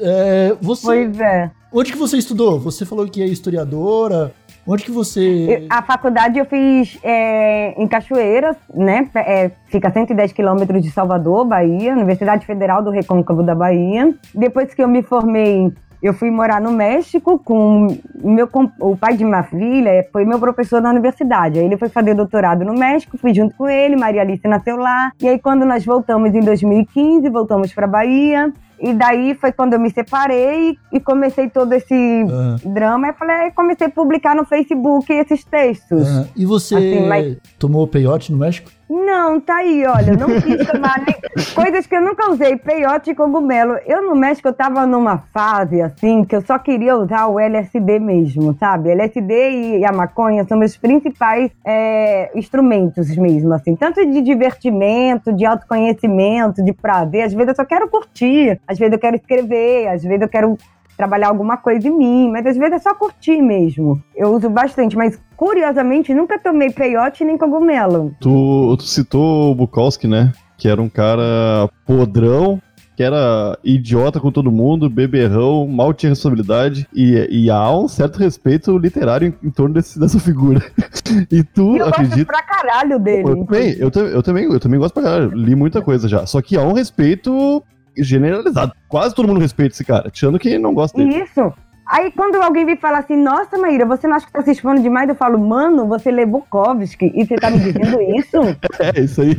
É, 0.00 0.56
você, 0.60 0.86
Pois 0.86 1.20
é. 1.20 1.50
onde 1.72 1.92
que 1.92 1.98
você 1.98 2.16
estudou? 2.16 2.58
Você 2.60 2.84
falou 2.84 3.06
que 3.06 3.22
é 3.22 3.26
historiadora. 3.26 4.32
Onde 4.66 4.84
que 4.84 4.90
você. 4.90 5.66
A 5.68 5.82
faculdade 5.82 6.38
eu 6.38 6.44
fiz 6.44 6.98
é, 7.02 7.74
em 7.80 7.86
Cachoeira, 7.88 8.56
né? 8.72 9.08
É, 9.14 9.50
fica 9.66 9.88
a 9.88 9.92
110 9.92 10.32
quilômetros 10.32 10.82
de 10.82 10.90
Salvador, 10.90 11.44
Bahia, 11.44 11.92
Universidade 11.92 12.46
Federal 12.46 12.82
do 12.82 12.90
Recôncavo 12.90 13.42
da 13.42 13.54
Bahia. 13.54 14.14
Depois 14.34 14.72
que 14.72 14.82
eu 14.82 14.88
me 14.88 15.02
formei, 15.02 15.72
eu 16.02 16.12
fui 16.12 16.30
morar 16.30 16.60
no 16.60 16.72
México 16.72 17.38
com 17.38 17.96
meu 18.14 18.48
o 18.80 18.96
pai 18.96 19.16
de 19.16 19.24
minha 19.24 19.44
filha, 19.44 19.88
é, 19.88 20.08
foi 20.12 20.24
meu 20.24 20.38
professor 20.38 20.80
na 20.80 20.90
universidade. 20.90 21.58
Aí 21.60 21.64
ele 21.64 21.76
foi 21.76 21.88
fazer 21.88 22.14
doutorado 22.14 22.64
no 22.64 22.74
México, 22.74 23.16
fui 23.16 23.32
junto 23.32 23.56
com 23.56 23.68
ele, 23.68 23.94
Maria 23.94 24.22
Alice 24.22 24.46
nasceu 24.46 24.76
lá. 24.76 25.12
E 25.20 25.28
aí 25.28 25.38
quando 25.38 25.64
nós 25.64 25.84
voltamos 25.84 26.34
em 26.34 26.40
2015, 26.40 27.28
voltamos 27.30 27.72
para 27.72 27.86
Bahia. 27.86 28.52
E 28.84 28.92
daí 28.92 29.34
foi 29.36 29.52
quando 29.52 29.74
eu 29.74 29.78
me 29.80 29.88
separei 29.90 30.76
e 30.92 30.98
comecei 30.98 31.48
todo 31.48 31.72
esse 31.72 31.94
Ah, 32.28 32.56
drama. 32.64 33.06
Eu 33.08 33.14
falei, 33.14 33.36
aí 33.36 33.52
comecei 33.52 33.86
a 33.86 33.90
publicar 33.90 34.34
no 34.34 34.44
Facebook 34.44 35.12
esses 35.12 35.44
textos. 35.44 36.04
ah, 36.08 36.26
e 36.34 36.44
você 36.44 36.74
Assim, 36.74 37.06
mas- 37.08 37.36
tomou 37.60 37.86
peiote 37.86 38.32
no 38.32 38.38
México? 38.38 38.68
Não, 38.92 39.40
tá 39.40 39.56
aí, 39.56 39.86
olha, 39.86 40.14
não 40.14 40.28
quis 40.38 40.66
tomar 40.70 40.98
nem... 40.98 41.16
coisas 41.54 41.86
que 41.86 41.96
eu 41.96 42.02
nunca 42.02 42.30
usei, 42.30 42.58
peiote 42.58 43.12
e 43.12 43.14
cogumelo. 43.14 43.78
Eu 43.86 44.02
no 44.02 44.14
México 44.14 44.48
eu 44.48 44.52
tava 44.52 44.84
numa 44.84 45.16
fase 45.32 45.80
assim 45.80 46.24
que 46.24 46.36
eu 46.36 46.42
só 46.42 46.58
queria 46.58 46.94
usar 46.94 47.26
o 47.28 47.40
LSD 47.40 47.98
mesmo, 47.98 48.54
sabe? 48.60 48.90
LSD 48.90 49.78
e 49.78 49.84
a 49.86 49.92
maconha 49.92 50.44
são 50.44 50.58
meus 50.58 50.76
principais 50.76 51.50
é, 51.64 52.30
instrumentos 52.34 53.16
mesmo, 53.16 53.54
assim, 53.54 53.74
tanto 53.74 54.04
de 54.04 54.20
divertimento, 54.20 55.32
de 55.32 55.46
autoconhecimento, 55.46 56.62
de 56.62 56.74
prazer. 56.74 57.22
Às 57.22 57.32
vezes 57.32 57.48
eu 57.48 57.56
só 57.56 57.64
quero 57.64 57.88
curtir, 57.88 58.60
às 58.68 58.78
vezes 58.78 58.92
eu 58.92 58.98
quero 58.98 59.16
escrever, 59.16 59.88
às 59.88 60.02
vezes 60.02 60.20
eu 60.20 60.28
quero 60.28 60.58
trabalhar 60.96 61.28
alguma 61.28 61.56
coisa 61.56 61.88
em 61.88 61.96
mim, 61.96 62.30
mas 62.30 62.46
às 62.46 62.56
vezes 62.56 62.74
é 62.74 62.78
só 62.78 62.94
curtir 62.94 63.40
mesmo. 63.42 64.02
Eu 64.14 64.34
uso 64.34 64.48
bastante, 64.48 64.96
mas 64.96 65.18
curiosamente 65.36 66.14
nunca 66.14 66.38
tomei 66.38 66.70
peiote 66.70 67.24
nem 67.24 67.36
cogumelo. 67.36 68.14
Tu, 68.20 68.76
tu 68.76 68.84
citou 68.84 69.50
o 69.50 69.54
Bukowski, 69.54 70.06
né? 70.06 70.32
Que 70.56 70.68
era 70.68 70.80
um 70.80 70.88
cara 70.88 71.68
podrão, 71.84 72.60
que 72.94 73.02
era 73.02 73.58
idiota 73.64 74.20
com 74.20 74.30
todo 74.30 74.52
mundo, 74.52 74.88
beberrão, 74.88 75.66
mal 75.66 75.92
tinha 75.92 76.10
responsabilidade, 76.10 76.86
e, 76.94 77.26
e 77.30 77.50
há 77.50 77.70
um 77.74 77.88
certo 77.88 78.18
respeito 78.18 78.76
literário 78.78 79.28
em, 79.42 79.48
em 79.48 79.50
torno 79.50 79.74
desse, 79.74 79.98
dessa 79.98 80.20
figura. 80.20 80.62
e 81.32 81.42
tu 81.42 81.74
E 81.74 81.78
eu 81.78 81.86
gosto 81.86 82.00
acredita. 82.00 82.26
pra 82.26 82.42
caralho 82.42 82.98
dele. 82.98 83.28
Eu 83.28 83.44
também, 83.44 83.70
eu, 83.78 83.90
eu 84.12 84.22
também, 84.22 84.44
eu 84.44 84.60
também 84.60 84.78
gosto 84.78 84.94
pra 84.94 85.02
caralho. 85.02 85.30
Li 85.32 85.54
muita 85.56 85.80
coisa 85.82 86.06
já. 86.06 86.26
Só 86.26 86.40
que 86.42 86.56
há 86.56 86.62
um 86.62 86.74
respeito 86.74 87.62
generalizado. 87.96 88.72
Quase 88.88 89.14
todo 89.14 89.28
mundo 89.28 89.40
respeita 89.40 89.74
esse 89.74 89.84
cara, 89.84 90.10
tirando 90.10 90.38
quem 90.38 90.58
não 90.58 90.74
gosta 90.74 90.98
dele. 90.98 91.22
Isso. 91.22 91.52
Aí 91.86 92.10
quando 92.12 92.36
alguém 92.36 92.64
me 92.64 92.76
fala 92.76 92.98
assim, 92.98 93.16
nossa, 93.16 93.58
Maíra, 93.58 93.84
você 93.84 94.06
não 94.06 94.16
acha 94.16 94.24
que 94.24 94.32
tá 94.32 94.40
se 94.40 94.52
expondo 94.52 94.80
demais? 94.80 95.08
Eu 95.08 95.14
falo, 95.14 95.38
mano, 95.38 95.86
você 95.86 96.10
lê 96.10 96.24
Bukowski 96.24 97.12
e 97.14 97.26
você 97.26 97.34
tá 97.34 97.50
me 97.50 97.58
dizendo 97.58 98.00
isso? 98.16 98.38
É, 98.80 99.00
isso 99.00 99.20
aí. 99.20 99.36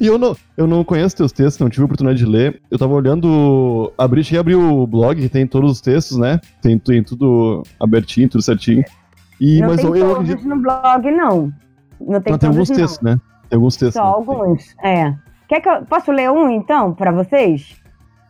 e 0.00 0.06
eu 0.06 0.18
não, 0.18 0.36
eu 0.56 0.66
não 0.66 0.84
conheço 0.84 1.16
teus 1.16 1.32
textos, 1.32 1.58
não 1.58 1.70
tive 1.70 1.82
a 1.82 1.86
oportunidade 1.86 2.18
de 2.18 2.26
ler. 2.26 2.60
Eu 2.70 2.78
tava 2.78 2.92
olhando. 2.92 3.92
Abri, 3.96 4.22
cheguei 4.22 4.38
a 4.38 4.40
abrir 4.40 4.56
o 4.56 4.86
blog, 4.86 5.20
que 5.20 5.28
tem 5.28 5.46
todos 5.46 5.70
os 5.72 5.80
textos, 5.80 6.18
né? 6.18 6.40
Tem, 6.60 6.78
tem 6.78 7.02
tudo 7.02 7.62
abertinho, 7.80 8.28
tudo 8.28 8.42
certinho. 8.42 8.84
E, 9.40 9.60
não 9.60 9.68
mas 9.68 9.80
tem 9.80 9.86
eu, 9.86 9.96
eu 9.96 10.12
acredito. 10.12 10.46
no 10.46 10.56
blog, 10.56 11.10
não. 11.10 11.52
Não 12.00 12.20
tem 12.20 12.32
Não, 12.32 12.38
tem 12.38 12.48
alguns 12.48 12.68
não. 12.68 12.76
textos, 12.76 13.00
né? 13.00 13.20
Tem 13.48 13.56
alguns 13.56 13.76
textos. 13.76 13.94
Só 13.94 14.04
né? 14.04 14.14
alguns, 14.14 14.76
é. 14.82 15.14
Quer 15.50 15.60
que 15.60 15.68
eu... 15.68 15.84
Posso 15.84 16.12
ler 16.12 16.30
um, 16.30 16.48
então, 16.48 16.94
pra 16.94 17.10
vocês? 17.10 17.76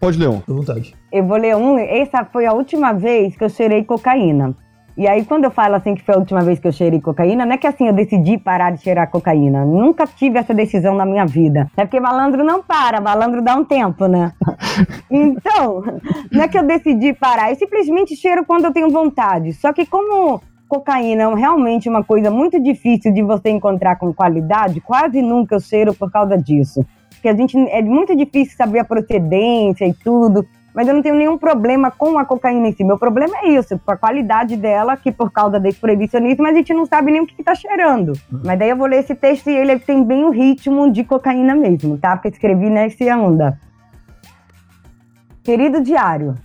Pode 0.01 0.19
ler 0.19 0.31
um. 0.31 0.39
À 0.39 0.53
vontade. 0.53 0.97
Eu 1.13 1.27
vou 1.27 1.37
ler 1.37 1.55
um. 1.55 1.79
Essa 1.79 2.25
foi 2.25 2.47
a 2.47 2.55
última 2.55 2.95
vez 2.95 3.37
que 3.37 3.45
eu 3.45 3.51
cheirei 3.51 3.85
cocaína. 3.85 4.57
E 4.97 5.07
aí, 5.07 5.23
quando 5.27 5.45
eu 5.45 5.51
falo 5.51 5.75
assim 5.75 5.95
que 5.95 6.03
foi 6.03 6.15
a 6.15 6.19
última 6.19 6.41
vez 6.41 6.59
que 6.59 6.67
eu 6.67 6.73
cheirei 6.73 6.99
cocaína, 6.99 7.45
não 7.45 7.53
é 7.53 7.59
que 7.59 7.67
assim 7.67 7.87
eu 7.87 7.93
decidi 7.93 8.39
parar 8.39 8.71
de 8.71 8.83
cheirar 8.83 9.11
cocaína. 9.11 9.67
Nunca 9.67 10.07
tive 10.07 10.39
essa 10.39 10.55
decisão 10.55 10.95
na 10.95 11.05
minha 11.05 11.27
vida. 11.27 11.71
É 11.77 11.85
porque 11.85 12.01
malandro 12.01 12.43
não 12.43 12.63
para, 12.63 13.03
malandro 13.03 13.43
dá 13.43 13.55
um 13.55 13.67
tempo, 13.67 14.07
né? 14.07 14.33
então, 15.11 15.83
não 16.33 16.43
é 16.43 16.49
que 16.49 16.57
eu 16.57 16.67
decidi 16.67 17.13
parar, 17.13 17.51
eu 17.51 17.57
simplesmente 17.57 18.17
cheiro 18.17 18.47
quando 18.47 18.65
eu 18.65 18.73
tenho 18.73 18.89
vontade. 18.89 19.53
Só 19.53 19.75
que 19.75 19.85
como 19.85 20.41
cocaína 20.67 21.25
é 21.25 21.35
realmente 21.35 21.87
uma 21.87 22.03
coisa 22.03 22.31
muito 22.31 22.59
difícil 22.63 23.13
de 23.13 23.23
você 23.23 23.51
encontrar 23.51 23.97
com 23.97 24.15
qualidade, 24.15 24.81
quase 24.81 25.21
nunca 25.21 25.57
eu 25.57 25.61
cheiro 25.61 25.93
por 25.93 26.11
causa 26.11 26.39
disso. 26.39 26.83
Porque 27.21 27.29
a 27.29 27.37
gente 27.37 27.55
é 27.69 27.83
muito 27.83 28.17
difícil 28.17 28.57
saber 28.57 28.79
a 28.79 28.85
procedência 28.85 29.87
e 29.87 29.93
tudo. 29.93 30.47
Mas 30.75 30.89
eu 30.89 30.95
não 30.95 31.03
tenho 31.03 31.17
nenhum 31.17 31.37
problema 31.37 31.91
com 31.91 32.19
a 32.19 32.25
cocaína 32.25 32.69
em 32.69 32.73
si. 32.73 32.83
Meu 32.83 32.99
problema 32.99 33.35
é 33.43 33.49
isso, 33.49 33.79
com 33.79 33.93
a 33.93 33.97
qualidade 33.97 34.57
dela, 34.57 34.97
que 34.97 35.13
por 35.13 35.31
causa 35.31 35.61
desse 35.61 35.79
proibicionismo 35.79 36.47
a 36.47 36.55
gente 36.55 36.73
não 36.73 36.87
sabe 36.87 37.13
nem 37.13 37.21
o 37.21 37.27
que, 37.27 37.35
que 37.35 37.43
tá 37.43 37.55
cheirando. 37.55 38.15
Mas 38.31 38.59
daí 38.59 38.71
eu 38.71 38.77
vou 38.77 38.87
ler 38.87 39.01
esse 39.01 39.15
texto 39.15 39.51
e 39.51 39.55
ele 39.55 39.79
tem 39.79 40.03
bem 40.03 40.25
o 40.25 40.31
ritmo 40.31 40.91
de 40.91 41.05
cocaína 41.05 41.55
mesmo, 41.55 41.99
tá? 41.99 42.17
Porque 42.17 42.29
escrevi 42.29 42.71
nesse 42.71 43.13
onda. 43.13 43.59
Querido 45.43 45.83
diário, 45.83 46.37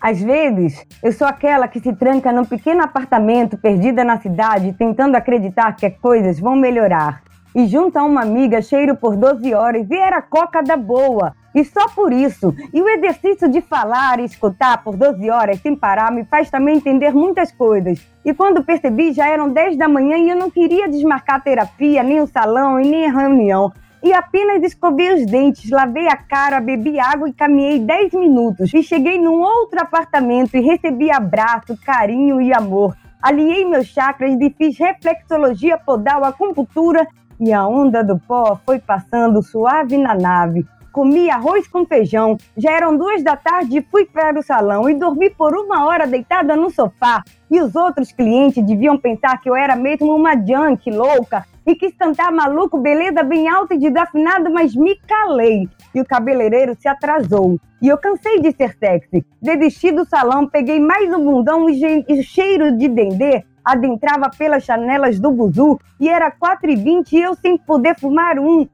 às 0.00 0.22
vezes 0.22 0.86
eu 1.02 1.12
sou 1.12 1.26
aquela 1.26 1.66
que 1.66 1.80
se 1.80 1.92
tranca 1.94 2.30
num 2.30 2.44
pequeno 2.44 2.84
apartamento 2.84 3.58
perdida 3.58 4.04
na 4.04 4.20
cidade, 4.20 4.72
tentando 4.74 5.16
acreditar 5.16 5.74
que 5.74 5.86
as 5.86 5.96
coisas 5.96 6.38
vão 6.38 6.54
melhorar. 6.54 7.31
E 7.54 7.66
junto 7.66 7.98
a 7.98 8.04
uma 8.04 8.22
amiga 8.22 8.62
cheiro 8.62 8.96
por 8.96 9.16
12 9.16 9.52
horas 9.52 9.86
e 9.90 9.94
era 9.94 10.22
coca 10.22 10.62
da 10.62 10.76
boa. 10.76 11.34
E 11.54 11.62
só 11.64 11.86
por 11.88 12.12
isso. 12.12 12.54
E 12.72 12.80
o 12.80 12.88
exercício 12.88 13.48
de 13.48 13.60
falar 13.60 14.18
e 14.20 14.24
escutar 14.24 14.82
por 14.82 14.96
12 14.96 15.28
horas 15.30 15.60
sem 15.60 15.76
parar 15.76 16.10
me 16.10 16.24
faz 16.24 16.50
também 16.50 16.76
entender 16.76 17.12
muitas 17.12 17.52
coisas. 17.52 18.00
E 18.24 18.32
quando 18.32 18.64
percebi, 18.64 19.12
já 19.12 19.28
eram 19.28 19.50
10 19.50 19.76
da 19.76 19.86
manhã 19.86 20.16
e 20.16 20.30
eu 20.30 20.36
não 20.36 20.50
queria 20.50 20.88
desmarcar 20.88 21.36
a 21.36 21.40
terapia, 21.40 22.02
nem 22.02 22.20
o 22.20 22.26
salão 22.26 22.80
e 22.80 22.88
nem 22.88 23.06
a 23.06 23.12
reunião. 23.12 23.70
E 24.02 24.12
apenas 24.12 24.62
escovei 24.64 25.14
os 25.14 25.26
dentes, 25.26 25.70
lavei 25.70 26.08
a 26.08 26.16
cara, 26.16 26.60
bebi 26.60 26.98
água 26.98 27.28
e 27.28 27.32
caminhei 27.32 27.78
10 27.78 28.14
minutos. 28.14 28.72
E 28.72 28.82
cheguei 28.82 29.18
num 29.18 29.40
outro 29.40 29.78
apartamento 29.80 30.56
e 30.56 30.60
recebi 30.60 31.10
abraço, 31.10 31.78
carinho 31.84 32.40
e 32.40 32.52
amor. 32.52 32.96
Alinhei 33.22 33.64
meus 33.64 33.86
chakras 33.86 34.36
e 34.40 34.50
fiz 34.50 34.76
reflexologia 34.76 35.78
podal, 35.78 36.24
acupuntura 36.24 37.06
e 37.42 37.52
a 37.52 37.66
onda 37.66 38.04
do 38.04 38.16
pó 38.20 38.56
foi 38.64 38.78
passando 38.78 39.42
suave 39.42 39.98
na 39.98 40.14
nave. 40.14 40.64
Comi 40.92 41.28
arroz 41.28 41.66
com 41.66 41.84
feijão. 41.84 42.36
Já 42.56 42.70
eram 42.70 42.96
duas 42.96 43.24
da 43.24 43.34
tarde 43.34 43.78
e 43.78 43.82
fui 43.82 44.04
para 44.04 44.38
o 44.38 44.42
salão 44.42 44.88
e 44.88 44.94
dormi 44.94 45.28
por 45.28 45.52
uma 45.56 45.84
hora 45.84 46.06
deitada 46.06 46.54
no 46.54 46.70
sofá. 46.70 47.24
E 47.50 47.60
os 47.60 47.74
outros 47.74 48.12
clientes 48.12 48.64
deviam 48.64 48.96
pensar 48.96 49.40
que 49.40 49.50
eu 49.50 49.56
era 49.56 49.74
mesmo 49.74 50.14
uma 50.14 50.36
junk 50.36 50.88
louca 50.88 51.44
e 51.66 51.74
quis 51.74 51.94
cantar 51.96 52.30
maluco, 52.30 52.78
beleza 52.78 53.24
bem 53.24 53.48
alta 53.48 53.74
e 53.74 53.78
desafinado, 53.78 54.48
mas 54.52 54.76
me 54.76 54.94
calei. 54.96 55.68
E 55.92 56.00
o 56.00 56.04
cabeleireiro 56.04 56.76
se 56.78 56.86
atrasou. 56.86 57.58
E 57.80 57.88
eu 57.88 57.98
cansei 57.98 58.40
de 58.40 58.52
ser 58.52 58.76
sexy. 58.78 59.24
Desisti 59.40 59.90
do 59.90 60.04
salão, 60.04 60.46
peguei 60.46 60.78
mais 60.78 61.12
um 61.12 61.24
bundão 61.24 61.68
e, 61.68 62.22
cheiro 62.22 62.76
de 62.76 62.88
dendê 62.88 63.44
adentrava 63.64 64.30
pelas 64.30 64.64
janelas 64.64 65.18
do 65.18 65.30
buzu 65.30 65.78
e 66.00 66.08
era 66.08 66.30
4h20 66.30 67.12
e 67.12 67.20
eu 67.20 67.34
sem 67.34 67.56
poder 67.56 67.98
fumar 67.98 68.38
um. 68.38 68.66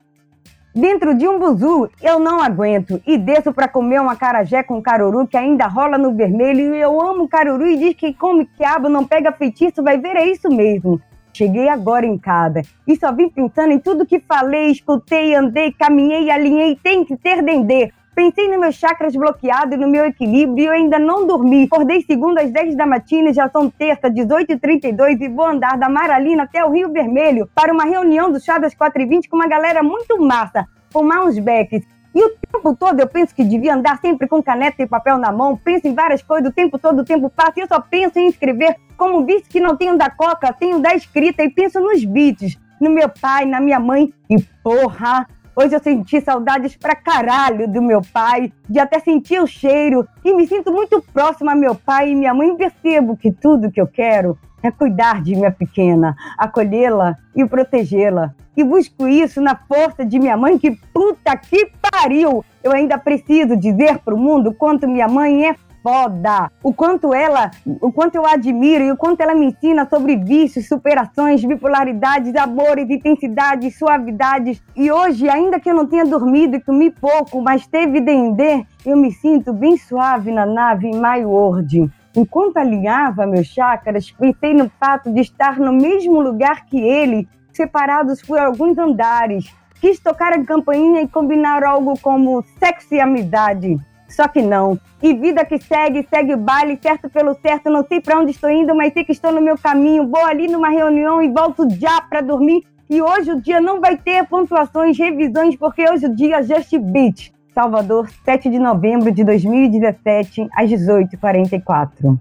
Dentro 0.75 1.15
de 1.15 1.27
um 1.27 1.39
buzu, 1.39 1.91
eu 2.01 2.21
não 2.21 2.41
aguento 2.41 3.03
e 3.07 3.19
desço 3.19 3.53
para 3.53 3.67
comer 3.67 4.01
uma 4.01 4.15
carajé 4.15 4.63
com 4.63 4.81
caruru 4.81 5.27
que 5.27 5.37
ainda 5.37 5.67
rola 5.67 5.99
no 5.99 6.15
vermelho 6.15 6.75
e 6.75 6.81
eu 6.81 7.01
amo 7.01 7.29
caruru 7.29 7.67
e 7.67 7.77
diz 7.77 7.95
que 7.95 8.15
come 8.15 8.47
quiabo 8.47 8.89
não 8.89 9.05
pega 9.05 9.33
feitiço, 9.33 9.83
vai 9.83 9.99
ver, 9.99 10.17
é 10.17 10.27
isso 10.27 10.49
mesmo. 10.49 11.01
Cheguei 11.33 11.69
agora 11.69 12.07
em 12.07 12.19
casa 12.19 12.63
e 12.87 12.97
só 12.97 13.13
vim 13.13 13.29
pensando 13.29 13.73
em 13.73 13.79
tudo 13.79 14.07
que 14.07 14.21
falei, 14.21 14.71
escutei, 14.71 15.35
andei, 15.35 15.73
caminhei, 15.73 16.31
alinhei, 16.31 16.77
tem 16.77 17.05
que 17.05 17.17
ter 17.17 17.43
dendê. 17.43 17.93
Pensei 18.19 18.49
nos 18.49 18.59
meus 18.59 18.75
chakras 18.75 19.15
bloqueados 19.15 19.75
e 19.75 19.77
no 19.77 19.87
meu 19.87 20.05
equilíbrio 20.05 20.59
e 20.59 20.67
eu 20.67 20.73
ainda 20.73 20.99
não 20.99 21.25
dormi. 21.25 21.63
Acordei 21.63 22.03
segunda 22.03 22.43
às 22.43 22.51
10 22.51 22.75
da 22.75 22.85
matina, 22.85 23.33
já 23.33 23.49
são 23.49 23.71
terça, 23.71 24.11
18h32 24.11 25.21
e 25.21 25.29
vou 25.29 25.47
andar 25.47 25.79
da 25.79 25.89
Maralina 25.89 26.43
até 26.43 26.65
o 26.65 26.73
Rio 26.73 26.93
Vermelho 26.93 27.49
para 27.55 27.73
uma 27.73 27.85
reunião 27.85 28.33
do 28.33 28.41
chá 28.41 28.59
das 28.59 28.75
4h20 28.75 29.29
com 29.31 29.37
uma 29.37 29.47
galera 29.47 29.85
muito 29.85 30.21
massa, 30.21 30.67
fumar 30.91 31.25
uns 31.25 31.39
becks. 31.39 31.87
E 32.13 32.21
o 32.21 32.31
tempo 32.31 32.75
todo 32.75 32.99
eu 32.99 33.07
penso 33.07 33.33
que 33.33 33.45
devia 33.45 33.77
andar 33.77 34.01
sempre 34.01 34.27
com 34.27 34.43
caneta 34.43 34.83
e 34.83 34.87
papel 34.89 35.17
na 35.17 35.31
mão, 35.31 35.57
penso 35.57 35.87
em 35.87 35.95
várias 35.95 36.21
coisas, 36.21 36.51
o 36.51 36.53
tempo 36.53 36.77
todo 36.77 37.03
o 37.03 37.05
tempo 37.05 37.31
passa 37.31 37.53
e 37.59 37.61
eu 37.61 37.69
só 37.69 37.81
penso 37.81 38.19
em 38.19 38.27
escrever. 38.27 38.75
Como 38.97 39.25
visto 39.25 39.49
que 39.49 39.61
não 39.61 39.77
tenho 39.77 39.97
da 39.97 40.11
coca, 40.11 40.53
tenho 40.53 40.81
da 40.81 40.93
escrita 40.93 41.45
e 41.45 41.51
penso 41.51 41.79
nos 41.79 42.05
beats, 42.05 42.59
no 42.81 42.91
meu 42.91 43.09
pai, 43.09 43.45
na 43.45 43.61
minha 43.61 43.79
mãe 43.79 44.13
e 44.29 44.43
porra, 44.65 45.25
Hoje 45.61 45.75
eu 45.75 45.81
senti 45.81 46.21
saudades 46.21 46.77
pra 46.77 46.95
caralho 46.95 47.67
do 47.67 47.83
meu 47.83 48.01
pai, 48.01 48.53
de 48.71 48.79
até 48.79 49.01
sentir 49.01 49.43
o 49.43 49.47
cheiro, 49.49 50.07
e 50.25 50.33
me 50.33 50.47
sinto 50.47 50.71
muito 50.71 51.03
próxima 51.13 51.51
a 51.51 51.57
meu 51.57 51.75
pai 51.75 52.13
e 52.13 52.15
minha 52.15 52.33
mãe. 52.33 52.57
Percebo 52.57 53.17
que 53.17 53.33
tudo 53.33 53.69
que 53.69 53.81
eu 53.81 53.89
quero 53.89 54.39
é 54.63 54.71
cuidar 54.71 55.21
de 55.21 55.35
minha 55.35 55.51
pequena, 55.51 56.15
acolhê-la 56.39 57.17
e 57.35 57.45
protegê-la. 57.45 58.37
E 58.57 58.63
busco 58.63 59.09
isso 59.09 59.41
na 59.41 59.57
força 59.57 60.05
de 60.05 60.21
minha 60.21 60.37
mãe, 60.37 60.57
que 60.57 60.79
puta 60.95 61.37
que 61.37 61.73
pariu! 61.91 62.45
Eu 62.63 62.71
ainda 62.71 62.97
preciso 62.97 63.57
dizer 63.57 63.99
pro 63.99 64.17
mundo 64.17 64.55
quanto 64.55 64.87
minha 64.87 65.09
mãe 65.09 65.49
é 65.49 65.57
foda. 65.89 66.53
O 66.63 66.75
quanto 66.75 67.15
ela, 67.15 67.51
o 67.65 67.91
quanto 67.91 68.17
eu 68.17 68.27
admiro 68.27 68.85
e 68.85 68.93
o 68.93 68.97
quanto 68.97 69.23
ela 69.23 69.35
me 69.35 69.47
ensina 69.47 69.89
sobre 69.89 70.17
vícios, 70.17 70.69
superações, 70.69 71.43
bipolaridades, 71.43 72.37
amores, 72.37 72.91
intensidades, 72.91 73.79
suavidades. 73.79 74.63
E 74.77 74.93
hoje, 74.93 75.31
ainda 75.31 75.59
que 75.59 75.71
eu 75.71 75.75
não 75.75 75.87
tenha 75.87 76.05
dormido 76.05 76.57
e 76.57 76.61
comi 76.61 76.91
pouco, 76.91 77.41
mas 77.41 77.67
teve 77.67 78.03
dendê, 78.03 78.67
eu 78.85 78.99
me 78.99 79.11
sinto 79.11 79.51
bem 79.55 79.79
suave 79.79 80.31
na 80.31 80.45
nave 80.45 80.91
My 80.91 81.25
World. 81.25 81.91
Enquanto 82.15 82.59
alinhava 82.59 83.27
meus 83.27 83.47
chakras, 83.47 84.11
pensei 84.11 84.53
no 84.53 84.71
fato 84.79 85.11
de 85.11 85.23
estar 85.23 85.59
no 85.59 85.73
mesmo 85.73 86.21
lugar 86.21 86.67
que 86.67 86.79
ele, 86.79 87.27
separados 87.51 88.21
por 88.21 88.39
alguns 88.39 88.77
andares. 88.77 89.51
Quis 89.81 89.99
tocar 90.01 90.33
a 90.33 90.45
campainha 90.45 91.01
e 91.01 91.09
combinar 91.09 91.63
algo 91.65 91.99
como 92.01 92.45
sexo 92.59 92.95
e 92.95 93.01
amizade. 93.01 93.79
Só 94.09 94.27
que 94.27 94.41
não. 94.41 94.79
E 95.03 95.15
vida 95.15 95.45
que 95.45 95.59
segue, 95.59 96.07
segue 96.09 96.35
o 96.35 96.39
baile, 96.39 96.79
certo 96.81 97.09
pelo 97.11 97.35
certo. 97.35 97.71
Não 97.71 97.85
sei 97.87 98.01
pra 98.01 98.19
onde 98.19 98.31
estou 98.31 98.51
indo, 98.51 98.75
mas 98.75 98.93
sei 98.93 99.05
que 99.05 99.13
estou 99.13 99.31
no 99.31 99.41
meu 99.41 99.57
caminho. 99.59 100.09
Vou 100.09 100.25
ali 100.25 100.49
numa 100.49 100.71
reunião 100.71 101.23
e 101.23 101.29
volto 101.29 101.69
já 101.79 102.01
pra 102.01 102.21
dormir. 102.21 102.65
E 102.91 103.03
hoje 103.03 103.31
o 103.33 103.41
dia 103.41 103.61
não 103.61 103.81
vai 103.81 103.99
ter 103.99 104.27
pontuações, 104.27 104.99
revisões, 104.99 105.55
porque 105.57 105.89
hoje 105.89 106.07
o 106.07 106.17
dia 106.17 106.43
Just 106.43 106.77
Beat. 106.79 107.33
Salvador, 107.55 108.09
7 108.25 108.51
de 108.51 108.59
novembro 108.59 109.11
de 109.13 109.25
2017, 109.25 110.49
às 110.53 110.71
18h44. 110.71 112.19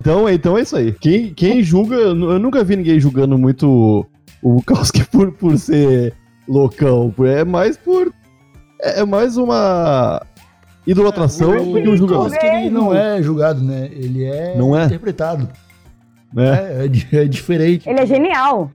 Então, 0.00 0.28
então 0.28 0.58
é 0.58 0.62
isso 0.62 0.74
aí. 0.74 0.92
Quem, 0.92 1.32
quem 1.32 1.62
julga, 1.62 1.94
eu 1.94 2.38
nunca 2.38 2.64
vi 2.64 2.76
ninguém 2.76 2.98
julgando 2.98 3.38
muito 3.38 4.06
o 4.42 4.54
Bukowski 4.54 5.04
por, 5.12 5.32
por 5.32 5.56
ser 5.58 6.14
loucão. 6.48 7.14
É 7.20 7.44
mais 7.44 7.76
por. 7.76 8.12
É 8.80 9.04
mais 9.04 9.36
uma 9.36 10.20
idolatração 10.86 11.50
do 11.72 11.80
que 11.82 11.88
um 11.88 11.96
julgamento. 11.96 12.24
Bukowski, 12.30 12.46
ele 12.46 12.70
não 12.70 12.94
é 12.94 13.22
julgado, 13.22 13.62
né? 13.62 13.88
Ele 13.92 14.24
é, 14.24 14.56
Não 14.56 14.76
é? 14.78 14.86
interpretado. 14.86 15.48
Né? 16.32 16.48
É, 16.80 16.84
é, 16.84 16.88
di- 16.88 17.08
é 17.12 17.24
diferente. 17.26 17.88
Ele 17.88 18.00
é 18.00 18.06
genial. 18.06 18.70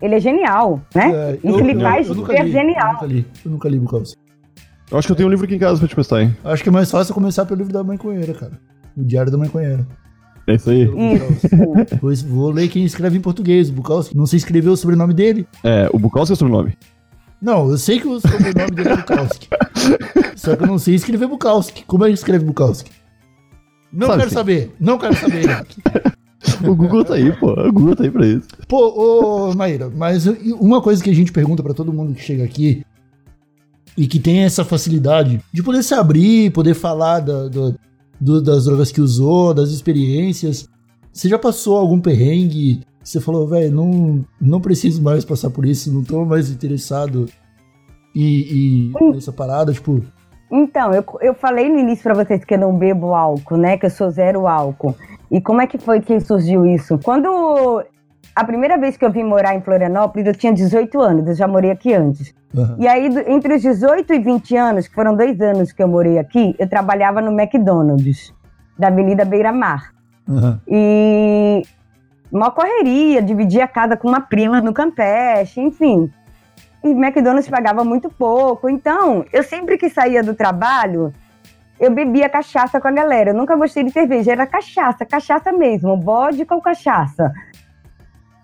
Ele 0.00 0.14
é 0.16 0.20
genial, 0.20 0.80
né? 0.94 1.12
É, 1.14 1.38
Isso 1.44 1.58
ele 1.60 1.80
faz 1.80 2.08
nunca 2.08 2.32
ser 2.32 2.42
li, 2.44 2.52
genial. 2.52 2.86
Eu 2.88 2.92
nunca 2.94 3.06
li, 3.06 3.26
eu 3.44 3.50
nunca 3.50 3.68
li. 3.68 3.82
Eu 4.90 4.98
acho 4.98 5.06
que 5.06 5.12
eu 5.12 5.16
tenho 5.16 5.28
um 5.28 5.30
livro 5.30 5.44
aqui 5.44 5.54
em 5.54 5.58
casa 5.58 5.78
pra 5.78 5.86
te 5.88 5.94
prestar, 5.94 6.22
hein? 6.22 6.36
Acho 6.44 6.62
que 6.62 6.68
é 6.68 6.72
mais 6.72 6.90
fácil 6.90 7.14
começar 7.14 7.44
pelo 7.46 7.58
livro 7.58 7.72
da 7.72 7.84
Mãe 7.84 7.96
Conheira, 7.96 8.34
cara. 8.34 8.58
O 8.96 9.04
Diário 9.04 9.30
da 9.30 9.38
Mãe 9.38 9.48
Conheira. 9.48 9.86
É 10.46 10.54
isso 10.56 10.70
aí. 10.70 10.90
Isso. 12.12 12.26
Vou 12.26 12.50
ler 12.50 12.66
quem 12.68 12.84
escreve 12.84 13.16
em 13.16 13.20
português, 13.20 13.70
o 13.70 13.72
Bukowski. 13.72 14.16
Não 14.16 14.26
sei 14.26 14.38
escrever 14.38 14.70
o 14.70 14.76
sobrenome 14.76 15.14
dele. 15.14 15.46
É, 15.62 15.88
o 15.92 15.98
Bukowski 15.98 16.32
é 16.32 16.34
o 16.34 16.36
sobrenome. 16.36 16.74
Não, 17.42 17.68
eu 17.70 17.76
sei 17.76 17.98
que 17.98 18.06
o 18.06 18.20
sobrenome 18.20 18.70
dele 18.70 18.90
é 18.90 18.96
Bukowski. 18.96 19.48
Só 20.36 20.54
que 20.54 20.62
eu 20.62 20.66
não 20.66 20.78
sei 20.78 20.94
escrever 20.94 21.26
Bukowski. 21.26 21.84
Como 21.86 22.04
é 22.04 22.08
que 22.08 22.14
escreve 22.14 22.44
Bukowski? 22.44 22.90
Não 23.92 24.06
Sabe 24.06 24.18
quero 24.20 24.30
sim. 24.30 24.34
saber. 24.36 24.74
Não 24.80 24.98
quero 24.98 25.16
saber. 25.16 25.66
O 26.66 26.74
Google 26.76 27.04
tá 27.04 27.14
aí, 27.14 27.32
pô. 27.38 27.52
O 27.52 27.72
Google 27.72 27.94
tá 27.96 28.02
aí 28.04 28.10
pra 28.10 28.26
isso. 28.26 28.46
Pô, 28.68 29.48
ô, 29.50 29.54
Maíra, 29.54 29.90
mas 29.94 30.26
uma 30.60 30.80
coisa 30.80 31.02
que 31.02 31.10
a 31.10 31.14
gente 31.14 31.32
pergunta 31.32 31.62
pra 31.62 31.74
todo 31.74 31.92
mundo 31.92 32.14
que 32.14 32.20
chega 32.22 32.42
aqui 32.44 32.84
e 33.96 34.06
que 34.08 34.18
tem 34.20 34.40
essa 34.44 34.64
facilidade 34.64 35.40
de 35.52 35.62
poder 35.62 35.82
se 35.82 35.94
abrir, 35.94 36.50
poder 36.52 36.74
falar 36.74 37.20
da- 37.20 37.48
do- 37.48 37.76
do- 38.20 38.42
das 38.42 38.64
drogas 38.64 38.90
que 38.92 39.00
usou, 39.00 39.52
das 39.54 39.70
experiências. 39.70 40.68
Você 41.12 41.28
já 41.28 41.38
passou 41.38 41.76
algum 41.76 42.00
perrengue? 42.00 42.80
Você 43.02 43.20
falou, 43.20 43.46
velho, 43.48 43.72
não, 43.74 44.24
não 44.40 44.60
preciso 44.60 45.02
mais 45.02 45.24
passar 45.24 45.50
por 45.50 45.66
isso, 45.66 45.92
não 45.92 46.04
tô 46.04 46.24
mais 46.24 46.50
interessado 46.50 47.26
e, 48.14 48.90
e 48.92 49.12
nessa 49.12 49.32
parada, 49.32 49.72
tipo, 49.72 50.02
Então, 50.50 50.92
eu, 50.92 51.04
eu 51.20 51.34
falei 51.34 51.68
no 51.68 51.78
início 51.78 52.02
pra 52.02 52.14
vocês 52.14 52.44
que 52.44 52.54
eu 52.54 52.58
não 52.58 52.76
bebo 52.76 53.14
álcool, 53.14 53.56
né? 53.56 53.76
Que 53.76 53.86
eu 53.86 53.90
sou 53.90 54.10
zero 54.10 54.46
álcool. 54.46 54.94
E 55.30 55.40
como 55.40 55.60
é 55.62 55.66
que 55.66 55.78
foi 55.78 56.00
que 56.00 56.20
surgiu 56.20 56.66
isso? 56.66 56.98
Quando 56.98 57.82
a 58.36 58.44
primeira 58.44 58.78
vez 58.78 58.96
que 58.96 59.04
eu 59.04 59.10
vim 59.10 59.24
morar 59.24 59.54
em 59.54 59.62
Florianópolis, 59.62 60.26
eu 60.26 60.34
tinha 60.34 60.52
18 60.52 61.00
anos, 61.00 61.26
eu 61.26 61.34
já 61.34 61.48
morei 61.48 61.70
aqui 61.70 61.94
antes. 61.94 62.34
aham, 62.54 62.76
E 62.78 62.86
aí, 62.86 63.06
entre 63.26 63.54
os 63.54 63.62
18 63.62 64.12
e 64.12 64.18
20 64.18 64.56
anos, 64.56 64.86
que 64.86 64.94
foram 64.94 65.16
dois 65.16 65.40
anos 65.40 65.72
que 65.72 65.82
eu 65.82 65.88
morei 65.88 66.18
aqui, 66.18 66.54
eu 66.58 66.68
trabalhava 66.68 67.20
no 67.22 67.32
McDonald's, 67.32 68.32
da 68.78 68.88
Avenida 68.88 69.24
Beira 69.24 69.52
Mar. 69.52 69.92
aham, 70.28 70.60
E 70.68 71.62
uma 72.32 72.50
correria, 72.50 73.20
dividia 73.20 73.64
a 73.64 73.68
casa 73.68 73.94
com 73.94 74.08
uma 74.08 74.20
prima 74.20 74.60
no 74.62 74.72
Campeche, 74.72 75.60
enfim. 75.60 76.10
E 76.82 76.88
McDonald's 76.88 77.48
pagava 77.48 77.84
muito 77.84 78.08
pouco. 78.08 78.70
Então, 78.70 79.24
eu 79.30 79.42
sempre 79.42 79.76
que 79.76 79.90
saía 79.90 80.22
do 80.22 80.34
trabalho, 80.34 81.12
eu 81.78 81.90
bebia 81.90 82.30
cachaça 82.30 82.80
com 82.80 82.88
a 82.88 82.92
galera. 82.92 83.30
Eu 83.30 83.34
nunca 83.34 83.54
gostei 83.54 83.84
de 83.84 83.90
cerveja, 83.90 84.32
era 84.32 84.46
cachaça, 84.46 85.04
cachaça 85.04 85.52
mesmo, 85.52 85.94
bode 85.94 86.46
com 86.46 86.58
cachaça. 86.58 87.30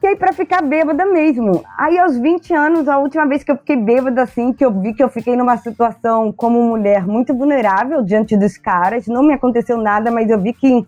E 0.03 0.07
aí, 0.07 0.15
pra 0.15 0.33
ficar 0.33 0.63
bêbada 0.63 1.05
mesmo. 1.07 1.65
Aí, 1.77 1.99
aos 1.99 2.17
20 2.17 2.55
anos, 2.55 2.89
a 2.89 2.99
última 2.99 3.27
vez 3.27 3.43
que 3.43 3.51
eu 3.51 3.57
fiquei 3.57 3.75
bêbada, 3.75 4.23
assim, 4.23 4.53
que 4.53 4.65
eu 4.65 4.71
vi 4.71 4.93
que 4.93 5.03
eu 5.03 5.09
fiquei 5.09 5.35
numa 5.35 5.57
situação 5.57 6.31
como 6.31 6.63
mulher 6.63 7.05
muito 7.05 7.35
vulnerável 7.35 8.03
diante 8.05 8.37
dos 8.37 8.57
caras, 8.57 9.09
não 9.09 9.25
me 9.25 9.33
aconteceu 9.33 9.79
nada, 9.79 10.11
mas 10.11 10.31
eu 10.31 10.39
vi 10.39 10.53
que 10.53 10.87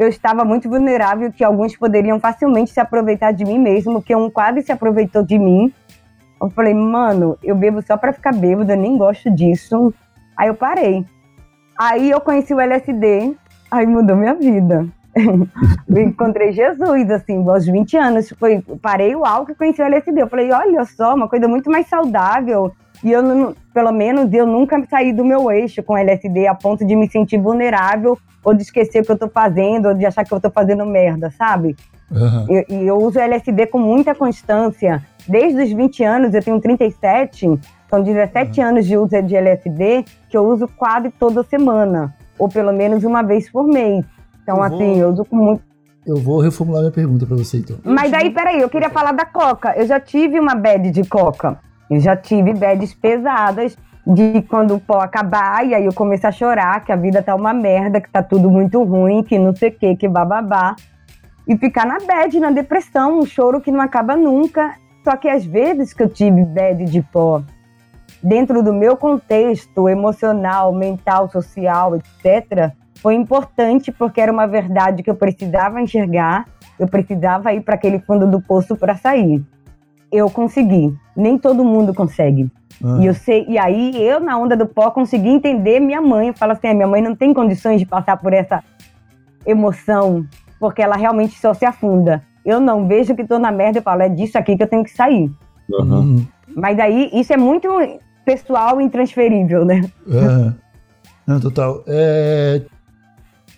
eu 0.00 0.08
estava 0.08 0.46
muito 0.46 0.66
vulnerável, 0.66 1.30
que 1.30 1.44
alguns 1.44 1.76
poderiam 1.76 2.18
facilmente 2.18 2.70
se 2.70 2.80
aproveitar 2.80 3.32
de 3.32 3.44
mim 3.44 3.58
mesmo, 3.58 4.00
que 4.02 4.16
um 4.16 4.30
quase 4.30 4.62
se 4.62 4.72
aproveitou 4.72 5.22
de 5.22 5.38
mim. 5.38 5.70
Eu 6.40 6.48
falei, 6.48 6.72
mano, 6.72 7.36
eu 7.42 7.54
bebo 7.54 7.82
só 7.82 7.98
pra 7.98 8.10
ficar 8.10 8.32
bêbado, 8.32 8.72
eu 8.72 8.78
nem 8.78 8.96
gosto 8.96 9.30
disso. 9.30 9.92
Aí 10.34 10.48
eu 10.48 10.54
parei. 10.54 11.04
Aí 11.78 12.08
eu 12.08 12.18
conheci 12.18 12.54
o 12.54 12.58
LSD, 12.58 13.36
aí 13.70 13.86
mudou 13.86 14.16
minha 14.16 14.32
vida. 14.32 14.86
eu 15.14 16.02
encontrei 16.02 16.50
Jesus, 16.52 17.10
assim, 17.10 17.46
aos 17.46 17.66
20 17.66 17.98
anos. 17.98 18.30
Foi, 18.38 18.64
parei 18.80 19.14
o 19.14 19.26
álcool 19.26 19.52
e 19.52 19.54
conheci 19.54 19.82
o 19.82 19.84
LSD. 19.84 20.22
Eu 20.22 20.28
falei, 20.28 20.50
olha 20.50 20.82
só, 20.86 21.14
uma 21.14 21.28
coisa 21.28 21.46
muito 21.46 21.70
mais 21.70 21.86
saudável. 21.88 22.72
E 23.02 23.10
eu, 23.10 23.22
não- 23.22 23.54
pelo 23.72 23.92
menos, 23.92 24.32
eu 24.32 24.46
nunca 24.46 24.82
saí 24.88 25.12
do 25.12 25.24
meu 25.24 25.50
eixo 25.50 25.82
com 25.82 25.96
LSD 25.96 26.46
a 26.46 26.54
ponto 26.54 26.84
de 26.84 26.94
me 26.94 27.08
sentir 27.10 27.38
vulnerável 27.38 28.18
ou 28.44 28.54
de 28.54 28.62
esquecer 28.62 29.02
o 29.02 29.04
que 29.04 29.12
eu 29.12 29.18
tô 29.18 29.28
fazendo, 29.28 29.88
ou 29.88 29.94
de 29.94 30.04
achar 30.06 30.24
que 30.24 30.32
eu 30.32 30.40
tô 30.40 30.50
fazendo 30.50 30.84
merda, 30.86 31.30
sabe? 31.30 31.76
Eu- 32.48 32.64
E 32.68 32.86
eu, 32.86 32.96
uso 32.98 33.18
LSD 33.18 33.66
com 33.66 33.78
muita 33.78 34.14
constância. 34.14 35.02
Desde 35.28 35.62
os 35.62 35.70
20 35.72 36.02
anos, 36.02 36.34
eu 36.34 36.42
tenho 36.42 36.60
37, 36.60 37.58
são 37.88 38.02
17 38.02 38.60
anos 38.60 38.86
de 38.86 38.96
uso 38.96 39.22
de 39.22 39.36
LSD 39.36 40.04
que 40.28 40.36
eu 40.36 40.44
uso 40.44 40.66
quase 40.76 41.10
toda 41.10 41.42
semana, 41.44 42.14
ou 42.38 42.48
pelo 42.48 42.72
menos 42.72 43.04
uma 43.04 43.22
vez 43.22 43.50
por 43.50 43.66
mês. 43.66 44.04
Então, 44.42 44.56
Eu 44.56 44.62
assim, 44.64 44.76
vou- 44.94 44.96
eu 44.96 45.08
uso 45.10 45.24
com 45.24 45.36
muito. 45.36 45.62
Eu 46.06 46.16
vou 46.16 46.40
reformular 46.40 46.80
minha 46.82 46.92
pergunta 46.92 47.26
pra 47.26 47.36
você, 47.36 47.58
então. 47.58 47.76
Mas 47.84 48.10
daí, 48.10 48.30
peraí, 48.30 48.60
eu 48.60 48.68
queria 48.70 48.90
falar 48.90 49.12
da 49.12 49.24
coca. 49.26 49.74
Eu 49.76 49.86
já 49.86 50.00
tive 50.00 50.40
uma 50.40 50.54
bad 50.54 50.90
de 50.90 51.04
coca. 51.06 51.58
Eu 51.90 51.98
já 51.98 52.16
tive 52.16 52.54
bads 52.54 52.94
pesadas 52.94 53.76
de 54.06 54.42
quando 54.42 54.76
o 54.76 54.80
pó 54.80 55.00
acabar, 55.00 55.66
e 55.66 55.74
aí 55.74 55.84
eu 55.84 55.92
começo 55.92 56.26
a 56.26 56.32
chorar, 56.32 56.84
que 56.84 56.92
a 56.92 56.96
vida 56.96 57.22
tá 57.22 57.34
uma 57.34 57.52
merda, 57.52 58.00
que 58.00 58.08
tá 58.08 58.22
tudo 58.22 58.48
muito 58.48 58.82
ruim, 58.84 59.22
que 59.22 59.38
não 59.38 59.54
sei 59.54 59.70
o 59.70 59.72
que, 59.72 59.96
que 59.96 60.08
bababá. 60.08 60.76
E 61.48 61.56
ficar 61.56 61.84
na 61.84 61.98
bad, 61.98 62.38
na 62.38 62.50
depressão, 62.50 63.18
um 63.18 63.26
choro 63.26 63.60
que 63.60 63.72
não 63.72 63.80
acaba 63.80 64.16
nunca. 64.16 64.74
Só 65.02 65.16
que 65.16 65.28
às 65.28 65.44
vezes 65.44 65.92
que 65.92 66.02
eu 66.02 66.08
tive 66.08 66.44
bad 66.44 66.84
de 66.84 67.02
pó, 67.02 67.42
dentro 68.22 68.62
do 68.62 68.72
meu 68.72 68.96
contexto 68.96 69.88
emocional, 69.88 70.72
mental, 70.72 71.28
social, 71.28 71.96
etc., 71.96 72.72
foi 72.96 73.14
importante 73.14 73.90
porque 73.90 74.20
era 74.20 74.30
uma 74.30 74.46
verdade 74.46 75.02
que 75.02 75.10
eu 75.10 75.14
precisava 75.14 75.80
enxergar, 75.80 76.46
eu 76.78 76.86
precisava 76.86 77.52
ir 77.52 77.62
para 77.62 77.74
aquele 77.74 77.98
fundo 77.98 78.26
do 78.26 78.40
poço 78.40 78.76
para 78.76 78.94
sair. 78.94 79.42
Eu 80.12 80.28
consegui. 80.30 80.94
Nem 81.16 81.38
todo 81.38 81.64
mundo 81.64 81.94
consegue. 81.94 82.50
Aham. 82.82 83.02
E 83.02 83.06
eu 83.06 83.14
sei, 83.14 83.44
e 83.48 83.58
aí 83.58 83.92
eu 84.02 84.20
na 84.20 84.38
onda 84.38 84.56
do 84.56 84.66
pó 84.66 84.90
consegui 84.90 85.28
entender 85.28 85.80
minha 85.80 86.00
mãe, 86.00 86.28
eu 86.28 86.34
falo 86.34 86.52
assim, 86.52 86.68
"Ah, 86.68 86.74
minha 86.74 86.86
mãe 86.86 87.02
não 87.02 87.14
tem 87.14 87.34
condições 87.34 87.78
de 87.80 87.86
passar 87.86 88.16
por 88.16 88.32
essa 88.32 88.62
emoção, 89.46 90.26
porque 90.58 90.82
ela 90.82 90.96
realmente 90.96 91.38
só 91.38 91.52
se 91.54 91.64
afunda. 91.64 92.22
Eu 92.44 92.58
não 92.60 92.86
vejo 92.86 93.14
que 93.14 93.24
tô 93.24 93.38
na 93.38 93.52
merda 93.52 93.78
e 93.78 93.82
falo, 93.82 94.02
é 94.02 94.08
disso 94.08 94.38
aqui 94.38 94.56
que 94.56 94.62
eu 94.62 94.66
tenho 94.68 94.84
que 94.84 94.90
sair. 94.90 95.30
Uhum. 95.70 96.26
Mas 96.56 96.78
aí 96.78 97.10
isso 97.12 97.32
é 97.32 97.36
muito 97.36 97.68
pessoal 98.24 98.80
e 98.80 98.84
intransferível, 98.84 99.64
né? 99.64 99.82
Aham. 100.10 100.56
Não, 101.26 101.38
total. 101.40 101.84
É, 101.86 102.62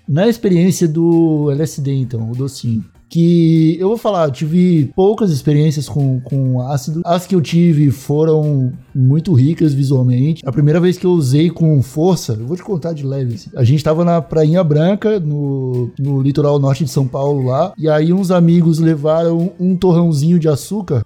Na 0.08 0.26
experiência 0.28 0.86
do 0.88 1.50
LSD, 1.52 1.94
então, 1.94 2.30
o 2.30 2.34
docinho. 2.34 2.84
Que 3.12 3.76
eu 3.78 3.88
vou 3.88 3.98
falar, 3.98 4.24
eu 4.24 4.30
tive 4.30 4.90
poucas 4.96 5.30
experiências 5.30 5.86
com, 5.86 6.18
com 6.20 6.62
ácido. 6.62 7.02
As 7.04 7.26
que 7.26 7.34
eu 7.34 7.42
tive 7.42 7.90
foram 7.90 8.72
muito 8.94 9.34
ricas 9.34 9.74
visualmente. 9.74 10.42
A 10.46 10.50
primeira 10.50 10.80
vez 10.80 10.96
que 10.96 11.04
eu 11.04 11.10
usei 11.10 11.50
com 11.50 11.82
força, 11.82 12.32
eu 12.32 12.46
vou 12.46 12.56
te 12.56 12.62
contar 12.62 12.94
de 12.94 13.04
leve. 13.04 13.34
assim. 13.34 13.50
A 13.54 13.64
gente 13.64 13.84
tava 13.84 14.02
na 14.02 14.22
Prainha 14.22 14.64
Branca, 14.64 15.20
no, 15.20 15.90
no 15.98 16.22
litoral 16.22 16.58
norte 16.58 16.86
de 16.86 16.90
São 16.90 17.06
Paulo 17.06 17.44
lá. 17.48 17.74
E 17.76 17.86
aí 17.86 18.14
uns 18.14 18.30
amigos 18.30 18.78
levaram 18.78 19.52
um 19.60 19.76
torrãozinho 19.76 20.38
de 20.38 20.48
açúcar 20.48 21.04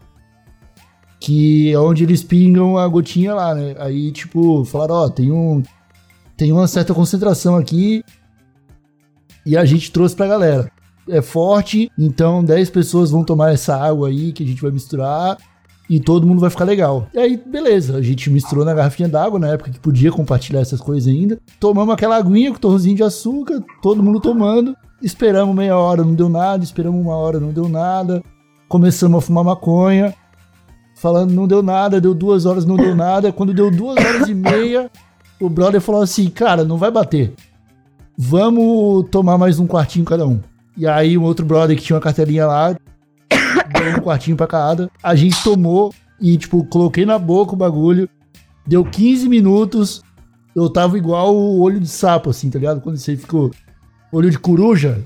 que 1.18 1.72
é 1.72 1.78
onde 1.78 2.04
eles 2.04 2.22
pingam 2.22 2.78
a 2.78 2.86
gotinha 2.86 3.34
lá, 3.34 3.52
né? 3.52 3.74
Aí, 3.80 4.12
tipo, 4.12 4.64
falaram, 4.64 4.94
ó, 4.94 5.08
tem 5.08 5.32
um 5.32 5.60
tem 6.36 6.52
uma 6.52 6.68
certa 6.68 6.94
concentração 6.94 7.56
aqui 7.56 8.04
e 9.44 9.56
a 9.56 9.64
gente 9.64 9.90
trouxe 9.90 10.14
pra 10.14 10.28
galera. 10.28 10.70
É 11.08 11.22
forte, 11.22 11.90
então 11.96 12.42
10 12.42 12.70
pessoas 12.70 13.10
vão 13.10 13.24
tomar 13.24 13.52
essa 13.52 13.76
água 13.76 14.08
aí 14.08 14.32
que 14.32 14.42
a 14.42 14.46
gente 14.46 14.60
vai 14.60 14.70
misturar 14.70 15.38
e 15.88 16.00
todo 16.00 16.26
mundo 16.26 16.40
vai 16.40 16.50
ficar 16.50 16.64
legal. 16.64 17.06
E 17.14 17.18
aí, 17.18 17.36
beleza, 17.36 17.96
a 17.96 18.02
gente 18.02 18.28
misturou 18.28 18.64
na 18.64 18.74
garrafinha 18.74 19.08
d'água, 19.08 19.38
na 19.38 19.48
época 19.48 19.70
que 19.70 19.78
podia 19.78 20.10
compartilhar 20.10 20.60
essas 20.60 20.80
coisas 20.80 21.08
ainda. 21.08 21.38
Tomamos 21.60 21.94
aquela 21.94 22.16
aguinha 22.16 22.50
com 22.52 22.58
torrozinho 22.58 22.96
de 22.96 23.04
açúcar, 23.04 23.62
todo 23.80 24.02
mundo 24.02 24.20
tomando. 24.20 24.76
Esperamos 25.00 25.54
meia 25.54 25.78
hora, 25.78 26.02
não 26.02 26.14
deu 26.14 26.28
nada. 26.28 26.64
Esperamos 26.64 27.00
uma 27.00 27.14
hora, 27.14 27.38
não 27.38 27.52
deu 27.52 27.68
nada. 27.68 28.22
Começamos 28.68 29.18
a 29.18 29.20
fumar 29.20 29.44
maconha 29.44 30.12
falando 30.96 31.32
não 31.32 31.46
deu 31.46 31.62
nada, 31.62 32.00
deu 32.00 32.14
duas 32.14 32.46
horas, 32.46 32.64
não 32.64 32.76
deu 32.76 32.96
nada. 32.96 33.30
Quando 33.30 33.54
deu 33.54 33.70
duas 33.70 33.96
horas 34.04 34.28
e 34.28 34.34
meia, 34.34 34.90
o 35.38 35.48
brother 35.48 35.80
falou 35.80 36.02
assim, 36.02 36.28
cara, 36.28 36.64
não 36.64 36.78
vai 36.78 36.90
bater. 36.90 37.34
Vamos 38.18 39.08
tomar 39.10 39.36
mais 39.36 39.60
um 39.60 39.66
quartinho 39.66 40.04
cada 40.04 40.26
um. 40.26 40.40
E 40.76 40.86
aí 40.86 41.16
um 41.16 41.22
outro 41.22 41.44
brother 41.44 41.76
que 41.76 41.82
tinha 41.82 41.96
uma 41.96 42.02
cartelinha 42.02 42.46
lá, 42.46 42.72
deu 43.72 43.96
um 43.96 44.00
quartinho 44.00 44.36
pra 44.36 44.46
cada. 44.46 44.90
A 45.02 45.14
gente 45.14 45.42
tomou 45.42 45.92
e, 46.20 46.36
tipo, 46.36 46.64
coloquei 46.64 47.06
na 47.06 47.18
boca 47.18 47.54
o 47.54 47.56
bagulho. 47.56 48.08
Deu 48.66 48.84
15 48.84 49.28
minutos, 49.28 50.02
eu 50.54 50.68
tava 50.68 50.98
igual 50.98 51.34
o 51.34 51.60
olho 51.60 51.78
de 51.78 51.88
sapo, 51.88 52.30
assim, 52.30 52.50
tá 52.50 52.58
ligado? 52.58 52.80
Quando 52.80 52.96
você 52.96 53.16
ficou 53.16 53.50
olho 54.12 54.30
de 54.30 54.38
coruja, 54.38 55.04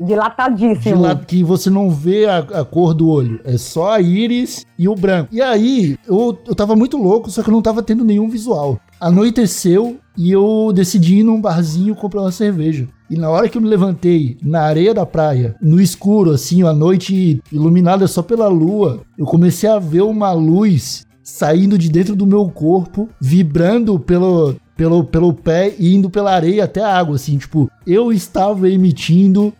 Dilatadíssimo. 0.00 1.26
que 1.26 1.44
você 1.44 1.68
não 1.68 1.90
vê 1.90 2.26
a, 2.26 2.38
a 2.38 2.64
cor 2.64 2.94
do 2.94 3.08
olho. 3.08 3.40
É 3.44 3.58
só 3.58 3.92
a 3.92 4.00
íris 4.00 4.64
e 4.78 4.88
o 4.88 4.94
branco. 4.94 5.28
E 5.32 5.42
aí, 5.42 5.96
eu, 6.08 6.38
eu 6.46 6.54
tava 6.54 6.74
muito 6.74 6.96
louco, 6.96 7.30
só 7.30 7.42
que 7.42 7.50
eu 7.50 7.52
não 7.52 7.62
tava 7.62 7.82
tendo 7.82 8.04
nenhum 8.04 8.28
visual. 8.28 8.80
Anoiteceu 8.98 9.98
e 10.16 10.30
eu 10.30 10.72
decidi 10.74 11.18
ir 11.18 11.22
num 11.22 11.40
barzinho 11.40 11.94
comprar 11.94 12.22
uma 12.22 12.32
cerveja. 12.32 12.88
E 13.10 13.16
na 13.16 13.28
hora 13.28 13.48
que 13.48 13.58
eu 13.58 13.62
me 13.62 13.68
levantei 13.68 14.38
na 14.42 14.62
areia 14.62 14.94
da 14.94 15.04
praia, 15.04 15.56
no 15.60 15.80
escuro, 15.80 16.30
assim, 16.30 16.62
a 16.62 16.72
noite 16.72 17.42
iluminada 17.52 18.06
só 18.06 18.22
pela 18.22 18.48
lua, 18.48 19.00
eu 19.18 19.26
comecei 19.26 19.68
a 19.68 19.78
ver 19.78 20.02
uma 20.02 20.32
luz 20.32 21.06
saindo 21.22 21.78
de 21.78 21.88
dentro 21.88 22.16
do 22.16 22.26
meu 22.26 22.48
corpo, 22.48 23.08
vibrando 23.20 23.98
pelo, 23.98 24.54
pelo, 24.76 25.04
pelo 25.04 25.32
pé 25.32 25.74
e 25.78 25.94
indo 25.94 26.10
pela 26.10 26.32
areia 26.32 26.64
até 26.64 26.82
a 26.82 26.96
água, 26.96 27.16
assim, 27.16 27.38
tipo, 27.38 27.70
eu 27.86 28.12
estava 28.12 28.68
emitindo 28.68 29.52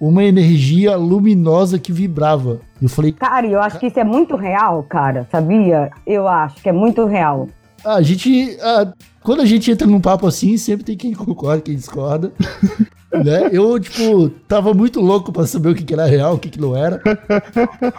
uma 0.00 0.22
energia 0.24 0.96
luminosa 0.96 1.78
que 1.78 1.92
vibrava. 1.92 2.60
Eu 2.80 2.88
falei, 2.88 3.12
Cara, 3.12 3.46
eu 3.46 3.60
acho 3.60 3.78
que 3.78 3.86
isso 3.86 3.98
é 3.98 4.04
muito 4.04 4.36
real, 4.36 4.82
cara, 4.82 5.26
sabia? 5.30 5.90
Eu 6.06 6.28
acho 6.28 6.56
que 6.62 6.68
é 6.68 6.72
muito 6.72 7.04
real. 7.06 7.48
a 7.84 8.02
gente. 8.02 8.56
ah, 8.62 8.92
quando 9.22 9.42
a 9.42 9.46
gente 9.46 9.70
entra 9.70 9.86
num 9.86 10.00
papo 10.00 10.26
assim, 10.26 10.56
sempre 10.56 10.84
tem 10.84 10.96
quem 10.96 11.12
concorda, 11.12 11.62
quem 11.62 11.74
discorda. 11.74 12.32
né? 13.12 13.48
Eu, 13.50 13.78
tipo, 13.80 14.28
tava 14.46 14.74
muito 14.74 15.00
louco 15.00 15.32
pra 15.32 15.46
saber 15.46 15.70
o 15.70 15.74
que, 15.74 15.82
que 15.84 15.94
era 15.94 16.04
real, 16.06 16.34
o 16.34 16.38
que, 16.38 16.50
que 16.50 16.60
não 16.60 16.76
era. 16.76 17.00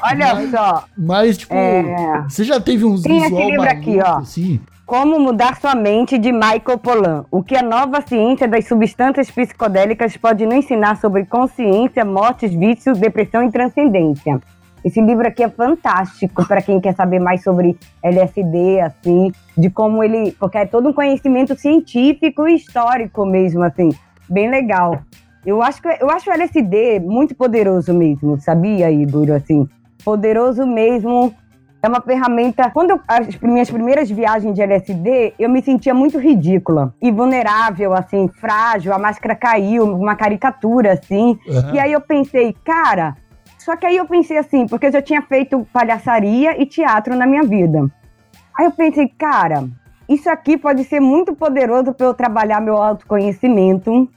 Olha 0.04 0.50
só, 0.52 0.84
Mas, 0.98 1.38
tipo, 1.38 1.54
É. 1.54 2.24
você 2.30 2.44
já 2.44 2.60
teve 2.60 2.86
uns 2.86 3.02
Tem 3.02 3.18
esse 3.18 3.34
livro 3.36 3.62
aqui, 3.64 3.98
maluco, 3.98 4.10
ó. 4.10 4.18
assim? 4.20 4.60
Como 4.88 5.20
Mudar 5.20 5.60
Sua 5.60 5.76
Mente, 5.76 6.18
de 6.18 6.32
Michael 6.32 6.78
Pollan. 6.82 7.26
O 7.30 7.44
que 7.44 7.58
a 7.58 7.62
nova 7.62 8.00
ciência 8.00 8.48
das 8.48 8.66
substâncias 8.70 9.30
psicodélicas 9.30 10.16
pode 10.16 10.46
nos 10.46 10.56
ensinar 10.56 10.96
sobre 10.96 11.26
consciência, 11.26 12.06
mortes, 12.06 12.54
vícios, 12.54 12.98
depressão 12.98 13.44
e 13.44 13.52
transcendência. 13.52 14.40
Esse 14.86 15.02
livro 15.02 15.28
aqui 15.28 15.44
é 15.44 15.50
fantástico 15.50 16.48
para 16.48 16.62
quem 16.62 16.80
quer 16.80 16.96
saber 16.96 17.20
mais 17.20 17.44
sobre 17.44 17.78
LSD, 18.02 18.80
assim, 18.80 19.34
de 19.58 19.70
como 19.70 20.02
ele. 20.02 20.32
Porque 20.40 20.60
é 20.60 20.66
todo 20.66 20.88
um 20.88 20.94
conhecimento 20.94 21.54
científico 21.60 22.48
e 22.48 22.56
histórico 22.56 23.26
mesmo, 23.26 23.64
assim. 23.64 23.90
Bem 24.30 24.50
legal. 24.50 25.02
Eu 25.46 25.62
acho, 25.62 25.82
que, 25.82 25.90
eu 26.00 26.10
acho 26.10 26.30
o 26.30 26.34
LSD 26.34 27.02
muito 27.02 27.36
poderoso 27.36 27.94
mesmo, 27.94 28.40
sabia, 28.40 28.90
Igor? 28.90 29.32
Assim, 29.32 29.68
poderoso 30.02 30.66
mesmo. 30.66 31.36
É 31.82 31.88
uma 31.88 32.02
ferramenta. 32.02 32.70
Quando 32.72 32.92
eu, 32.92 33.00
as 33.08 33.36
minhas 33.40 33.70
primeiras 33.70 34.10
viagens 34.10 34.54
de 34.56 34.62
LSD, 34.62 35.34
eu 35.38 35.50
me 35.50 35.62
sentia 35.62 35.94
muito 35.94 36.18
ridícula 36.18 36.94
e 37.02 37.12
vulnerável, 37.12 37.94
assim, 37.94 38.28
frágil. 38.28 38.94
A 38.94 38.98
máscara 39.00 39.36
caiu, 39.36 39.84
uma 39.86 40.16
caricatura, 40.16 40.94
assim. 40.94 41.38
Aham. 41.48 41.74
E 41.76 41.80
aí 41.80 41.92
eu 41.92 42.02
pensei, 42.02 42.56
cara. 42.66 43.16
Só 43.60 43.76
que 43.76 43.86
aí 43.86 43.98
eu 43.98 44.06
pensei 44.06 44.38
assim, 44.38 44.66
porque 44.66 44.88
eu 44.88 44.92
já 44.92 45.02
tinha 45.02 45.22
feito 45.22 45.68
palhaçaria 45.74 46.60
e 46.62 46.66
teatro 46.66 47.16
na 47.16 47.28
minha 47.28 47.44
vida. 47.44 47.86
Aí 48.58 48.66
eu 48.66 48.72
pensei, 48.72 49.08
cara, 49.10 49.68
isso 50.10 50.30
aqui 50.30 50.58
pode 50.58 50.84
ser 50.86 51.00
muito 51.02 51.36
poderoso 51.36 51.94
para 51.94 52.06
eu 52.08 52.14
trabalhar 52.14 52.62
meu 52.62 52.78
autoconhecimento, 52.78 54.10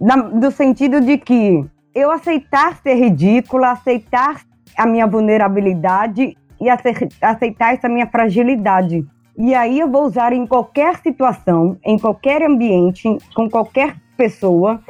na- 0.00 0.16
do 0.16 0.50
sentido 0.50 1.00
de 1.00 1.18
que 1.18 1.64
eu 1.94 2.10
aceitar 2.10 2.76
ser 2.82 2.94
ridícula, 2.94 3.72
aceitar 3.72 4.40
a 4.76 4.86
minha 4.86 5.06
vulnerabilidade 5.06 6.36
e 6.64 6.70
ace- 6.70 7.08
aceitar 7.20 7.74
essa 7.74 7.88
minha 7.88 8.06
fragilidade. 8.06 9.06
E 9.36 9.54
aí 9.54 9.78
eu 9.80 9.90
vou 9.90 10.04
usar 10.04 10.32
em 10.32 10.46
qualquer 10.46 10.96
situação, 10.98 11.76
em 11.84 11.98
qualquer 11.98 12.42
ambiente, 12.42 13.18
com 13.34 13.50
qualquer 13.50 13.96
pessoa. 14.16 14.80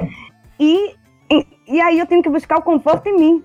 E, 0.59 0.93
e, 1.29 1.45
e 1.67 1.81
aí 1.81 1.99
eu 1.99 2.05
tenho 2.05 2.23
que 2.23 2.29
buscar 2.29 2.59
o 2.59 2.61
conforto 2.61 3.07
em 3.07 3.17
mim. 3.17 3.43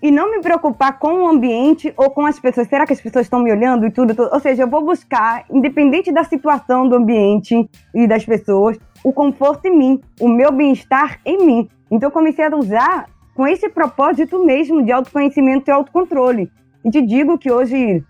E 0.00 0.10
não 0.10 0.30
me 0.30 0.40
preocupar 0.40 0.98
com 0.98 1.22
o 1.22 1.28
ambiente 1.28 1.92
ou 1.96 2.10
com 2.10 2.24
as 2.24 2.38
pessoas. 2.38 2.68
Será 2.68 2.86
que 2.86 2.92
as 2.92 3.00
pessoas 3.00 3.26
estão 3.26 3.40
me 3.40 3.50
olhando 3.52 3.84
e 3.84 3.90
tudo, 3.90 4.14
tudo? 4.14 4.30
Ou 4.32 4.40
seja, 4.40 4.62
eu 4.62 4.68
vou 4.68 4.84
buscar, 4.84 5.44
independente 5.50 6.12
da 6.12 6.24
situação 6.24 6.88
do 6.88 6.96
ambiente 6.96 7.68
e 7.94 8.06
das 8.06 8.24
pessoas, 8.24 8.78
o 9.04 9.12
conforto 9.12 9.66
em 9.66 9.76
mim, 9.76 10.00
o 10.20 10.28
meu 10.28 10.52
bem-estar 10.52 11.20
em 11.26 11.44
mim. 11.44 11.68
Então 11.90 12.08
eu 12.08 12.12
comecei 12.12 12.44
a 12.44 12.56
usar 12.56 13.06
com 13.34 13.46
esse 13.46 13.68
propósito 13.68 14.44
mesmo 14.44 14.82
de 14.82 14.92
autoconhecimento 14.92 15.68
e 15.68 15.72
autocontrole. 15.72 16.50
E 16.84 16.90
te 16.90 17.02
digo 17.02 17.38
que 17.38 17.50
hoje, 17.50 18.04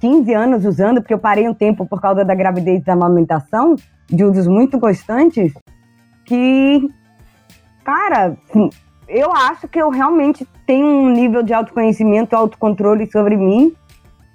15 0.00 0.32
anos 0.34 0.64
usando, 0.64 1.00
porque 1.00 1.14
eu 1.14 1.18
parei 1.18 1.48
um 1.48 1.54
tempo 1.54 1.86
por 1.86 2.00
causa 2.00 2.24
da 2.24 2.34
gravidez 2.34 2.80
e 2.80 2.84
da 2.84 2.92
amamentação, 2.92 3.76
de 4.08 4.24
usos 4.24 4.46
muito 4.46 4.78
constantes, 4.78 5.52
que, 6.24 6.88
cara, 7.84 8.36
eu 9.08 9.32
acho 9.32 9.66
que 9.68 9.80
eu 9.80 9.88
realmente 9.90 10.46
tenho 10.66 10.86
um 10.86 11.10
nível 11.10 11.42
de 11.42 11.52
autoconhecimento, 11.52 12.34
autocontrole 12.36 13.10
sobre 13.10 13.36
mim, 13.36 13.72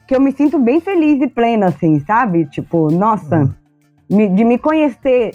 que 0.07 0.15
eu 0.15 0.21
me 0.21 0.31
sinto 0.31 0.59
bem 0.59 0.79
feliz 0.79 1.21
e 1.21 1.27
plena, 1.27 1.67
assim, 1.67 1.99
sabe? 2.01 2.45
Tipo, 2.45 2.91
nossa, 2.91 3.49
me- 4.09 4.29
de 4.29 4.43
me 4.43 4.57
conhecer 4.57 5.31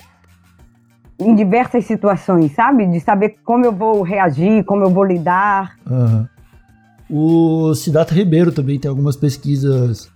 em 1.18 1.34
diversas 1.34 1.84
situações, 1.84 2.52
sabe? 2.52 2.86
De 2.86 3.00
saber 3.00 3.36
como 3.44 3.64
eu 3.64 3.72
vou 3.72 4.02
reagir, 4.02 4.64
como 4.64 4.84
eu 4.84 4.90
vou 4.90 5.04
lidar. 5.04 5.76
Aham. 5.86 6.28
O 7.10 7.74
Siddhartha 7.74 8.14
Ribeiro 8.14 8.52
também 8.52 8.78
tem 8.78 8.88
algumas 8.88 9.16
pesquisas 9.16 10.08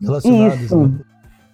relacionadas. 0.00 0.70
Né? 0.70 0.90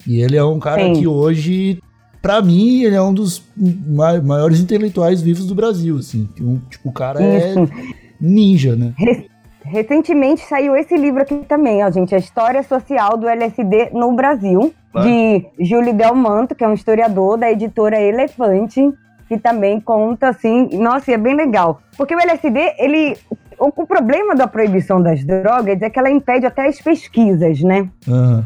E 0.06 0.20
ele 0.20 0.36
é 0.36 0.44
um 0.44 0.58
cara 0.60 0.82
Tem. 0.82 0.92
que 0.94 1.06
hoje, 1.06 1.82
pra 2.22 2.40
mim, 2.42 2.82
ele 2.82 2.94
é 2.94 3.02
um 3.02 3.12
dos 3.12 3.42
ma- 3.56 4.20
maiores 4.20 4.60
intelectuais 4.60 5.20
vivos 5.22 5.46
do 5.46 5.54
Brasil, 5.54 5.96
assim. 5.96 6.28
Um, 6.40 6.58
tipo, 6.70 6.90
o 6.90 6.92
cara 6.92 7.20
Isso. 7.20 7.58
é 7.58 7.66
ninja, 8.20 8.76
né? 8.76 8.94
Recentemente 9.64 10.42
saiu 10.42 10.76
esse 10.76 10.94
livro 10.96 11.22
aqui 11.22 11.36
também, 11.48 11.82
ó, 11.82 11.90
gente, 11.90 12.14
A 12.14 12.18
História 12.18 12.62
Social 12.62 13.16
do 13.16 13.26
LSD 13.26 13.90
no 13.94 14.12
Brasil, 14.12 14.74
de 15.02 15.46
Júlio 15.58 15.94
Del 15.94 16.14
Manto, 16.14 16.54
que 16.54 16.62
é 16.62 16.68
um 16.68 16.74
historiador 16.74 17.38
da 17.38 17.50
editora 17.50 17.98
Elefante, 18.00 18.92
que 19.26 19.38
também 19.38 19.80
conta, 19.80 20.28
assim, 20.28 20.68
nossa, 20.76 21.10
e 21.10 21.14
é 21.14 21.18
bem 21.18 21.34
legal. 21.34 21.80
Porque 21.96 22.14
o 22.14 22.20
LSD, 22.20 22.74
ele... 22.78 23.16
O, 23.58 23.68
o 23.82 23.86
problema 23.86 24.34
da 24.34 24.46
proibição 24.46 25.02
das 25.02 25.24
drogas 25.24 25.80
é 25.80 25.90
que 25.90 25.98
ela 25.98 26.10
impede 26.10 26.46
até 26.46 26.66
as 26.66 26.80
pesquisas, 26.80 27.60
né? 27.60 27.88
Aham. 28.08 28.44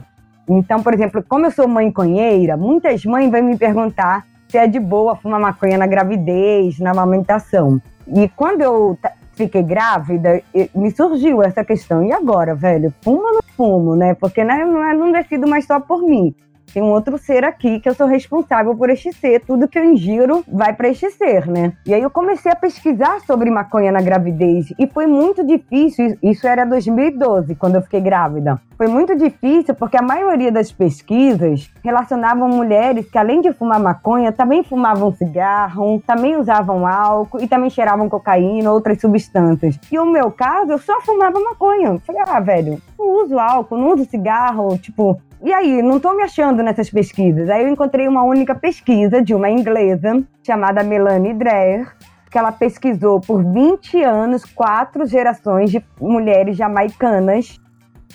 Então, 0.49 0.83
por 0.83 0.95
exemplo, 0.95 1.23
como 1.29 1.45
eu 1.47 1.51
sou 1.51 1.69
mãe 1.69 1.91
conheira, 1.93 2.57
muitas 2.57 3.05
mães 3.05 3.31
vêm 3.31 3.43
me 3.43 3.57
perguntar 3.59 4.25
se 4.49 4.57
é 4.57 4.67
de 4.67 4.81
boa 4.81 5.15
fumar 5.15 5.39
maconha 5.39 5.77
na 5.77 5.87
gravidez, 5.87 6.79
na 6.79 6.93
amamentação. 6.93 7.79
E 8.07 8.29
quando 8.31 8.63
eu 8.63 8.99
fiquei 9.35 9.63
grávida, 9.63 10.41
me 10.75 10.91
surgiu 10.91 11.43
essa 11.43 11.63
questão. 11.63 12.03
E 12.03 12.13
agora, 12.13 12.55
velho? 12.55 12.93
Fumo 13.03 13.19
ou 13.23 13.35
não 13.35 13.43
fumo, 13.57 13.95
né? 13.95 14.15
Porque 14.15 14.43
né, 14.43 14.65
não, 14.65 14.83
é- 14.83 14.95
não 14.95 15.13
decido 15.13 15.47
mais 15.47 15.67
só 15.67 15.79
por 15.79 16.03
mim. 16.03 16.35
Tem 16.73 16.83
um 16.83 16.91
outro 16.91 17.19
ser 17.19 17.45
aqui 17.45 17.81
que 17.81 17.89
eu 17.89 17.95
sou 17.95 18.07
responsável 18.07 18.77
por 18.77 18.91
este 18.91 19.13
ser. 19.13 19.41
Tudo 19.41 19.69
que 19.69 19.79
eu 19.79 19.85
ingiro 19.85 20.45
vai 20.47 20.73
para 20.73 20.89
este 20.89 21.11
ser, 21.11 21.47
né? 21.47 21.73
E 21.87 21.95
aí 21.95 22.03
eu 22.03 22.11
comecei 22.11 22.51
a 22.53 22.57
pesquisar 22.57 23.21
sobre 23.21 23.51
maconha 23.51 23.91
na 23.93 24.01
gravidez. 24.01 24.73
E 24.79 24.87
foi 24.87 25.07
muito 25.07 25.45
difícil. 25.45 26.17
Isso 26.23 26.47
era 26.47 26.65
2012, 26.65 27.55
quando 27.55 27.77
eu 27.77 27.83
fiquei 27.83 28.01
grávida. 28.01 28.61
Foi 28.77 28.87
muito 28.87 29.17
difícil 29.17 29.75
porque 29.75 29.97
a 29.97 30.03
maioria 30.03 30.53
das 30.53 30.71
pesquisas 30.71 31.69
relacionavam 31.83 32.49
mulheres 32.49 33.11
que, 33.11 33.19
além 33.19 33.41
de 33.41 33.53
fumar 33.53 33.81
maconha, 33.81 34.31
também 34.31 34.63
fumavam 34.63 35.13
cigarro, 35.13 36.01
também 36.07 36.37
usavam 36.37 36.87
álcool 36.87 37.41
e 37.41 37.49
também 37.49 37.71
cheiravam 37.71 38.09
cocaína, 38.09 38.71
outras 38.71 39.01
substâncias. 39.01 39.79
E 39.91 39.99
o 39.99 40.07
meu 40.07 40.31
caso, 40.31 40.73
eu 40.73 40.79
só 40.79 41.01
fumava 41.01 41.41
maconha. 41.41 41.89
Eu 41.89 42.01
Falei, 42.01 42.23
ah, 42.25 42.41
velho, 42.41 42.81
não 42.97 43.25
uso 43.25 43.39
álcool, 43.39 43.77
não 43.77 43.95
uso 43.95 44.05
cigarro, 44.05 44.79
tipo. 44.79 45.21
E 45.41 45.53
aí, 45.53 45.83
não 45.83 46.01
tô 46.01 46.13
me 46.15 46.23
achando 46.23 46.63
nessas 46.65 46.91
pesquisas. 46.91 47.49
Aí 47.49 47.63
eu 47.63 47.69
encontrei 47.69 48.09
uma 48.09 48.25
única 48.25 48.57
pesquisa 48.57 49.23
de 49.23 49.35
uma 49.35 49.49
inglesa 49.49 50.23
chamada 50.45 50.83
Melanie 50.83 51.33
Dreher, 51.33 51.95
que 52.29 52.37
ela 52.37 52.51
pesquisou 52.51 53.21
por 53.21 53.45
20 53.45 54.03
anos 54.03 54.45
quatro 54.45 55.07
gerações 55.07 55.71
de 55.71 55.85
mulheres 56.01 56.57
jamaicanas 56.57 57.59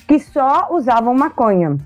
que 0.06 0.18
só 0.18 0.68
usavam 0.70 1.14
maconha. 1.14 1.78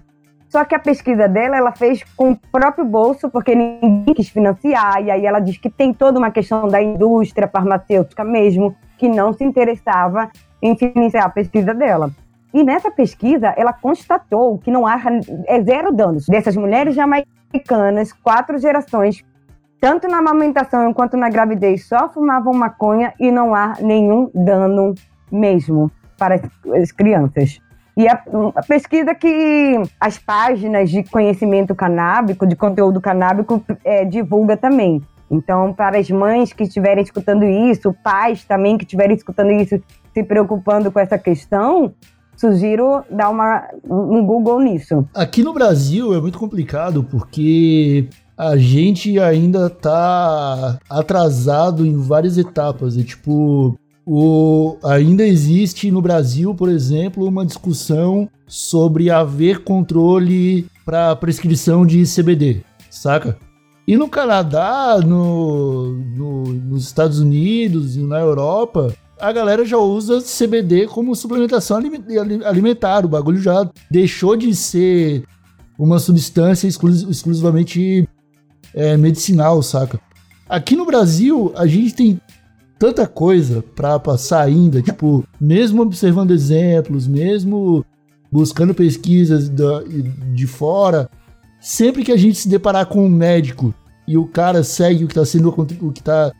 Só 0.49 0.65
que 0.65 0.75
a 0.75 0.79
pesquisa 0.79 1.29
dela, 1.29 1.57
ela 1.57 1.73
fez 1.73 2.03
com 2.17 2.33
o 2.33 2.37
próprio 2.51 2.85
bolso, 2.85 3.31
porque 3.31 3.55
ninguém 3.55 4.15
quis 4.15 4.31
financiar, 4.31 5.03
e 5.03 5.11
aí 5.11 5.27
ela 5.27 5.41
diz 5.41 5.59
que 5.59 5.71
tem 5.71 5.93
toda 5.93 6.19
uma 6.19 6.31
questão 6.31 6.67
da 6.67 6.83
indústria 6.83 7.47
farmacêutica 7.47 8.25
mesmo, 8.25 8.75
que 8.97 9.09
não 9.09 9.33
se 9.33 9.45
interessava 9.45 10.31
em 10.61 10.77
financiar 10.77 11.27
a 11.27 11.31
pesquisa 11.31 11.75
dela. 11.75 12.11
E 12.53 12.65
nessa 12.65 12.91
pesquisa, 12.91 13.53
ela 13.57 13.73
constatou 13.73 14.59
que 14.59 14.71
não 14.71 14.87
há 14.87 15.01
é 15.47 15.63
zero 15.63 15.93
danos 15.93 16.27
dessas 16.27 16.57
mulheres 16.57 16.95
jamaicanas, 16.95 18.13
quatro 18.13 18.59
gerações, 18.59 19.25
tanto 19.81 20.09
na 20.09 20.19
amamentação 20.19 20.93
quanto 20.93 21.17
na 21.17 21.29
gravidez, 21.29 21.87
só 21.87 22.09
fumavam 22.09 22.53
maconha 22.55 23.13
e 23.21 23.31
não 23.31 23.55
há 23.55 23.75
nenhum 23.81 24.31
dano 24.35 24.95
mesmo 25.31 25.91
para 26.19 26.37
as- 26.37 26.83
as 26.83 26.93
crianças. 26.93 27.61
E 27.97 28.09
a, 28.09 28.23
a 28.55 28.63
pesquisa 28.63 29.15
que 29.15 29.81
as 30.01 30.19
páginas 30.19 30.89
de 30.91 31.03
conhecimento 31.05 31.75
canábico, 31.75 32.47
de 32.47 32.57
conteúdo 32.57 33.01
canábico, 33.01 33.63
é, 33.85 34.05
divulga 34.05 34.57
também. 34.57 35.03
Então, 35.31 35.75
para 35.75 35.99
as 35.99 36.11
mães 36.11 36.53
que 36.53 36.63
estiverem 36.63 37.03
escutando 37.03 37.45
isso, 37.45 37.95
pais 38.03 38.45
também 38.45 38.79
que 38.79 38.85
estiverem 38.85 39.15
escutando 39.15 39.51
isso, 39.51 39.83
se 40.15 40.23
preocupando 40.23 40.91
com 40.91 40.99
essa 40.99 41.19
questão, 41.19 41.93
sugiro 42.39 43.03
dar 43.11 43.29
uma, 43.31 43.65
um 43.85 44.25
Google 44.25 44.61
nisso. 44.61 45.05
Aqui 45.15 45.43
no 45.43 45.53
Brasil 45.53 46.15
é 46.15 46.21
muito 46.21 46.39
complicado 46.39 47.03
porque 47.05 48.09
a 48.37 48.57
gente 48.57 49.19
ainda 49.19 49.69
tá 49.69 50.79
atrasado 50.89 51.85
em 51.85 51.97
várias 51.99 52.39
etapas. 52.39 52.97
E 52.97 53.03
tipo, 53.05 53.77
o, 54.07 54.77
ainda 54.85 55.27
existe 55.27 55.91
no 55.91 56.01
Brasil, 56.01 56.55
por 56.55 56.69
exemplo, 56.69 57.27
uma 57.27 57.45
discussão 57.45 58.29
sobre 58.47 59.11
haver 59.11 59.65
controle 59.65 60.67
para 60.85 61.15
prescrição 61.17 61.85
de 61.85 62.05
CBD, 62.05 62.63
saca? 62.89 63.37
E 63.87 63.97
no 63.97 64.09
Canadá, 64.09 64.99
no, 65.05 65.93
no- 66.15 66.53
nos 66.53 66.85
Estados 66.85 67.19
Unidos 67.21 67.97
e 67.97 68.01
na 68.01 68.21
Europa, 68.21 68.95
a 69.21 69.33
galera 69.33 69.65
já 69.65 69.79
usa 69.79 70.21
CBD 70.21 70.87
como 70.87 71.15
suplementação 71.15 71.77
alime- 71.77 72.19
ali- 72.19 72.45
alimentar. 72.45 73.05
O 73.05 73.09
bagulho 73.09 73.41
já 73.41 73.69
deixou 73.91 74.37
de 74.37 74.55
ser 74.55 75.25
uma 75.79 75.99
substância 75.99 76.67
exclu- 76.67 76.91
exclusivamente 77.11 78.09
é, 78.75 78.97
medicinal, 78.97 79.63
saca? 79.63 80.01
Aqui 80.49 80.75
no 80.77 80.85
Brasil, 80.87 81.53
a 81.57 81.67
gente 81.67 81.95
tem 81.95 82.21
tanta 82.79 83.07
coisa 83.07 83.63
pra 83.75 83.99
passar 83.99 84.43
ainda, 84.43 84.81
tipo, 84.81 85.25
mesmo 85.41 85.83
observando 85.83 86.31
exemplos, 86.33 87.07
mesmo 87.07 87.85
buscando 88.31 88.75
pesquisas 88.75 89.51
de 90.35 90.47
fora, 90.47 91.09
sempre 91.61 92.05
que 92.05 92.13
a 92.13 92.17
gente 92.17 92.39
se 92.39 92.49
deparar 92.49 92.87
com 92.87 93.05
um 93.05 93.09
médico 93.09 93.75
e 94.07 94.17
o 94.17 94.27
cara 94.27 94.63
segue 94.63 95.05
o 95.05 95.09
que 95.09 95.15
tá 95.15 95.25
sendo 95.25 95.49
o 95.83 95.93
que 95.93 96.03
tá 96.03 96.33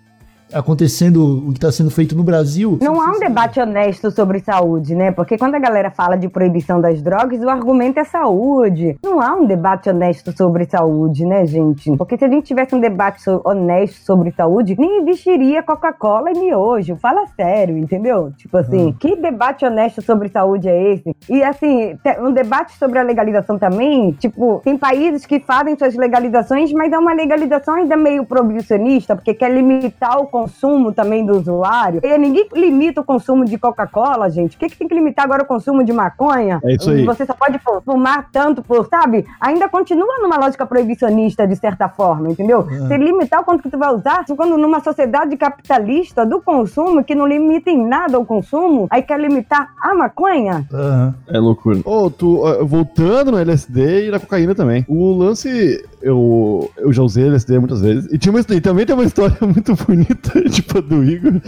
acontecendo, 0.53 1.49
o 1.49 1.53
que 1.53 1.61
tá 1.61 1.71
sendo 1.71 1.91
feito 1.91 2.17
no 2.17 2.23
Brasil. 2.23 2.79
Não 2.81 3.01
há 3.01 3.11
um 3.11 3.19
debate 3.19 3.61
honesto 3.61 4.11
sobre 4.11 4.41
saúde, 4.41 4.95
né? 4.95 5.11
Porque 5.11 5.37
quando 5.37 5.55
a 5.55 5.59
galera 5.59 5.91
fala 5.91 6.17
de 6.17 6.29
proibição 6.29 6.81
das 6.81 7.03
drogas, 7.03 7.41
o 7.41 7.49
argumento 7.49 7.99
é 8.01 8.05
saúde. 8.05 8.99
Não 9.03 9.21
há 9.21 9.35
um 9.35 9.47
debate 9.47 9.89
honesto 9.89 10.37
sobre 10.37 10.65
saúde, 10.65 11.25
né, 11.25 11.47
gente? 11.47 11.97
Porque 11.97 12.17
se 12.17 12.25
a 12.25 12.29
gente 12.29 12.47
tivesse 12.47 12.75
um 12.75 12.81
debate 12.81 13.23
honesto 13.45 14.05
sobre 14.05 14.31
saúde, 14.33 14.77
nem 14.79 15.03
existiria 15.03 15.63
Coca-Cola 15.63 16.31
e 16.31 16.39
miojo. 16.39 16.97
Fala 16.97 17.27
sério, 17.37 17.77
entendeu? 17.77 18.33
Tipo 18.37 18.59
assim, 18.59 18.93
que 18.99 19.17
debate 19.17 19.65
honesto 19.65 20.03
sobre 20.03 20.29
saúde 20.29 20.69
é 20.69 20.93
esse? 20.95 21.15
E 21.29 21.43
assim, 21.43 21.97
um 22.21 22.33
debate 22.33 22.77
sobre 22.79 22.99
a 22.99 23.03
legalização 23.03 23.59
também, 23.59 24.13
tipo, 24.13 24.61
tem 24.65 24.77
países 24.77 25.27
que 25.27 25.41
fazem 25.41 25.77
suas 25.77 25.95
legalizações, 25.95 26.73
mas 26.73 26.93
é 26.93 26.99
uma 26.99 27.13
legalização 27.13 27.75
ainda 27.75 27.97
meio 27.97 28.25
proibicionista, 28.25 29.15
porque 29.15 29.35
quer 29.35 29.51
limitar 29.51 30.19
o 30.19 30.27
consumo 30.43 30.93
também 30.93 31.25
do 31.27 31.37
usuário. 31.37 32.01
E 32.03 32.19
ninguém 32.19 32.49
limita 32.55 33.01
o 33.01 33.05
consumo 33.05 33.45
de 33.45 33.59
Coca-Cola, 33.59 34.31
gente. 34.31 34.57
O 34.57 34.59
que, 34.59 34.69
que 34.69 34.77
tem 34.79 34.87
que 34.89 34.95
limitar 34.95 35.25
agora 35.25 35.43
o 35.43 35.47
consumo 35.47 35.83
de 35.85 35.93
maconha? 35.93 36.61
É 36.65 36.75
isso 36.75 36.91
aí. 36.91 37.05
Você 37.05 37.27
só 37.27 37.35
pode 37.35 37.59
fu- 37.59 37.81
fumar 37.85 38.29
tanto 38.33 38.63
por, 38.63 38.87
sabe? 38.89 39.27
Ainda 39.41 39.69
continua 39.69 40.19
numa 40.21 40.37
lógica 40.39 40.65
proibicionista, 40.67 41.47
de 41.47 41.57
certa 41.57 41.89
forma, 41.89 42.31
entendeu? 42.31 42.63
Você 42.63 42.97
limitar 42.97 43.41
o 43.41 43.45
quanto 43.45 43.63
que 43.63 43.71
tu 43.71 43.79
vai 43.79 43.93
usar, 43.95 44.25
quando 44.37 44.57
numa 44.57 44.81
sociedade 44.81 45.37
capitalista 45.37 46.25
do 46.25 46.41
consumo, 46.41 47.03
que 47.03 47.15
não 47.15 47.27
limita 47.27 47.71
em 47.71 47.85
nada 47.87 48.19
o 48.19 48.25
consumo, 48.25 48.87
aí 48.91 49.03
quer 49.03 49.19
limitar 49.21 49.71
a 49.81 49.95
maconha? 49.95 50.65
Aham. 50.73 51.15
É 51.29 51.39
loucura. 51.39 51.79
Ô, 51.85 52.11
tu, 52.11 52.43
voltando 52.65 53.33
no 53.33 53.39
LSD 53.39 54.07
e 54.07 54.11
na 54.11 54.19
cocaína 54.21 54.55
também. 54.55 54.85
O 54.89 55.13
lance, 55.17 55.85
eu, 56.03 56.71
eu 56.77 56.93
já 56.93 57.03
usei 57.03 57.27
LSD 57.27 57.59
muitas 57.59 57.81
vezes. 57.81 58.13
E, 58.13 58.19
tinha 58.19 58.33
uma, 58.33 58.41
e 58.41 58.61
também 58.61 58.87
tem 58.87 58.95
uma 58.95 59.05
história 59.05 59.37
muito 59.43 59.75
bonita, 59.75 60.28
tipo 60.51 60.79
a 60.79 60.81
do 60.81 61.03
Igor. 61.05 61.41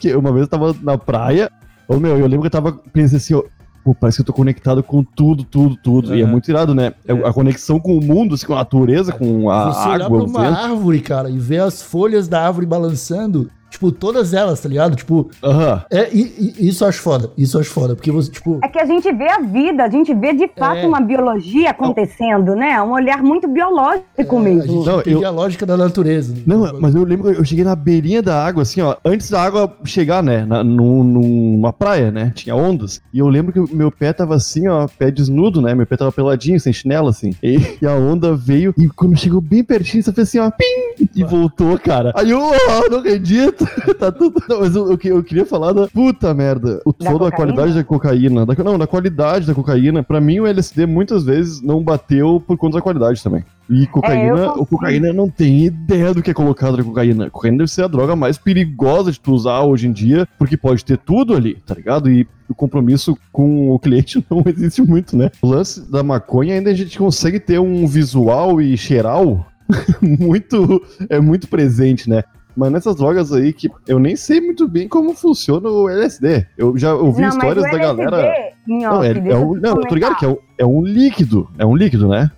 Que 0.00 0.14
uma 0.14 0.30
vez 0.32 0.42
eu 0.42 0.48
tava 0.48 0.74
na 0.82 0.96
praia. 0.96 1.50
Ô, 1.86 1.96
meu, 1.96 2.16
eu 2.18 2.26
lembro 2.26 2.42
que 2.42 2.46
eu 2.46 2.50
tava 2.50 2.72
pensando 2.92 3.16
assim, 3.16 3.34
ó. 3.34 3.42
Pô, 3.84 3.94
parece 3.94 4.16
que 4.18 4.22
eu 4.22 4.26
tô 4.26 4.32
conectado 4.32 4.82
com 4.82 5.02
tudo, 5.02 5.44
tudo, 5.44 5.76
tudo. 5.82 6.14
E 6.14 6.20
é 6.20 6.26
muito 6.26 6.50
irado, 6.50 6.74
né? 6.74 6.92
É 7.06 7.12
A 7.12 7.32
conexão 7.32 7.80
com 7.80 7.96
o 7.96 8.04
mundo, 8.04 8.34
assim, 8.34 8.44
com 8.44 8.52
a 8.52 8.56
natureza, 8.56 9.12
com 9.12 9.48
a 9.50 9.72
Você 9.72 9.88
olhar 9.88 10.04
água, 10.06 10.18
pra 10.18 10.26
o 10.26 10.30
uma 10.30 10.40
vento. 10.42 10.58
árvore, 10.58 11.00
cara, 11.00 11.30
e 11.30 11.38
ver 11.38 11.60
as 11.62 11.80
folhas 11.82 12.28
da 12.28 12.44
árvore 12.44 12.66
balançando, 12.66 13.50
tipo, 13.70 13.92
todas 13.92 14.32
elas, 14.34 14.60
tá 14.60 14.68
ligado? 14.68 14.96
Tipo, 14.96 15.30
Aham. 15.42 15.82
é, 15.90 16.08
e- 16.12 16.54
e- 16.58 16.68
isso 16.68 16.84
eu 16.84 16.88
acho 16.88 17.00
foda, 17.00 17.30
isso 17.36 17.56
eu 17.56 17.60
acho 17.60 17.70
foda, 17.70 17.94
porque 17.94 18.10
você, 18.10 18.30
tipo, 18.30 18.58
É 18.62 18.68
que 18.68 18.78
a 18.78 18.84
gente 18.86 19.10
vê 19.12 19.28
a 19.30 19.40
vida, 19.40 19.84
a 19.84 19.90
gente 19.90 20.12
vê 20.14 20.32
de 20.32 20.48
fato 20.58 20.78
É. 20.78 20.86
uma 20.86 21.00
biologia 21.00 21.70
acontecendo, 21.70 22.54
né? 22.54 22.80
Um 22.82 22.92
olhar 22.92 23.22
muito 23.22 23.46
biológico 23.48 24.36
a 24.36 24.40
mesmo. 24.40 24.62
gente 24.84 24.86
Não, 24.86 25.00
eu- 25.02 25.26
a 25.26 25.30
lógica 25.30 25.66
da 25.66 25.76
natureza. 25.76 26.34
Não, 26.46 26.80
mas 26.80 26.94
eu 26.94 27.04
lembro 27.04 27.32
que 27.32 27.38
eu 27.40 27.44
cheguei 27.44 27.64
na 27.64 27.76
beirinha 27.76 28.22
da 28.22 28.44
água, 28.44 28.62
assim, 28.62 28.80
ó, 28.80 28.96
antes 29.04 29.30
da 29.30 29.42
água 29.42 29.72
chegar, 29.84 30.22
né, 30.22 30.44
na, 30.44 30.62
num- 30.64 31.04
numa 31.04 31.72
praia, 31.72 32.10
né, 32.10 32.32
tinha 32.34 32.54
ondas, 32.56 33.00
e 33.12 33.18
eu 33.18 33.28
lembro 33.28 33.52
que 33.52 33.60
o 33.60 33.68
meu 33.76 33.90
pé 33.90 34.12
tava 34.12 34.34
assim, 34.34 34.66
ó, 34.68 34.86
pé 34.98 35.10
desnudo, 35.10 35.60
né, 35.60 35.74
meu 35.74 35.86
pé 35.86 35.96
tava 35.96 36.12
peladinho, 36.12 36.58
sem 36.60 36.72
chinelo, 36.72 37.08
assim, 37.08 37.34
e, 37.42 37.58
e 37.82 37.86
a 37.86 37.94
onda 37.94 38.34
veio, 38.34 38.74
e 38.78 38.88
quando 38.88 39.16
chegou 39.16 39.40
bem 39.40 39.62
pertinho, 39.62 40.02
você 40.02 40.12
fez 40.12 40.28
assim, 40.28 40.38
ó, 40.38 40.50
pim, 40.50 41.04
e 41.14 41.24
voltou, 41.24 41.78
cara. 41.78 42.12
Aí 42.14 42.30
eu, 42.30 42.40
oh, 42.40 42.90
não 42.90 42.98
acredito, 42.98 43.57
tá 43.98 44.10
tudo... 44.12 44.42
Não, 44.48 44.60
mas 44.60 44.74
eu, 44.76 44.90
eu, 44.90 44.98
que- 44.98 45.08
eu 45.08 45.22
queria 45.22 45.44
falar 45.46 45.72
da 45.72 45.86
puta 45.88 46.32
merda, 46.34 46.80
o 46.84 46.92
Da 46.92 47.10
todo 47.10 47.24
da 47.24 47.30
cocaína? 47.30 47.36
qualidade 47.54 47.74
da 47.74 47.84
cocaína, 47.84 48.46
da, 48.46 48.64
não, 48.64 48.78
da 48.78 48.86
qualidade 48.86 49.46
da 49.46 49.54
cocaína, 49.54 50.02
pra 50.02 50.20
mim 50.20 50.40
o 50.40 50.46
LSD 50.46 50.86
muitas 50.86 51.24
vezes 51.24 51.60
não 51.60 51.82
bateu 51.82 52.42
por 52.46 52.56
conta 52.56 52.76
da 52.76 52.82
qualidade 52.82 53.22
também. 53.22 53.44
E 53.70 53.86
cocaína, 53.86 54.40
É, 54.40 54.48
o 54.50 54.64
cocaína 54.64 55.12
não 55.12 55.28
tem 55.28 55.66
ideia 55.66 56.14
do 56.14 56.22
que 56.22 56.30
é 56.30 56.34
colocado 56.34 56.76
na 56.78 56.84
cocaína. 56.84 57.28
Cocaína 57.30 57.58
deve 57.58 57.70
ser 57.70 57.82
a 57.84 57.88
droga 57.88 58.16
mais 58.16 58.38
perigosa 58.38 59.12
de 59.12 59.20
tu 59.20 59.32
usar 59.32 59.60
hoje 59.62 59.86
em 59.88 59.92
dia, 59.92 60.26
porque 60.38 60.56
pode 60.56 60.84
ter 60.84 60.96
tudo 60.96 61.34
ali, 61.34 61.56
tá 61.66 61.74
ligado? 61.74 62.10
E 62.10 62.26
o 62.48 62.54
compromisso 62.54 63.16
com 63.30 63.70
o 63.70 63.78
cliente 63.78 64.24
não 64.30 64.42
existe 64.46 64.80
muito, 64.80 65.16
né? 65.16 65.30
O 65.42 65.48
lance 65.48 65.90
da 65.90 66.02
maconha 66.02 66.54
ainda 66.54 66.70
a 66.70 66.74
gente 66.74 66.96
consegue 66.98 67.38
ter 67.38 67.58
um 67.58 67.86
visual 67.86 68.58
e 68.60 68.74
cheiral 68.76 69.46
muito 70.00 70.82
é 71.10 71.20
muito 71.20 71.46
presente, 71.48 72.08
né? 72.08 72.22
Mas 72.58 72.72
nessas 72.72 72.96
drogas 72.96 73.32
aí 73.32 73.52
que 73.52 73.70
eu 73.86 74.00
nem 74.00 74.16
sei 74.16 74.40
muito 74.40 74.66
bem 74.66 74.88
como 74.88 75.14
funciona 75.14 75.68
o 75.68 75.88
LSD. 75.88 76.44
Eu 76.58 76.76
já 76.76 76.92
ouvi 76.92 77.22
Não, 77.22 77.28
histórias 77.28 77.70
da 77.70 77.78
galera. 77.78 78.34
Nhoque, 78.66 78.84
Não, 78.84 79.04
é, 79.04 79.10
é 79.10 79.36
um, 79.36 79.54
não, 79.54 79.76
eu 79.76 79.86
tô 79.86 79.94
ligado 79.94 80.16
que 80.16 80.24
é 80.24 80.28
um, 80.28 80.36
é 80.58 80.66
um 80.66 80.82
líquido. 80.82 81.48
É 81.56 81.64
um 81.64 81.76
líquido, 81.76 82.08
né? 82.08 82.28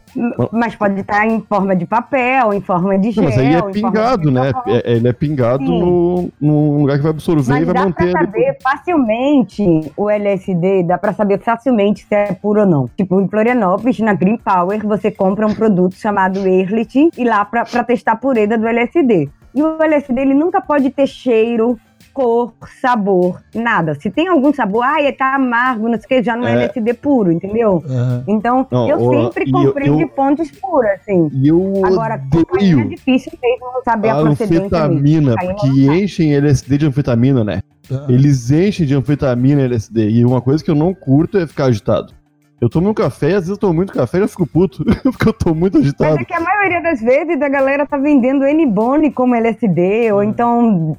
Mas 0.52 0.74
pode 0.76 1.00
estar 1.00 1.26
em 1.26 1.40
forma 1.40 1.74
de 1.74 1.86
papel, 1.86 2.52
em 2.52 2.60
forma 2.60 2.98
de 2.98 3.12
gel. 3.12 3.24
Não, 3.24 3.30
mas 3.30 3.38
aí 3.38 3.54
é 3.54 3.62
pingado, 3.62 4.30
né? 4.30 4.48
alcohol. 4.48 4.76
É- 4.76 4.92
ele 4.92 5.08
é 5.08 5.12
pingado 5.12 5.64
Sim. 5.64 5.80
no, 5.80 6.28
num 6.38 6.80
lugar 6.80 6.96
que 6.98 7.02
vai 7.02 7.12
absorver 7.12 7.48
Mas 7.48 7.62
e 7.62 7.64
vai 7.64 7.74
dá 7.74 7.84
manter. 7.84 8.10
pra 8.10 8.20
ali 8.20 8.26
saber 8.26 8.58
facilmente 8.62 9.92
o 9.96 10.10
LSD, 10.10 10.82
dá 10.82 10.98
pra 10.98 11.12
saber 11.14 11.38
facilmente 11.40 12.04
se 12.06 12.14
é 12.14 12.32
puro 12.34 12.60
ou 12.60 12.66
não. 12.66 12.90
Tipo, 12.96 13.20
em 13.20 13.28
Florianópolis, 13.28 13.98
na 14.00 14.12
Green 14.12 14.36
Power, 14.36 14.86
você 14.86 15.10
compra 15.10 15.46
um 15.46 15.54
produto 15.54 15.94
chamado 15.94 16.40
Erlit 16.46 17.08
e 17.16 17.24
lá 17.24 17.44
pra, 17.44 17.64
pra 17.64 17.84
testar 17.84 18.12
a 18.12 18.16
pureza 18.16 18.58
do 18.58 18.66
LSD. 18.66 19.30
E 19.54 19.62
o 19.62 19.82
LSD, 19.82 20.20
ele 20.20 20.34
nunca 20.34 20.60
pode 20.60 20.90
ter 20.90 21.06
cheiro, 21.06 21.78
cor, 22.12 22.52
sabor, 22.80 23.40
nada. 23.54 23.94
Se 23.94 24.10
tem 24.10 24.28
algum 24.28 24.52
sabor, 24.52 24.82
ah, 24.84 25.00
ele 25.00 25.12
tá 25.12 25.34
amargo, 25.34 25.88
não 25.88 25.94
sei 25.98 26.04
o 26.04 26.08
que, 26.08 26.22
já 26.22 26.36
não 26.36 26.46
é, 26.46 26.52
É. 26.52 26.54
LSD 26.64 26.94
puro, 26.94 27.32
entendeu? 27.32 27.82
Então, 28.26 28.66
Não, 28.70 28.88
eu 28.88 28.98
sempre 29.10 29.50
comprei 29.50 29.88
eu- 29.88 29.96
de 29.96 30.06
fontes 30.14 30.50
puras, 30.50 31.00
assim. 31.00 31.30
Eu 31.44 31.82
Agora, 31.84 32.18
cocaína 32.30 32.70
é 32.70 32.74
odeio 32.74 32.88
difícil 32.90 33.32
mesmo 33.42 33.66
saber 33.84 34.08
a, 34.08 34.14
a 34.14 34.18
anfetamina, 34.18 35.34
porque 35.36 35.68
enchem 35.68 36.34
LSD 36.34 36.78
de 36.78 36.86
anfetamina, 36.86 37.44
né? 37.44 37.60
Eles 38.08 38.50
enchem 38.50 38.86
de 38.86 38.94
anfetamina 38.94 39.62
LSD. 39.62 40.10
E 40.10 40.24
uma 40.24 40.40
coisa 40.40 40.62
que 40.62 40.70
eu 40.70 40.76
não 40.76 40.94
curto 40.94 41.38
é 41.38 41.46
ficar 41.46 41.64
agitado. 41.66 42.12
Eu 42.60 42.68
tomo 42.68 42.90
um 42.90 42.94
café, 42.94 43.28
às 43.28 43.32
vezes 43.34 43.48
eu 43.50 43.56
tomo 43.56 43.72
muito 43.72 43.92
café 43.92 44.18
e 44.18 44.20
já 44.20 44.28
fico 44.28 44.46
puto, 44.46 44.84
porque 45.02 45.28
eu 45.28 45.32
tô 45.32 45.54
muito 45.54 45.78
Mas 45.78 45.86
agitado. 45.86 46.18
é 46.18 46.24
que 46.24 46.34
a 46.34 46.40
maioria 46.40 46.82
das 46.82 47.00
vezes 47.00 47.40
a 47.40 47.48
galera 47.48 47.86
tá 47.86 47.96
vendendo 47.96 48.44
N-Bone 48.44 49.10
como 49.12 49.34
LSD, 49.34 50.12
ou 50.12 50.22
então 50.22 50.94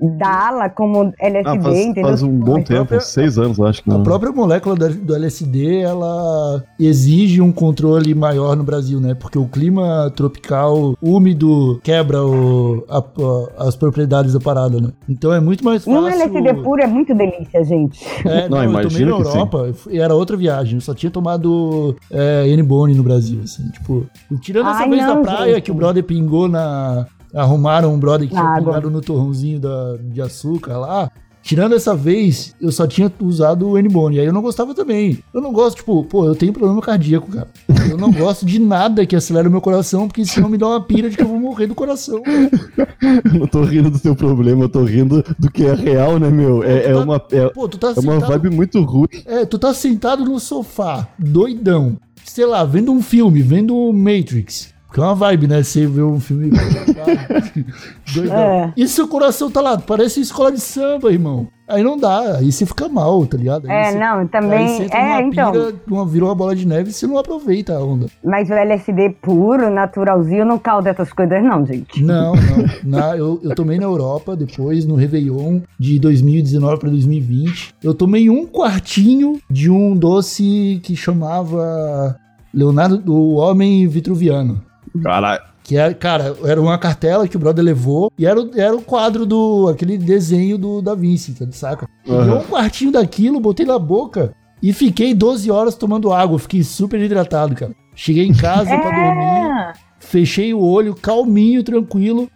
Dala 0.00 0.68
como 0.68 1.12
LSD, 1.18 1.58
Ah, 1.58 1.62
faz, 1.62 1.78
entendeu? 1.78 2.02
faz 2.10 2.22
um 2.22 2.30
bom 2.38 2.56
tempo, 2.56 2.74
própria- 2.88 3.00
seis 3.00 3.38
anos, 3.38 3.58
eu 3.58 3.66
acho 3.66 3.82
que 3.82 3.90
A 3.90 3.94
não. 3.94 4.02
própria 4.02 4.30
molécula 4.32 4.74
do 4.76 5.14
LSD, 5.14 5.78
ela 5.80 6.62
exige 6.78 7.40
um 7.40 7.52
controle 7.52 8.14
maior 8.14 8.54
no 8.56 8.62
Brasil, 8.62 9.00
né? 9.00 9.14
Porque 9.14 9.38
o 9.38 9.46
clima 9.46 10.12
tropical 10.14 10.94
úmido 11.00 11.80
quebra 11.82 12.22
o- 12.22 12.84
a- 12.88 12.98
a- 12.98 13.68
as 13.68 13.74
propriedades 13.76 14.34
da 14.34 14.40
parada, 14.40 14.78
né? 14.80 14.88
Então 15.08 15.32
é 15.32 15.40
muito 15.40 15.64
mais 15.64 15.86
E 15.86 15.90
um 15.90 16.02
fácil... 16.02 16.20
LSD 16.22 16.54
puro 16.62 16.82
é 16.82 16.86
muito 16.86 17.14
delícia, 17.14 17.64
gente. 17.64 18.04
É, 18.26 18.48
Não, 18.48 18.58
não, 18.64 18.80
eu 18.82 18.88
tomei 18.88 19.04
na 19.06 19.12
sim. 19.24 19.28
Europa 19.38 19.70
e 19.90 19.98
era 19.98 20.14
outra 20.14 20.36
viagem. 20.36 20.74
Eu 20.74 20.80
só 20.80 20.97
tinha 20.98 21.10
tomado 21.10 21.96
é, 22.10 22.46
N-Bone 22.48 22.94
no 22.94 23.02
Brasil, 23.02 23.40
assim. 23.42 23.68
Tipo, 23.70 24.06
tirando 24.40 24.68
essa 24.68 24.80
Ai, 24.80 24.90
vez 24.90 25.02
não, 25.02 25.14
da 25.16 25.20
praia 25.22 25.54
gente. 25.54 25.64
que 25.64 25.70
o 25.70 25.74
brother 25.74 26.02
pingou 26.04 26.48
na... 26.48 27.06
Arrumaram 27.34 27.92
um 27.92 27.98
brother 27.98 28.26
que 28.26 28.34
Na 28.34 28.40
tinha 28.40 28.64
pingado 28.64 28.90
no 28.90 29.02
torrãozinho 29.02 29.60
da, 29.60 29.98
de 30.00 30.20
açúcar 30.22 30.78
lá. 30.78 31.10
Tirando 31.48 31.74
essa 31.74 31.94
vez, 31.96 32.54
eu 32.60 32.70
só 32.70 32.86
tinha 32.86 33.10
usado 33.20 33.66
o 33.70 33.78
N-Bone. 33.78 34.16
E 34.16 34.20
aí 34.20 34.26
eu 34.26 34.34
não 34.34 34.42
gostava 34.42 34.74
também. 34.74 35.18
Eu 35.32 35.40
não 35.40 35.50
gosto, 35.50 35.78
tipo, 35.78 36.04
pô, 36.04 36.26
eu 36.26 36.34
tenho 36.36 36.52
problema 36.52 36.78
cardíaco, 36.82 37.26
cara. 37.32 37.48
Eu 37.90 37.96
não 37.96 38.12
gosto 38.12 38.44
de 38.44 38.58
nada 38.58 39.06
que 39.06 39.16
acelere 39.16 39.48
o 39.48 39.50
meu 39.50 39.62
coração, 39.62 40.06
porque 40.06 40.26
senão 40.26 40.50
me 40.50 40.58
dá 40.58 40.66
uma 40.68 40.80
pira 40.82 41.08
de 41.08 41.16
que 41.16 41.22
eu 41.22 41.26
vou 41.28 41.40
morrer 41.40 41.66
do 41.66 41.74
coração. 41.74 42.22
Eu 43.32 43.40
não 43.40 43.46
tô 43.46 43.62
rindo 43.62 43.90
do 43.90 43.98
teu 43.98 44.14
problema, 44.14 44.64
eu 44.64 44.68
tô 44.68 44.84
rindo 44.84 45.24
do 45.38 45.50
que 45.50 45.64
é 45.64 45.72
real, 45.72 46.18
né, 46.18 46.28
meu? 46.28 46.62
É, 46.62 46.86
é 46.90 46.92
Tá- 46.92 47.00
uma, 47.00 47.22
é, 47.32 47.48
Pô, 47.48 47.66
tá 47.68 47.88
é 47.88 48.00
uma 48.00 48.02
sentado- 48.14 48.28
vibe 48.28 48.50
muito 48.54 48.82
ruim. 48.82 49.08
É, 49.24 49.46
tu 49.46 49.58
tá 49.58 49.72
sentado 49.72 50.24
no 50.26 50.38
sofá, 50.38 51.08
doidão, 51.18 51.96
sei 52.24 52.44
lá, 52.44 52.62
vendo 52.64 52.92
um 52.92 53.00
filme, 53.00 53.40
vendo 53.40 53.90
Matrix. 53.94 54.74
Que 54.92 55.00
é 55.00 55.02
uma 55.02 55.14
vibe, 55.14 55.48
né? 55.48 55.62
Você 55.62 55.86
vê 55.86 56.02
um 56.02 56.18
filme. 56.18 56.50
doidão. 58.14 58.36
É. 58.36 58.72
E 58.76 58.88
seu 58.88 59.06
coração 59.06 59.50
tá 59.50 59.60
lá, 59.60 59.76
parece 59.78 60.20
escola 60.20 60.50
de 60.52 60.60
samba, 60.60 61.12
irmão. 61.12 61.48
Aí 61.68 61.82
não 61.82 61.98
dá, 61.98 62.36
aí 62.38 62.50
você 62.50 62.64
fica 62.64 62.88
mal, 62.88 63.26
tá 63.26 63.36
ligado? 63.36 63.66
Aí 63.70 63.76
É, 63.76 63.92
você- 63.92 63.98
não, 63.98 64.18
Aí 64.20 64.28
também. 64.28 64.68
você 64.68 64.84
entra 64.84 64.98
É, 64.98 65.20
então. 65.20 65.52
pira, 65.52 65.74
uma, 65.86 66.06
virou 66.06 66.30
uma 66.30 66.34
bola 66.34 66.56
de 66.56 66.66
neve 66.66 66.88
e 66.88 66.92
você 66.94 67.06
não 67.06 67.18
aproveita 67.18 67.74
a 67.76 67.84
onda. 67.84 68.06
Mas 68.24 68.48
o 68.48 68.54
LSD 68.54 69.10
puro, 69.20 69.68
naturalzinho, 69.68 70.46
não 70.46 70.58
causa 70.58 70.88
essas 70.88 71.12
coisas, 71.12 71.42
não, 71.44 71.66
gente. 71.66 72.02
Não, 72.02 72.32
não. 72.34 72.64
Na- 72.84 73.14
eu, 73.16 73.38
eu 73.42 73.54
tomei 73.54 73.76
na 73.78 73.84
Europa, 73.84 74.34
depois, 74.34 74.86
no 74.86 74.94
Réveillon 74.94 75.60
de 75.78 75.98
2019 75.98 76.78
pra 76.78 76.88
2020. 76.88 77.74
Eu 77.84 77.92
tomei 77.92 78.30
um 78.30 78.46
quartinho 78.46 79.38
de 79.50 79.68
um 79.70 79.94
doce 79.94 80.80
que 80.82 80.96
chamava 80.96 82.16
Leonardo, 82.54 83.12
o 83.14 83.34
Homem 83.34 83.86
Vitruviano. 83.86 84.62
Caralho. 85.02 85.42
Que 85.64 85.76
era, 85.76 85.92
cara, 85.92 86.34
era 86.44 86.60
uma 86.60 86.78
cartela 86.78 87.28
que 87.28 87.36
o 87.36 87.38
brother 87.40 87.62
levou 87.62 88.10
e 88.18 88.24
era, 88.24 88.40
o- 88.40 88.50
era 88.58 88.74
o 88.74 88.80
quadro 88.80 89.26
do. 89.26 89.68
aquele 89.68 89.98
desenho 89.98 90.56
do 90.56 90.80
Da 90.80 90.94
Vinci, 90.94 91.34
tá, 91.34 91.46
saca? 91.52 91.86
Peguei 92.04 92.18
Aham. 92.20 92.38
um 92.38 92.44
quartinho 92.44 92.90
daquilo, 92.92 93.38
botei 93.38 93.66
na 93.66 93.78
boca 93.78 94.32
e 94.62 94.72
fiquei 94.72 95.12
12 95.14 95.50
horas 95.50 95.74
tomando 95.74 96.10
água. 96.12 96.38
Fiquei 96.38 96.62
super 96.62 96.98
hidratado, 97.00 97.54
cara. 97.54 97.72
Cheguei 97.94 98.24
em 98.24 98.32
casa 98.32 98.70
pra 98.78 98.90
dormir, 98.90 99.50
É, 99.50 99.72
fechei 99.98 100.54
o 100.54 100.60
olho, 100.60 100.94
calminho, 100.94 101.62
tranquilo, 101.62 102.30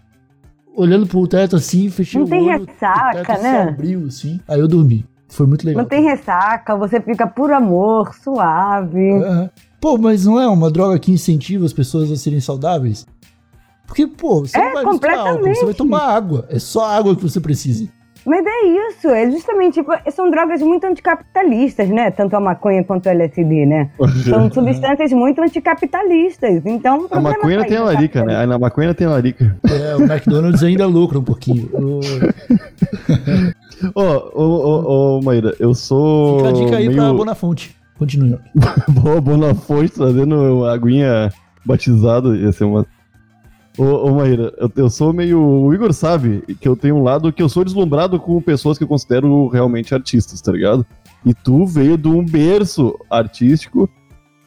olhando 0.76 1.06
pro 1.06 1.26
teto 1.26 1.56
assim, 1.56 1.88
fechei 1.88 2.18
Não 2.20 2.26
o 2.26 2.30
tem 2.30 2.42
olho. 2.42 2.66
ressaca, 2.66 3.20
o 3.20 3.24
teto 3.24 3.36
se 3.36 3.42
né? 3.42 3.62
abriu, 3.62 4.04
assim. 4.06 4.40
Aí 4.46 4.60
eu 4.60 4.68
dormi. 4.68 5.04
Foi 5.32 5.46
muito 5.46 5.64
legal. 5.66 5.82
não 5.82 5.88
tem 5.88 6.02
ressaca, 6.02 6.76
você 6.76 7.00
fica 7.00 7.26
por 7.26 7.50
amor, 7.52 8.14
suave. 8.14 9.12
Aham. 9.12 9.50
Pô, 9.80 9.96
mas 9.98 10.26
não 10.26 10.38
é 10.38 10.46
uma 10.46 10.70
droga 10.70 10.98
que 10.98 11.10
incentiva 11.10 11.64
as 11.64 11.72
pessoas 11.72 12.10
a 12.12 12.16
serem 12.16 12.38
saudáveis? 12.38 13.06
Porque, 13.86 14.06
pô, 14.06 14.40
você 14.40 14.56
É, 14.58 14.64
não 14.66 14.72
vai 14.74 14.84
misturar 14.84 15.18
álcool, 15.18 15.54
você 15.54 15.64
vai 15.64 15.74
tomar 15.74 16.02
água. 16.02 16.46
É 16.50 16.58
só 16.58 16.84
água 16.84 17.16
que 17.16 17.22
você 17.22 17.40
precisa. 17.40 17.88
Mas 18.24 18.44
é 18.46 18.66
isso, 18.88 19.08
é 19.08 19.28
justamente, 19.28 19.74
tipo, 19.80 19.90
são 20.12 20.30
drogas 20.30 20.62
muito 20.62 20.86
anticapitalistas, 20.86 21.88
né? 21.88 22.10
Tanto 22.12 22.36
a 22.36 22.40
maconha 22.40 22.84
quanto 22.84 23.06
o 23.06 23.08
LSD, 23.08 23.66
né? 23.66 23.90
São 24.22 24.48
substâncias 24.52 25.12
muito 25.12 25.42
anticapitalistas. 25.42 26.64
Então, 26.64 27.00
o 27.00 27.04
A 27.06 27.08
problema 27.08 27.30
maconha 27.36 27.58
tá 27.58 27.64
tem 27.64 27.76
a 27.78 27.82
larica, 27.82 28.20
né? 28.20 28.26
capitalismo. 28.26 28.54
A 28.54 28.58
maconha 28.60 28.94
tem 28.94 29.06
a 29.08 29.10
larica. 29.10 29.56
É, 29.68 29.96
o 29.96 30.02
McDonald's 30.02 30.62
ainda 30.62 30.86
lucra 30.86 31.18
um 31.18 31.24
pouquinho. 31.24 31.68
Ô, 33.94 34.02
ô, 34.02 35.18
ô, 35.18 35.22
Maíra, 35.22 35.54
eu 35.58 35.74
sou. 35.74 36.38
Fica 36.38 36.48
a 36.48 36.52
dica 36.52 36.76
aí 36.76 36.90
pra 36.90 37.04
meio... 37.04 37.16
Bonafonte. 37.16 37.76
Continue. 37.98 38.38
Boa, 38.88 39.20
boa 39.20 39.54
fonte, 39.54 39.92
trazendo 39.92 40.64
aguinha 40.64 41.32
batizada, 41.64 42.36
ia 42.36 42.52
ser 42.52 42.64
uma. 42.64 42.86
Ô, 43.78 43.84
ô 43.84 44.14
Maíra, 44.16 44.52
eu, 44.58 44.70
eu 44.76 44.90
sou 44.90 45.12
meio. 45.12 45.40
O 45.40 45.72
Igor 45.72 45.92
sabe 45.92 46.42
que 46.60 46.68
eu 46.68 46.76
tenho 46.76 46.96
um 46.96 47.02
lado 47.02 47.32
que 47.32 47.42
eu 47.42 47.48
sou 47.48 47.64
deslumbrado 47.64 48.18
com 48.18 48.40
pessoas 48.40 48.76
que 48.76 48.84
eu 48.84 48.88
considero 48.88 49.48
realmente 49.48 49.94
artistas, 49.94 50.40
tá 50.40 50.52
ligado? 50.52 50.84
E 51.24 51.32
tu 51.32 51.66
veio 51.66 51.96
de 51.96 52.08
um 52.08 52.24
berço 52.24 52.98
artístico 53.10 53.88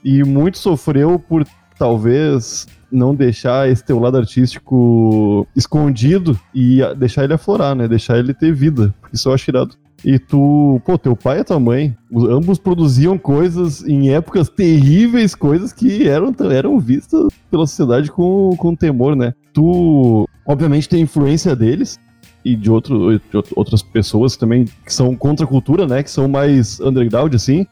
e 0.03 0.24
muito 0.24 0.57
sofreu 0.57 1.18
por 1.18 1.45
talvez 1.78 2.68
não 2.96 3.14
deixar 3.14 3.70
esse 3.70 3.84
teu 3.84 4.00
lado 4.00 4.18
artístico 4.18 5.48
escondido 5.56 6.39
e 6.54 6.80
deixar 6.98 7.24
ele 7.24 7.34
aflorar, 7.34 7.76
né? 7.76 7.88
Deixar 7.88 8.18
ele 8.18 8.34
ter 8.34 8.54
vida. 8.54 8.93
Isso 9.14 9.30
eu 9.30 9.34
acho 9.34 9.50
irado. 9.50 9.76
E 10.04 10.20
tu, 10.20 10.80
pô, 10.86 10.98
teu 10.98 11.16
pai 11.16 11.39
e 11.39 11.43
tua 11.43 11.60
mãe, 11.60 11.96
os- 12.12 12.30
ambos 12.30 12.60
produziam 12.60 13.18
coisas 13.18 13.84
em 13.88 14.14
épocas 14.14 14.50
terríveis, 14.50 15.34
coisas 15.34 15.74
que 15.74 16.08
eram, 16.08 16.34
eram 16.52 16.80
vistas 16.80 17.28
pela 17.50 17.66
sociedade 17.66 18.12
com, 18.12 18.56
com 18.58 18.76
temor, 18.76 19.16
né? 19.16 19.34
Tu, 19.54 20.28
obviamente, 20.46 20.88
tem 20.89 21.02
influência 21.02 21.56
deles 21.56 22.00
e 22.43 22.56
de, 22.56 22.70
outro, 22.70 23.18
de 23.18 23.36
out- 23.36 23.52
outras 23.56 23.82
pessoas 23.82 24.38
também 24.38 24.66
que 24.86 24.93
são 24.93 25.16
contra 25.16 25.43
a 25.46 25.50
cultura, 25.50 25.88
né? 25.88 26.04
Que 26.04 26.12
são 26.12 26.28
mais 26.28 26.80
underground, 26.80 27.34
assim. 27.34 27.66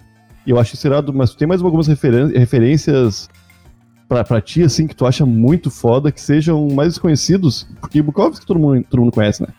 E 0.47 0.49
eu 0.49 0.59
acho 0.59 0.73
isso 0.73 0.87
irado, 0.87 1.13
mas 1.13 1.35
tem 1.35 1.47
mais 1.47 1.61
algumas 1.61 1.87
referências 1.87 3.29
pra, 4.13 4.23
pra 4.23 4.41
ti, 4.41 4.61
assim, 4.61 4.85
que 4.85 4.95
tu 4.95 5.07
acha 5.07 5.25
muito 5.25 5.71
foda, 5.71 6.11
que 6.11 6.21
sejam 6.21 6.67
mais 6.67 6.89
desconhecidos? 6.89 7.67
Porque 7.81 7.99
Bukowski 8.01 8.45
todo 8.45 8.59
mundo, 8.59 8.85
todo 8.87 8.99
mundo 8.99 9.11
conhece, 9.11 9.41
né? 9.41 9.49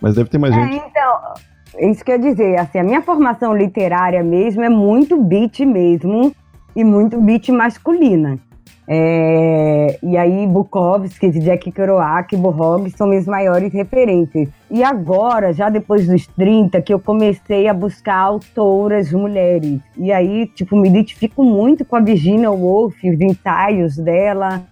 Mas 0.00 0.14
deve 0.14 0.30
ter 0.30 0.38
mais 0.38 0.56
É, 0.56 0.62
gente. 0.62 0.82
então, 0.86 1.90
isso 1.90 2.02
que 2.02 2.10
eu 2.10 2.16
ia 2.16 2.30
dizer, 2.30 2.58
assim, 2.58 2.78
a 2.78 2.82
minha 2.84 3.02
formação 3.02 3.54
literária 3.54 4.22
mesmo 4.22 4.62
é 4.62 4.68
muito 4.70 5.20
beat 5.22 5.60
mesmo 5.60 6.34
e 6.74 6.82
muito 6.82 7.20
beat 7.20 7.50
masculina. 7.50 8.38
É, 8.86 9.98
e 10.02 10.16
aí 10.16 10.46
Bukowski, 10.46 11.30
Jack 11.30 11.70
Kerouac, 11.70 12.36
Borrog 12.36 12.90
são 12.90 13.06
minhas 13.06 13.26
maiores 13.26 13.72
referências. 13.72 14.48
E 14.70 14.82
agora, 14.82 15.52
já 15.52 15.68
depois 15.68 16.06
dos 16.06 16.26
30, 16.26 16.82
que 16.82 16.92
eu 16.92 16.98
comecei 16.98 17.68
a 17.68 17.74
buscar 17.74 18.18
autoras 18.18 19.12
mulheres. 19.12 19.80
E 19.96 20.12
aí, 20.12 20.46
tipo, 20.46 20.76
me 20.76 20.88
identifico 20.88 21.44
muito 21.44 21.84
com 21.84 21.96
a 21.96 22.00
Virginia 22.00 22.50
Woolf, 22.50 22.96
os 23.04 23.20
ensaios 23.20 23.96
dela, 23.96 24.62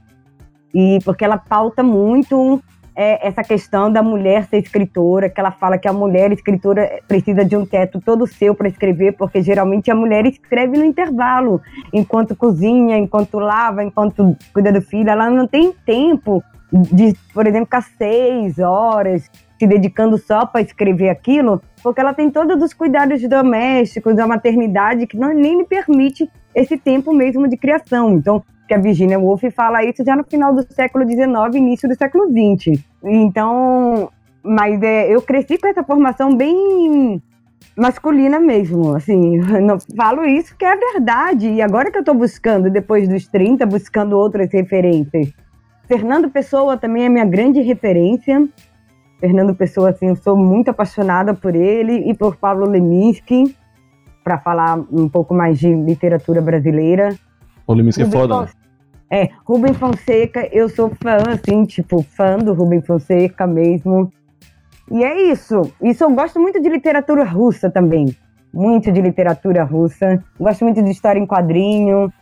e 0.75 0.99
porque 1.05 1.25
ela 1.25 1.39
pauta 1.39 1.83
muito 1.83 2.61
é, 2.95 3.27
essa 3.27 3.43
questão 3.43 3.91
da 3.91 4.03
mulher 4.03 4.47
ser 4.47 4.59
escritora, 4.59 5.29
que 5.29 5.41
ela 5.41 5.51
fala 5.51 5.79
que 5.79 5.89
a 5.89 5.93
mulher 5.93 6.33
escritora 6.33 7.01
precisa 7.07 7.45
de 7.45 7.57
um 7.57 7.65
teto 7.65 8.01
todo 8.01 8.27
seu 8.27 8.55
para 8.55 8.69
escrever, 8.69 9.13
porque 9.13 9.43
geralmente 9.43 9.91
a 9.91 9.95
mulher 9.95 10.27
escreve 10.27 10.77
no 10.77 10.85
intervalo, 10.85 11.61
enquanto 11.93 12.37
cozinha, 12.37 12.97
enquanto 12.97 13.39
lava, 13.39 13.83
enquanto 13.83 14.37
cuida 14.53 14.73
do 14.73 14.83
filho, 14.83 15.11
ela 15.11 15.31
não 15.31 15.47
tem 15.47 15.73
tempo 15.85 16.43
de, 16.73 17.15
por 17.35 17.47
exemplo, 17.47 17.67
ficar 17.67 17.83
seis 17.83 18.59
horas 18.59 19.29
se 19.59 19.67
dedicando 19.67 20.17
só 20.17 20.47
para 20.47 20.63
escrever 20.63 21.11
aquilo, 21.11 21.61
porque 21.83 22.01
ela 22.01 22.15
tem 22.15 22.31
todos 22.31 22.63
os 22.63 22.73
cuidados 22.73 23.21
domésticos, 23.29 24.17
da 24.17 24.27
maternidade, 24.27 25.07
que 25.07 25.19
não, 25.19 25.35
nem 25.35 25.59
lhe 25.59 25.65
permite 25.65 26.31
esse 26.55 26.79
tempo 26.79 27.13
mesmo 27.13 27.47
de 27.47 27.59
criação. 27.59 28.13
Então, 28.13 28.43
que 28.71 28.75
a 28.75 28.79
Virginia 28.79 29.19
Woolf 29.19 29.43
fala 29.53 29.85
isso 29.85 30.05
já 30.05 30.15
no 30.15 30.23
final 30.23 30.55
do 30.55 30.63
século 30.73 31.05
XIX, 31.05 31.57
início 31.57 31.89
do 31.89 31.97
século 31.97 32.29
XX. 32.29 32.81
Então, 33.03 34.09
mas 34.45 34.81
é, 34.81 35.13
eu 35.13 35.21
cresci 35.21 35.59
com 35.59 35.67
essa 35.67 35.83
formação 35.83 36.37
bem 36.37 37.21
masculina 37.77 38.39
mesmo, 38.39 38.95
assim, 38.95 39.39
não 39.61 39.77
falo 39.97 40.25
isso 40.25 40.57
que 40.57 40.65
é 40.65 40.77
verdade. 40.77 41.49
E 41.49 41.61
agora 41.61 41.91
que 41.91 41.99
eu 41.99 42.05
tô 42.05 42.15
buscando, 42.15 42.71
depois 42.71 43.09
dos 43.09 43.27
30, 43.27 43.67
buscando 43.67 44.17
outras 44.17 44.53
referências. 44.53 45.33
Fernando 45.89 46.31
Pessoa 46.31 46.77
também 46.77 47.07
é 47.07 47.09
minha 47.09 47.25
grande 47.25 47.61
referência. 47.61 48.49
Fernando 49.19 49.53
Pessoa, 49.53 49.91
assim, 49.91 50.11
eu 50.11 50.17
sou 50.17 50.37
muito 50.37 50.71
apaixonada 50.71 51.35
por 51.35 51.57
ele 51.57 52.09
e 52.09 52.15
por 52.15 52.37
Pablo 52.37 52.71
Leminski, 52.71 53.57
para 54.23 54.39
falar 54.39 54.79
um 54.93 55.09
pouco 55.09 55.35
mais 55.35 55.59
de 55.59 55.75
literatura 55.75 56.41
brasileira. 56.41 57.17
O 57.67 57.75
Leminski 57.75 58.03
é 58.03 58.07
foda, 58.07 58.43
né? 58.43 58.60
É, 59.11 59.29
Rubem 59.45 59.75
Fonseca, 59.75 60.49
eu 60.53 60.69
sou 60.69 60.91
fã, 61.03 61.17
assim, 61.29 61.65
tipo, 61.65 62.03
fã 62.03 62.39
do 62.39 62.55
Rubem 62.55 62.81
Fonseca 62.81 63.47
mesmo. 63.47 64.13
E 64.91 65.03
é 65.03 65.33
isso. 65.33 65.73
Isso 65.83 66.05
eu 66.05 66.11
gosto 66.11 66.39
muito 66.39 66.61
de 66.61 66.69
literatura 66.69 67.25
russa 67.25 67.69
também. 67.69 68.15
Muito 68.53 68.91
de 68.91 69.01
literatura 69.01 69.65
russa. 69.65 70.23
Gosto 70.39 70.65
muito 70.65 70.83
de 70.83 70.91
história 70.91 71.19
em 71.19 71.27
quadrinho. 71.27 72.13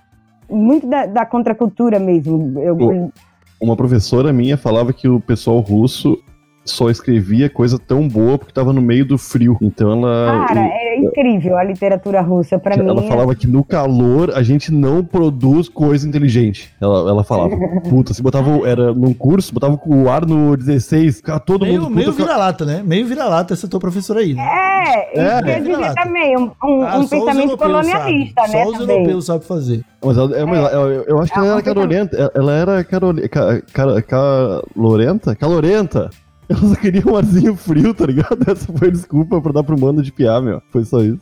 Muito 0.49 0.87
da, 0.87 1.07
da 1.07 1.27
contracultura 1.27 1.99
mesmo. 1.99 2.59
Eu. 2.59 3.13
Uma 3.61 3.77
professora 3.77 4.33
minha 4.33 4.57
falava 4.57 4.93
que 4.93 5.09
o 5.09 5.21
pessoal 5.21 5.61
russo 5.61 6.19
só 6.65 6.91
escrevia 6.91 7.49
coisa 7.49 7.79
tão 7.79 8.07
boa 8.07 8.39
porque 8.39 8.53
tava 8.53 8.73
no 8.73 8.81
meio 8.81 9.05
do 9.05 9.19
frio. 9.19 9.57
Então 9.61 9.91
ela. 9.91 10.47
cara, 10.47 10.61
é 10.61 10.88
incrível 10.99 11.57
a 11.57 11.65
literatura 11.65 12.21
russa 12.21 12.59
pra 12.59 12.75
ela 12.75 12.95
mim. 12.95 13.07
é 13.07 13.09
falava 13.09 13.35
que 13.35 13.47
no 13.47 13.65
calor 13.65 14.33
a 14.35 14.43
gente 14.43 14.73
não 14.73 15.05
produz 15.05 15.69
coisa 15.69 16.07
inteligente. 16.09 16.71
Ela, 16.81 17.11
ela 17.11 17.25
falava. 17.25 17.57
Puta, 17.89 18.13
se 18.15 18.23
botava. 18.23 18.51
o- 18.51 18.67
Era 18.67 18.93
num 18.93 19.13
curso, 19.15 19.53
botava 19.55 19.79
o 19.87 20.09
ar 20.09 20.27
no 20.27 20.57
16, 20.57 21.17
ficava 21.17 21.41
todo 21.41 21.65
Meio, 21.65 21.83
mundo. 21.83 21.95
meio 21.95 22.13
vira-lata, 22.13 22.65
né? 22.65 22.83
Meio 22.85 23.07
vira-lata 23.07 23.55
essa 23.55 23.67
tua 23.69 23.81
professora 23.81 24.21
aí, 24.21 24.35
né? 24.35 24.43
É, 24.43 24.89
É, 24.89 24.99
isso 24.99 25.13
que 25.13 25.19
eu 25.19 25.23
ia 25.25 25.53
é 25.53 25.61
dizer 25.61 25.95
também. 25.95 26.37
Um, 26.37 26.51
um- 26.65 26.83
Ah, 26.83 26.99
um 26.99 27.07
pensamento 27.07 27.57
colonialista, 27.57 28.43
sabem. 28.47 28.57
né? 28.57 28.65
Só 28.65 28.71
os 28.71 28.79
também. 28.79 28.97
europeus 28.97 29.27
sabem 29.27 29.43
fazer. 29.49 29.85
Mas 30.05 30.17
ela, 30.17 30.37
é, 30.39 30.45
mas 30.45 30.59
ela- 30.59 30.71
eu, 30.93 31.03
eu 31.05 31.19
acho 31.21 31.33
que 31.33 31.39
É 31.39 31.43
ela 31.43 31.49
uma 31.51 31.55
era 31.55 31.63
carolenta. 31.63 32.17
Ela- 32.17 32.33
Ela 32.35 32.53
era 32.53 32.85
carole, 32.85 33.29
ca, 33.29 33.61
ca, 33.73 34.03
calorenta? 34.07 35.35
Calorenta! 35.37 36.11
Ela 36.49 36.61
só 36.61 36.75
queria 36.77 37.07
um 37.07 37.17
arzinho 37.17 37.55
frio, 37.55 37.93
tá 37.93 38.07
ligado? 38.07 38.39
Essa 38.51 38.73
foi 38.73 38.89
a 38.89 38.91
desculpa 38.91 39.41
pra 39.41 39.53
dar 39.53 39.63
pro 39.63 39.79
mano 39.79 40.03
de 40.03 40.11
piar, 40.11 40.41
meu. 40.41 40.63
Foi 40.71 40.85
só 40.85 41.03
isso. 41.03 41.21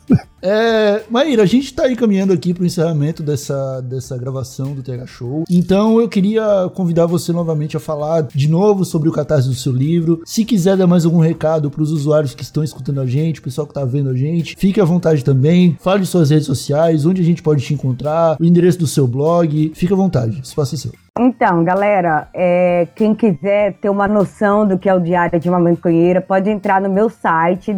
É, 0.49 1.03
Maíra, 1.11 1.43
a 1.43 1.47
gente 1.47 1.75
tá 1.75 1.91
encaminhando 1.91 2.33
aqui 2.33 2.55
pro 2.55 2.65
encerramento 2.65 3.21
dessa, 3.21 3.81
dessa 3.81 4.17
gravação 4.17 4.75
do 4.75 4.83
TH 4.83 5.05
Show. 5.05 5.43
Então 5.51 6.01
eu 6.01 6.09
queria 6.09 6.71
convidar 6.73 7.07
você 7.07 7.33
novamente 7.33 7.77
a 7.77 7.81
falar 7.81 8.23
de 8.23 8.49
novo 8.49 8.85
sobre 8.85 9.09
o 9.09 9.13
catarse 9.13 9.49
do 9.49 9.55
seu 9.57 9.73
livro. 9.73 10.23
Se 10.25 10.45
quiser 10.45 10.77
dar 10.77 10.87
mais 10.87 11.05
algum 11.05 11.19
recado 11.19 11.69
pros 11.69 11.91
usuários 11.91 12.33
que 12.33 12.45
estão 12.45 12.63
escutando 12.63 13.01
a 13.01 13.07
gente, 13.07 13.41
o 13.41 13.43
pessoal 13.43 13.67
que 13.67 13.75
tá 13.75 13.85
vendo 13.85 14.11
a 14.11 14.15
gente, 14.15 14.55
fique 14.57 14.81
à 14.81 14.85
vontade 14.85 15.25
também. 15.25 15.77
Fale 15.81 16.03
de 16.03 16.07
suas 16.07 16.31
redes 16.31 16.47
sociais, 16.47 17.05
onde 17.05 17.21
a 17.21 17.25
gente 17.25 17.43
pode 17.43 17.65
te 17.65 17.75
encontrar, 17.75 18.37
o 18.39 18.45
endereço 18.45 18.79
do 18.79 18.87
seu 18.87 19.09
blog. 19.09 19.73
Fique 19.75 19.93
à 19.93 19.97
vontade, 19.97 20.41
espaço 20.45 20.77
é 20.77 20.79
seu. 20.79 20.93
Então, 21.19 21.65
galera, 21.65 22.29
é, 22.35 22.87
quem 22.95 23.15
quiser 23.15 23.73
ter 23.81 23.89
uma 23.89 24.07
noção 24.07 24.69
do 24.69 24.79
que 24.79 24.87
é 24.87 24.95
o 24.95 25.01
Diário 25.01 25.41
de 25.41 25.49
uma 25.49 25.59
Maconheira, 25.59 26.21
pode 26.21 26.51
entrar 26.51 26.79
no 26.79 26.91
meu 26.91 27.09
site 27.09 27.73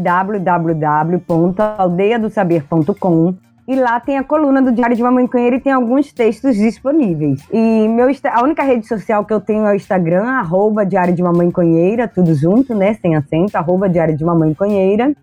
www.aldeiadosaber.com 2.58 3.34
e 3.66 3.76
lá 3.76 4.00
tem 4.00 4.16
a 4.16 4.24
coluna 4.24 4.62
do 4.62 4.72
Diário 4.72 4.96
de 4.96 5.02
uma 5.02 5.10
Maconheira 5.10 5.56
e 5.56 5.60
tem 5.60 5.70
alguns 5.70 6.10
textos 6.10 6.56
disponíveis. 6.56 7.46
E 7.52 7.86
meu, 7.86 8.08
a 8.32 8.42
única 8.42 8.62
rede 8.62 8.86
social 8.86 9.26
que 9.26 9.32
eu 9.34 9.42
tenho 9.42 9.66
é 9.66 9.72
o 9.72 9.76
Instagram, 9.76 10.24
arroba 10.24 10.86
Diário 10.86 11.14
de 11.14 11.20
uma 11.20 11.34
Maconheira, 11.34 12.08
tudo 12.08 12.34
junto, 12.34 12.74
né, 12.74 12.94
sem 12.94 13.14
acento, 13.14 13.58
arroba 13.58 13.86
Diário 13.86 14.16
de 14.16 14.24
uma 14.24 14.34
Maconheira. 14.34 15.14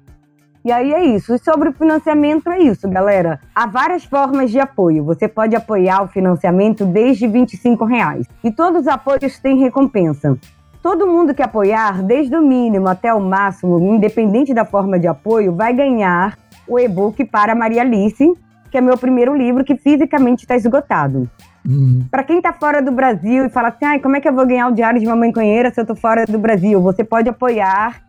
E 0.64 0.72
aí 0.72 0.94
é 0.94 1.04
isso. 1.06 1.34
E 1.34 1.40
sobre 1.40 1.70
o 1.70 1.74
financiamento 1.74 2.48
é 2.50 2.60
isso, 2.60 2.88
galera. 2.88 3.40
Há 3.54 3.66
várias 3.66 4.04
formas 4.04 4.52
de 4.52 4.60
apoio. 4.60 5.04
Você 5.06 5.28
pode 5.28 5.56
apoiar 5.56 6.04
o 6.04 6.08
financiamento 6.08 6.86
desde 6.86 7.26
R$ 7.26 7.46
reais. 7.88 8.28
E 8.44 8.52
todos 8.52 8.82
os 8.82 8.88
apoios 8.88 9.40
têm 9.40 9.58
recompensa. 9.58 10.38
Todo 10.86 11.08
mundo 11.08 11.34
que 11.34 11.42
apoiar, 11.42 12.04
desde 12.04 12.36
o 12.36 12.44
mínimo 12.44 12.88
até 12.88 13.12
o 13.12 13.20
máximo, 13.20 13.80
independente 13.80 14.54
da 14.54 14.64
forma 14.64 15.00
de 15.00 15.08
apoio, 15.08 15.52
vai 15.52 15.74
ganhar 15.74 16.38
o 16.68 16.80
e-book 16.80 17.24
para 17.26 17.56
Maria 17.56 17.82
Alice, 17.82 18.34
que 18.72 18.78
é 18.78 18.82
meu 18.82 18.98
primeiro 18.98 19.36
livro 19.36 19.64
que 19.64 19.76
fisicamente 19.76 20.42
está 20.42 20.56
esgotado. 20.56 21.30
Uhum. 21.68 22.06
Para 22.12 22.24
quem 22.24 22.38
está 22.38 22.54
fora 22.54 22.82
do 22.82 22.92
Brasil 22.92 23.46
e 23.46 23.50
fala 23.50 23.70
assim, 23.70 24.00
como 24.00 24.16
é 24.16 24.22
que 24.22 24.30
eu 24.30 24.34
vou 24.34 24.46
ganhar 24.46 24.68
o 24.68 24.72
Diário 24.72 25.00
de 25.00 25.06
Mamãe 25.06 25.32
Conheira 25.32 25.72
se 25.72 25.80
eu 25.80 25.84
estou 25.84 25.96
fora 25.96 26.26
do 26.26 26.38
Brasil? 26.38 26.80
Você 26.82 27.04
pode 27.04 27.28
apoiar 27.28 28.04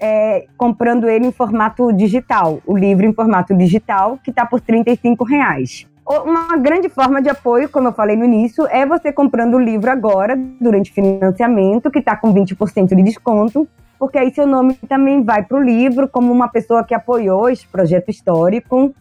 é, 0.00 0.46
comprando 0.56 1.08
ele 1.08 1.26
em 1.26 1.32
formato 1.32 1.92
digital, 1.92 2.60
o 2.66 2.76
livro 2.76 3.06
em 3.06 3.12
formato 3.12 3.54
digital, 3.54 4.18
que 4.22 4.30
está 4.30 4.46
por 4.46 4.60
R$ 4.60 4.84
reais. 5.28 5.86
Uma 6.06 6.56
grande 6.56 6.88
forma 6.88 7.20
de 7.20 7.28
apoio, 7.28 7.68
como 7.68 7.88
eu 7.88 7.92
falei 7.92 8.16
no 8.16 8.24
início, 8.24 8.64
é 8.68 8.86
você 8.86 9.12
comprando 9.12 9.54
o 9.54 9.58
livro 9.58 9.90
agora, 9.90 10.38
durante 10.60 10.92
financiamento, 10.92 11.90
que 11.90 11.98
está 11.98 12.14
com 12.16 12.32
20% 12.32 12.94
de 12.94 13.02
desconto, 13.02 13.66
porque 13.98 14.18
aí 14.18 14.32
seu 14.32 14.46
nome 14.46 14.74
também 14.88 15.22
vai 15.22 15.42
para 15.42 15.58
o 15.58 15.62
livro 15.62 16.08
como 16.08 16.32
uma 16.32 16.48
pessoa 16.48 16.84
que 16.84 16.94
apoiou 16.94 17.48
esse 17.48 17.66
projeto 17.66 18.10
histórico. 18.10 18.94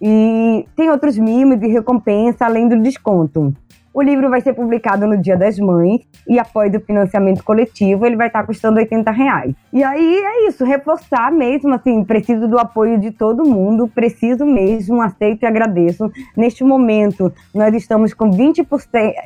E 0.00 0.66
tem 0.76 0.90
outros 0.90 1.16
mimos 1.16 1.62
e 1.62 1.66
recompensa 1.66 2.44
além 2.44 2.68
do 2.68 2.78
desconto. 2.80 3.54
O 3.94 4.02
livro 4.02 4.28
vai 4.28 4.40
ser 4.40 4.54
publicado 4.54 5.06
no 5.06 5.16
Dia 5.16 5.36
das 5.36 5.56
Mães 5.56 6.00
e 6.28 6.36
após 6.36 6.74
o 6.74 6.80
financiamento 6.80 7.44
coletivo 7.44 8.04
ele 8.04 8.16
vai 8.16 8.26
estar 8.26 8.44
custando 8.44 8.80
80 8.80 9.08
reais. 9.12 9.54
E 9.72 9.84
aí 9.84 10.16
é 10.16 10.48
isso, 10.48 10.64
reforçar 10.64 11.30
mesmo, 11.30 11.72
assim, 11.72 12.02
preciso 12.02 12.48
do 12.48 12.58
apoio 12.58 12.98
de 12.98 13.12
todo 13.12 13.48
mundo, 13.48 13.86
preciso 13.86 14.44
mesmo, 14.44 15.00
aceito 15.00 15.44
e 15.44 15.46
agradeço. 15.46 16.10
Neste 16.36 16.64
momento, 16.64 17.32
nós 17.54 17.72
estamos 17.72 18.12
com 18.12 18.28
20%, 18.32 18.66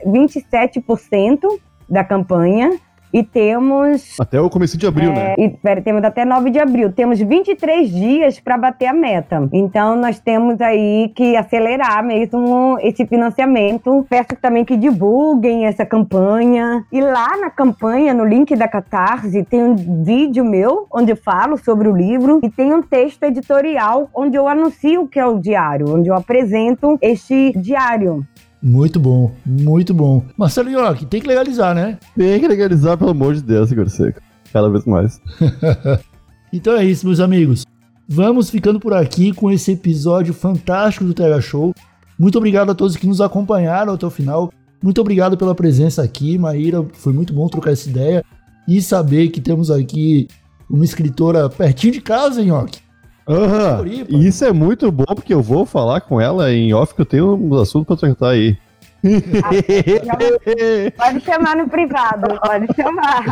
27% 0.06 1.58
da 1.88 2.04
campanha 2.04 2.78
e 3.12 3.22
temos. 3.22 4.16
Até 4.20 4.40
o 4.40 4.50
começo 4.50 4.76
de 4.76 4.86
abril, 4.86 5.11
é, 5.11 5.14
né? 5.14 5.34
E, 5.38 5.48
pera, 5.48 5.80
temos 5.80 6.02
até 6.04 6.24
9 6.24 6.50
de 6.50 6.59
abril. 6.59 6.92
Temos 6.92 7.18
23 7.18 7.90
dias 7.90 8.40
para 8.40 8.56
bater 8.56 8.86
a 8.86 8.92
meta. 8.92 9.48
Então, 9.52 9.96
nós 9.96 10.18
temos 10.18 10.61
aí 10.61 11.11
que 11.14 11.36
acelerar 11.36 12.04
mesmo 12.04 12.78
esse 12.80 13.06
financiamento. 13.06 14.06
Peço 14.09 14.36
também 14.40 14.64
que 14.64 14.76
divulguem 14.76 15.66
essa 15.66 15.84
campanha. 15.84 16.84
E 16.92 17.00
lá 17.00 17.36
na 17.38 17.50
campanha, 17.50 18.12
no 18.12 18.24
link 18.24 18.54
da 18.56 18.68
Catarse, 18.68 19.44
tem 19.44 19.62
um 19.62 19.74
vídeo 20.04 20.44
meu 20.44 20.86
onde 20.92 21.12
eu 21.12 21.16
falo 21.16 21.56
sobre 21.56 21.88
o 21.88 21.96
livro 21.96 22.40
e 22.42 22.50
tem 22.50 22.72
um 22.72 22.82
texto 22.82 23.22
editorial 23.24 24.09
onde 24.14 24.36
eu 24.36 24.48
anuncio 24.48 25.02
o 25.02 25.09
que 25.09 25.18
é 25.18 25.26
o 25.26 25.38
diário, 25.38 25.94
onde 25.94 26.09
eu 26.09 26.14
apresento 26.14 26.98
este 27.00 27.52
diário. 27.56 28.24
Muito 28.62 28.98
bom, 28.98 29.32
muito 29.46 29.94
bom. 29.94 30.24
Marcelo 30.36 30.70
York, 30.70 31.06
tem 31.06 31.20
que 31.20 31.28
legalizar, 31.28 31.74
né? 31.74 31.98
Tem 32.16 32.40
que 32.40 32.48
legalizar, 32.48 32.98
pelo 32.98 33.11
amor 33.11 33.34
de 33.34 33.42
Deus, 33.42 33.70
Igor 33.70 33.88
Seco. 33.88 34.20
Cada 34.52 34.68
vez 34.68 34.84
mais. 34.84 35.20
então 36.52 36.76
é 36.76 36.84
isso, 36.84 37.06
meus 37.06 37.20
amigos. 37.20 37.64
Vamos 38.09 38.50
ficando 38.50 38.80
por 38.80 38.94
aqui 38.94 39.32
com 39.32 39.50
esse 39.50 39.72
episódio 39.72 40.32
fantástico 40.32 41.04
do 41.04 41.14
TH 41.14 41.40
Show. 41.40 41.74
Muito 42.18 42.38
obrigado 42.38 42.70
a 42.70 42.74
todos 42.74 42.96
que 42.96 43.06
nos 43.06 43.20
acompanharam 43.20 43.92
até 43.92 44.06
o 44.06 44.11
final. 44.11 44.52
Muito 44.82 45.00
obrigado 45.00 45.36
pela 45.36 45.54
presença 45.54 46.02
aqui, 46.02 46.38
Maíra. 46.38 46.84
Foi 46.94 47.12
muito 47.12 47.32
bom 47.32 47.46
trocar 47.48 47.72
essa 47.72 47.88
ideia 47.88 48.24
e 48.66 48.82
saber 48.82 49.28
que 49.28 49.40
temos 49.40 49.70
aqui 49.70 50.26
uma 50.68 50.84
escritora 50.84 51.48
pertinho 51.48 51.92
de 51.92 52.00
casa, 52.00 52.42
York. 52.42 52.80
Uhum. 53.28 54.20
Isso 54.20 54.44
é 54.44 54.52
muito 54.52 54.90
bom, 54.90 55.04
porque 55.04 55.34
eu 55.34 55.42
vou 55.42 55.66
falar 55.66 56.00
com 56.00 56.20
ela 56.20 56.50
em 56.50 56.72
off 56.72 56.94
que 56.94 57.02
eu 57.02 57.06
tenho 57.06 57.34
uns 57.34 57.60
assuntos 57.60 57.86
pra 57.86 57.96
tratar 57.96 58.30
aí. 58.30 58.56
pode 60.96 61.20
chamar 61.20 61.56
no 61.56 61.68
privado, 61.68 62.40
pode 62.40 62.66
chamar. 62.74 63.22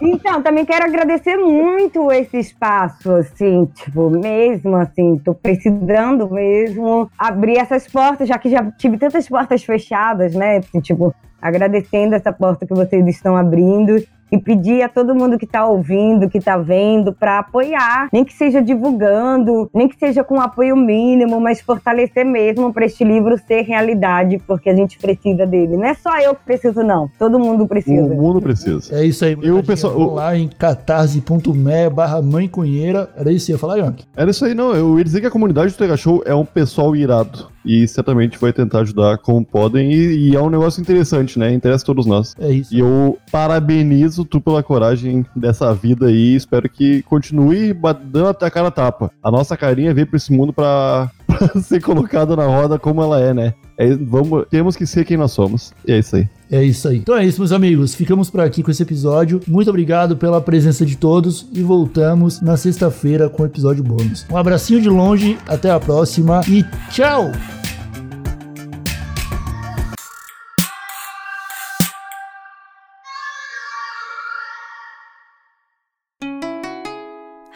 Então, 0.00 0.42
também 0.42 0.64
quero 0.64 0.86
agradecer 0.86 1.36
muito 1.36 2.10
esse 2.10 2.38
espaço, 2.38 3.12
assim, 3.12 3.66
tipo, 3.74 4.08
mesmo 4.08 4.76
assim, 4.76 5.18
tô 5.18 5.34
precisando 5.34 6.30
mesmo 6.30 7.10
abrir 7.18 7.58
essas 7.58 7.86
portas, 7.86 8.26
já 8.26 8.38
que 8.38 8.48
já 8.48 8.64
tive 8.72 8.96
tantas 8.96 9.28
portas 9.28 9.62
fechadas, 9.62 10.34
né? 10.34 10.58
Assim, 10.58 10.80
tipo, 10.80 11.14
agradecendo 11.42 12.14
essa 12.14 12.32
porta 12.32 12.66
que 12.66 12.72
vocês 12.72 13.06
estão 13.06 13.36
abrindo 13.36 14.02
e 14.34 14.38
pedir 14.40 14.82
a 14.82 14.88
todo 14.88 15.14
mundo 15.14 15.38
que 15.38 15.44
está 15.44 15.64
ouvindo, 15.64 16.28
que 16.28 16.38
está 16.38 16.56
vendo, 16.56 17.12
para 17.12 17.38
apoiar, 17.38 18.08
nem 18.12 18.24
que 18.24 18.32
seja 18.32 18.60
divulgando, 18.60 19.70
nem 19.72 19.88
que 19.88 19.96
seja 19.96 20.24
com 20.24 20.40
apoio 20.40 20.76
mínimo, 20.76 21.40
mas 21.40 21.60
fortalecer 21.60 22.26
mesmo 22.26 22.72
para 22.72 22.86
este 22.86 23.04
livro 23.04 23.38
ser 23.46 23.62
realidade, 23.62 24.42
porque 24.46 24.68
a 24.68 24.74
gente 24.74 24.98
precisa 24.98 25.46
dele. 25.46 25.76
Não 25.76 25.84
é 25.84 25.94
só 25.94 26.18
eu 26.18 26.34
que 26.34 26.44
preciso, 26.44 26.82
não. 26.82 27.08
Todo 27.16 27.38
mundo 27.38 27.66
precisa. 27.66 28.02
O 28.02 28.16
mundo 28.16 28.40
precisa. 28.40 28.94
É 28.96 29.04
isso 29.04 29.24
aí. 29.24 29.36
Eu, 29.40 29.62
pessoal, 29.62 29.92
eu... 29.92 30.14
lá 30.14 30.36
em 30.36 30.48
catarse.me 30.48 31.90
barra 31.90 32.20
mãe 32.20 32.48
cunheira. 32.48 33.08
Era 33.16 33.30
isso 33.30 33.46
que 33.46 33.52
ia 33.52 33.58
falar, 33.58 33.76
Yonk? 33.76 34.04
Era 34.16 34.30
isso 34.30 34.44
aí, 34.44 34.54
não. 34.54 34.74
Eu 34.74 34.98
ia 34.98 35.04
dizer 35.04 35.20
que 35.20 35.26
a 35.26 35.30
comunidade 35.30 35.72
do 35.72 35.78
Tega 35.78 35.96
Show 35.96 36.22
é 36.26 36.34
um 36.34 36.44
pessoal 36.44 36.96
irado 36.96 37.53
e 37.64 37.86
certamente 37.88 38.38
vai 38.38 38.52
tentar 38.52 38.80
ajudar 38.80 39.18
como 39.18 39.44
podem. 39.44 39.92
E, 39.92 40.30
e, 40.30 40.36
é 40.36 40.40
um 40.40 40.50
negócio 40.50 40.80
interessante, 40.80 41.38
né? 41.38 41.52
Interessa 41.52 41.84
a 41.84 41.86
todos 41.86 42.06
nós. 42.06 42.34
É 42.38 42.50
isso. 42.50 42.74
E 42.74 42.78
eu 42.78 43.18
parabenizo 43.30 44.24
tu 44.24 44.40
pela 44.40 44.62
coragem 44.62 45.24
dessa 45.34 45.72
vida 45.74 46.06
aí. 46.06 46.34
Espero 46.34 46.68
que 46.68 47.02
continue 47.02 47.74
dando 48.06 48.28
até 48.28 48.46
a 48.46 48.50
cara 48.50 48.70
tapa. 48.70 49.10
A 49.22 49.30
nossa 49.30 49.56
carinha 49.56 49.94
veio 49.94 50.06
pra 50.06 50.16
esse 50.16 50.32
mundo 50.32 50.52
pra, 50.52 51.10
pra 51.38 51.60
ser 51.60 51.80
colocada 51.82 52.36
na 52.36 52.46
roda 52.46 52.78
como 52.78 53.02
ela 53.02 53.20
é, 53.20 53.34
né? 53.34 53.54
É, 53.76 53.94
vamos, 53.94 54.46
temos 54.50 54.76
que 54.76 54.86
ser 54.86 55.04
quem 55.04 55.16
nós 55.16 55.32
somos. 55.32 55.72
E 55.86 55.92
é 55.92 55.98
isso 55.98 56.16
aí. 56.16 56.28
É 56.50 56.62
isso 56.62 56.88
aí. 56.88 56.98
Então 56.98 57.16
é 57.16 57.24
isso, 57.24 57.40
meus 57.40 57.52
amigos. 57.52 57.94
Ficamos 57.94 58.30
por 58.30 58.40
aqui 58.40 58.62
com 58.62 58.70
esse 58.70 58.82
episódio. 58.82 59.40
Muito 59.48 59.68
obrigado 59.68 60.16
pela 60.16 60.40
presença 60.40 60.86
de 60.86 60.96
todos 60.96 61.46
e 61.52 61.62
voltamos 61.62 62.40
na 62.40 62.56
sexta-feira 62.56 63.28
com 63.28 63.42
o 63.42 63.46
episódio 63.46 63.82
bônus. 63.82 64.26
Um 64.30 64.36
abracinho 64.36 64.80
de 64.80 64.88
longe, 64.88 65.38
até 65.46 65.70
a 65.70 65.80
próxima 65.80 66.40
e 66.48 66.64
tchau! 66.90 67.32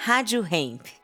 Rádio 0.08 0.42
Hemp. 0.50 0.97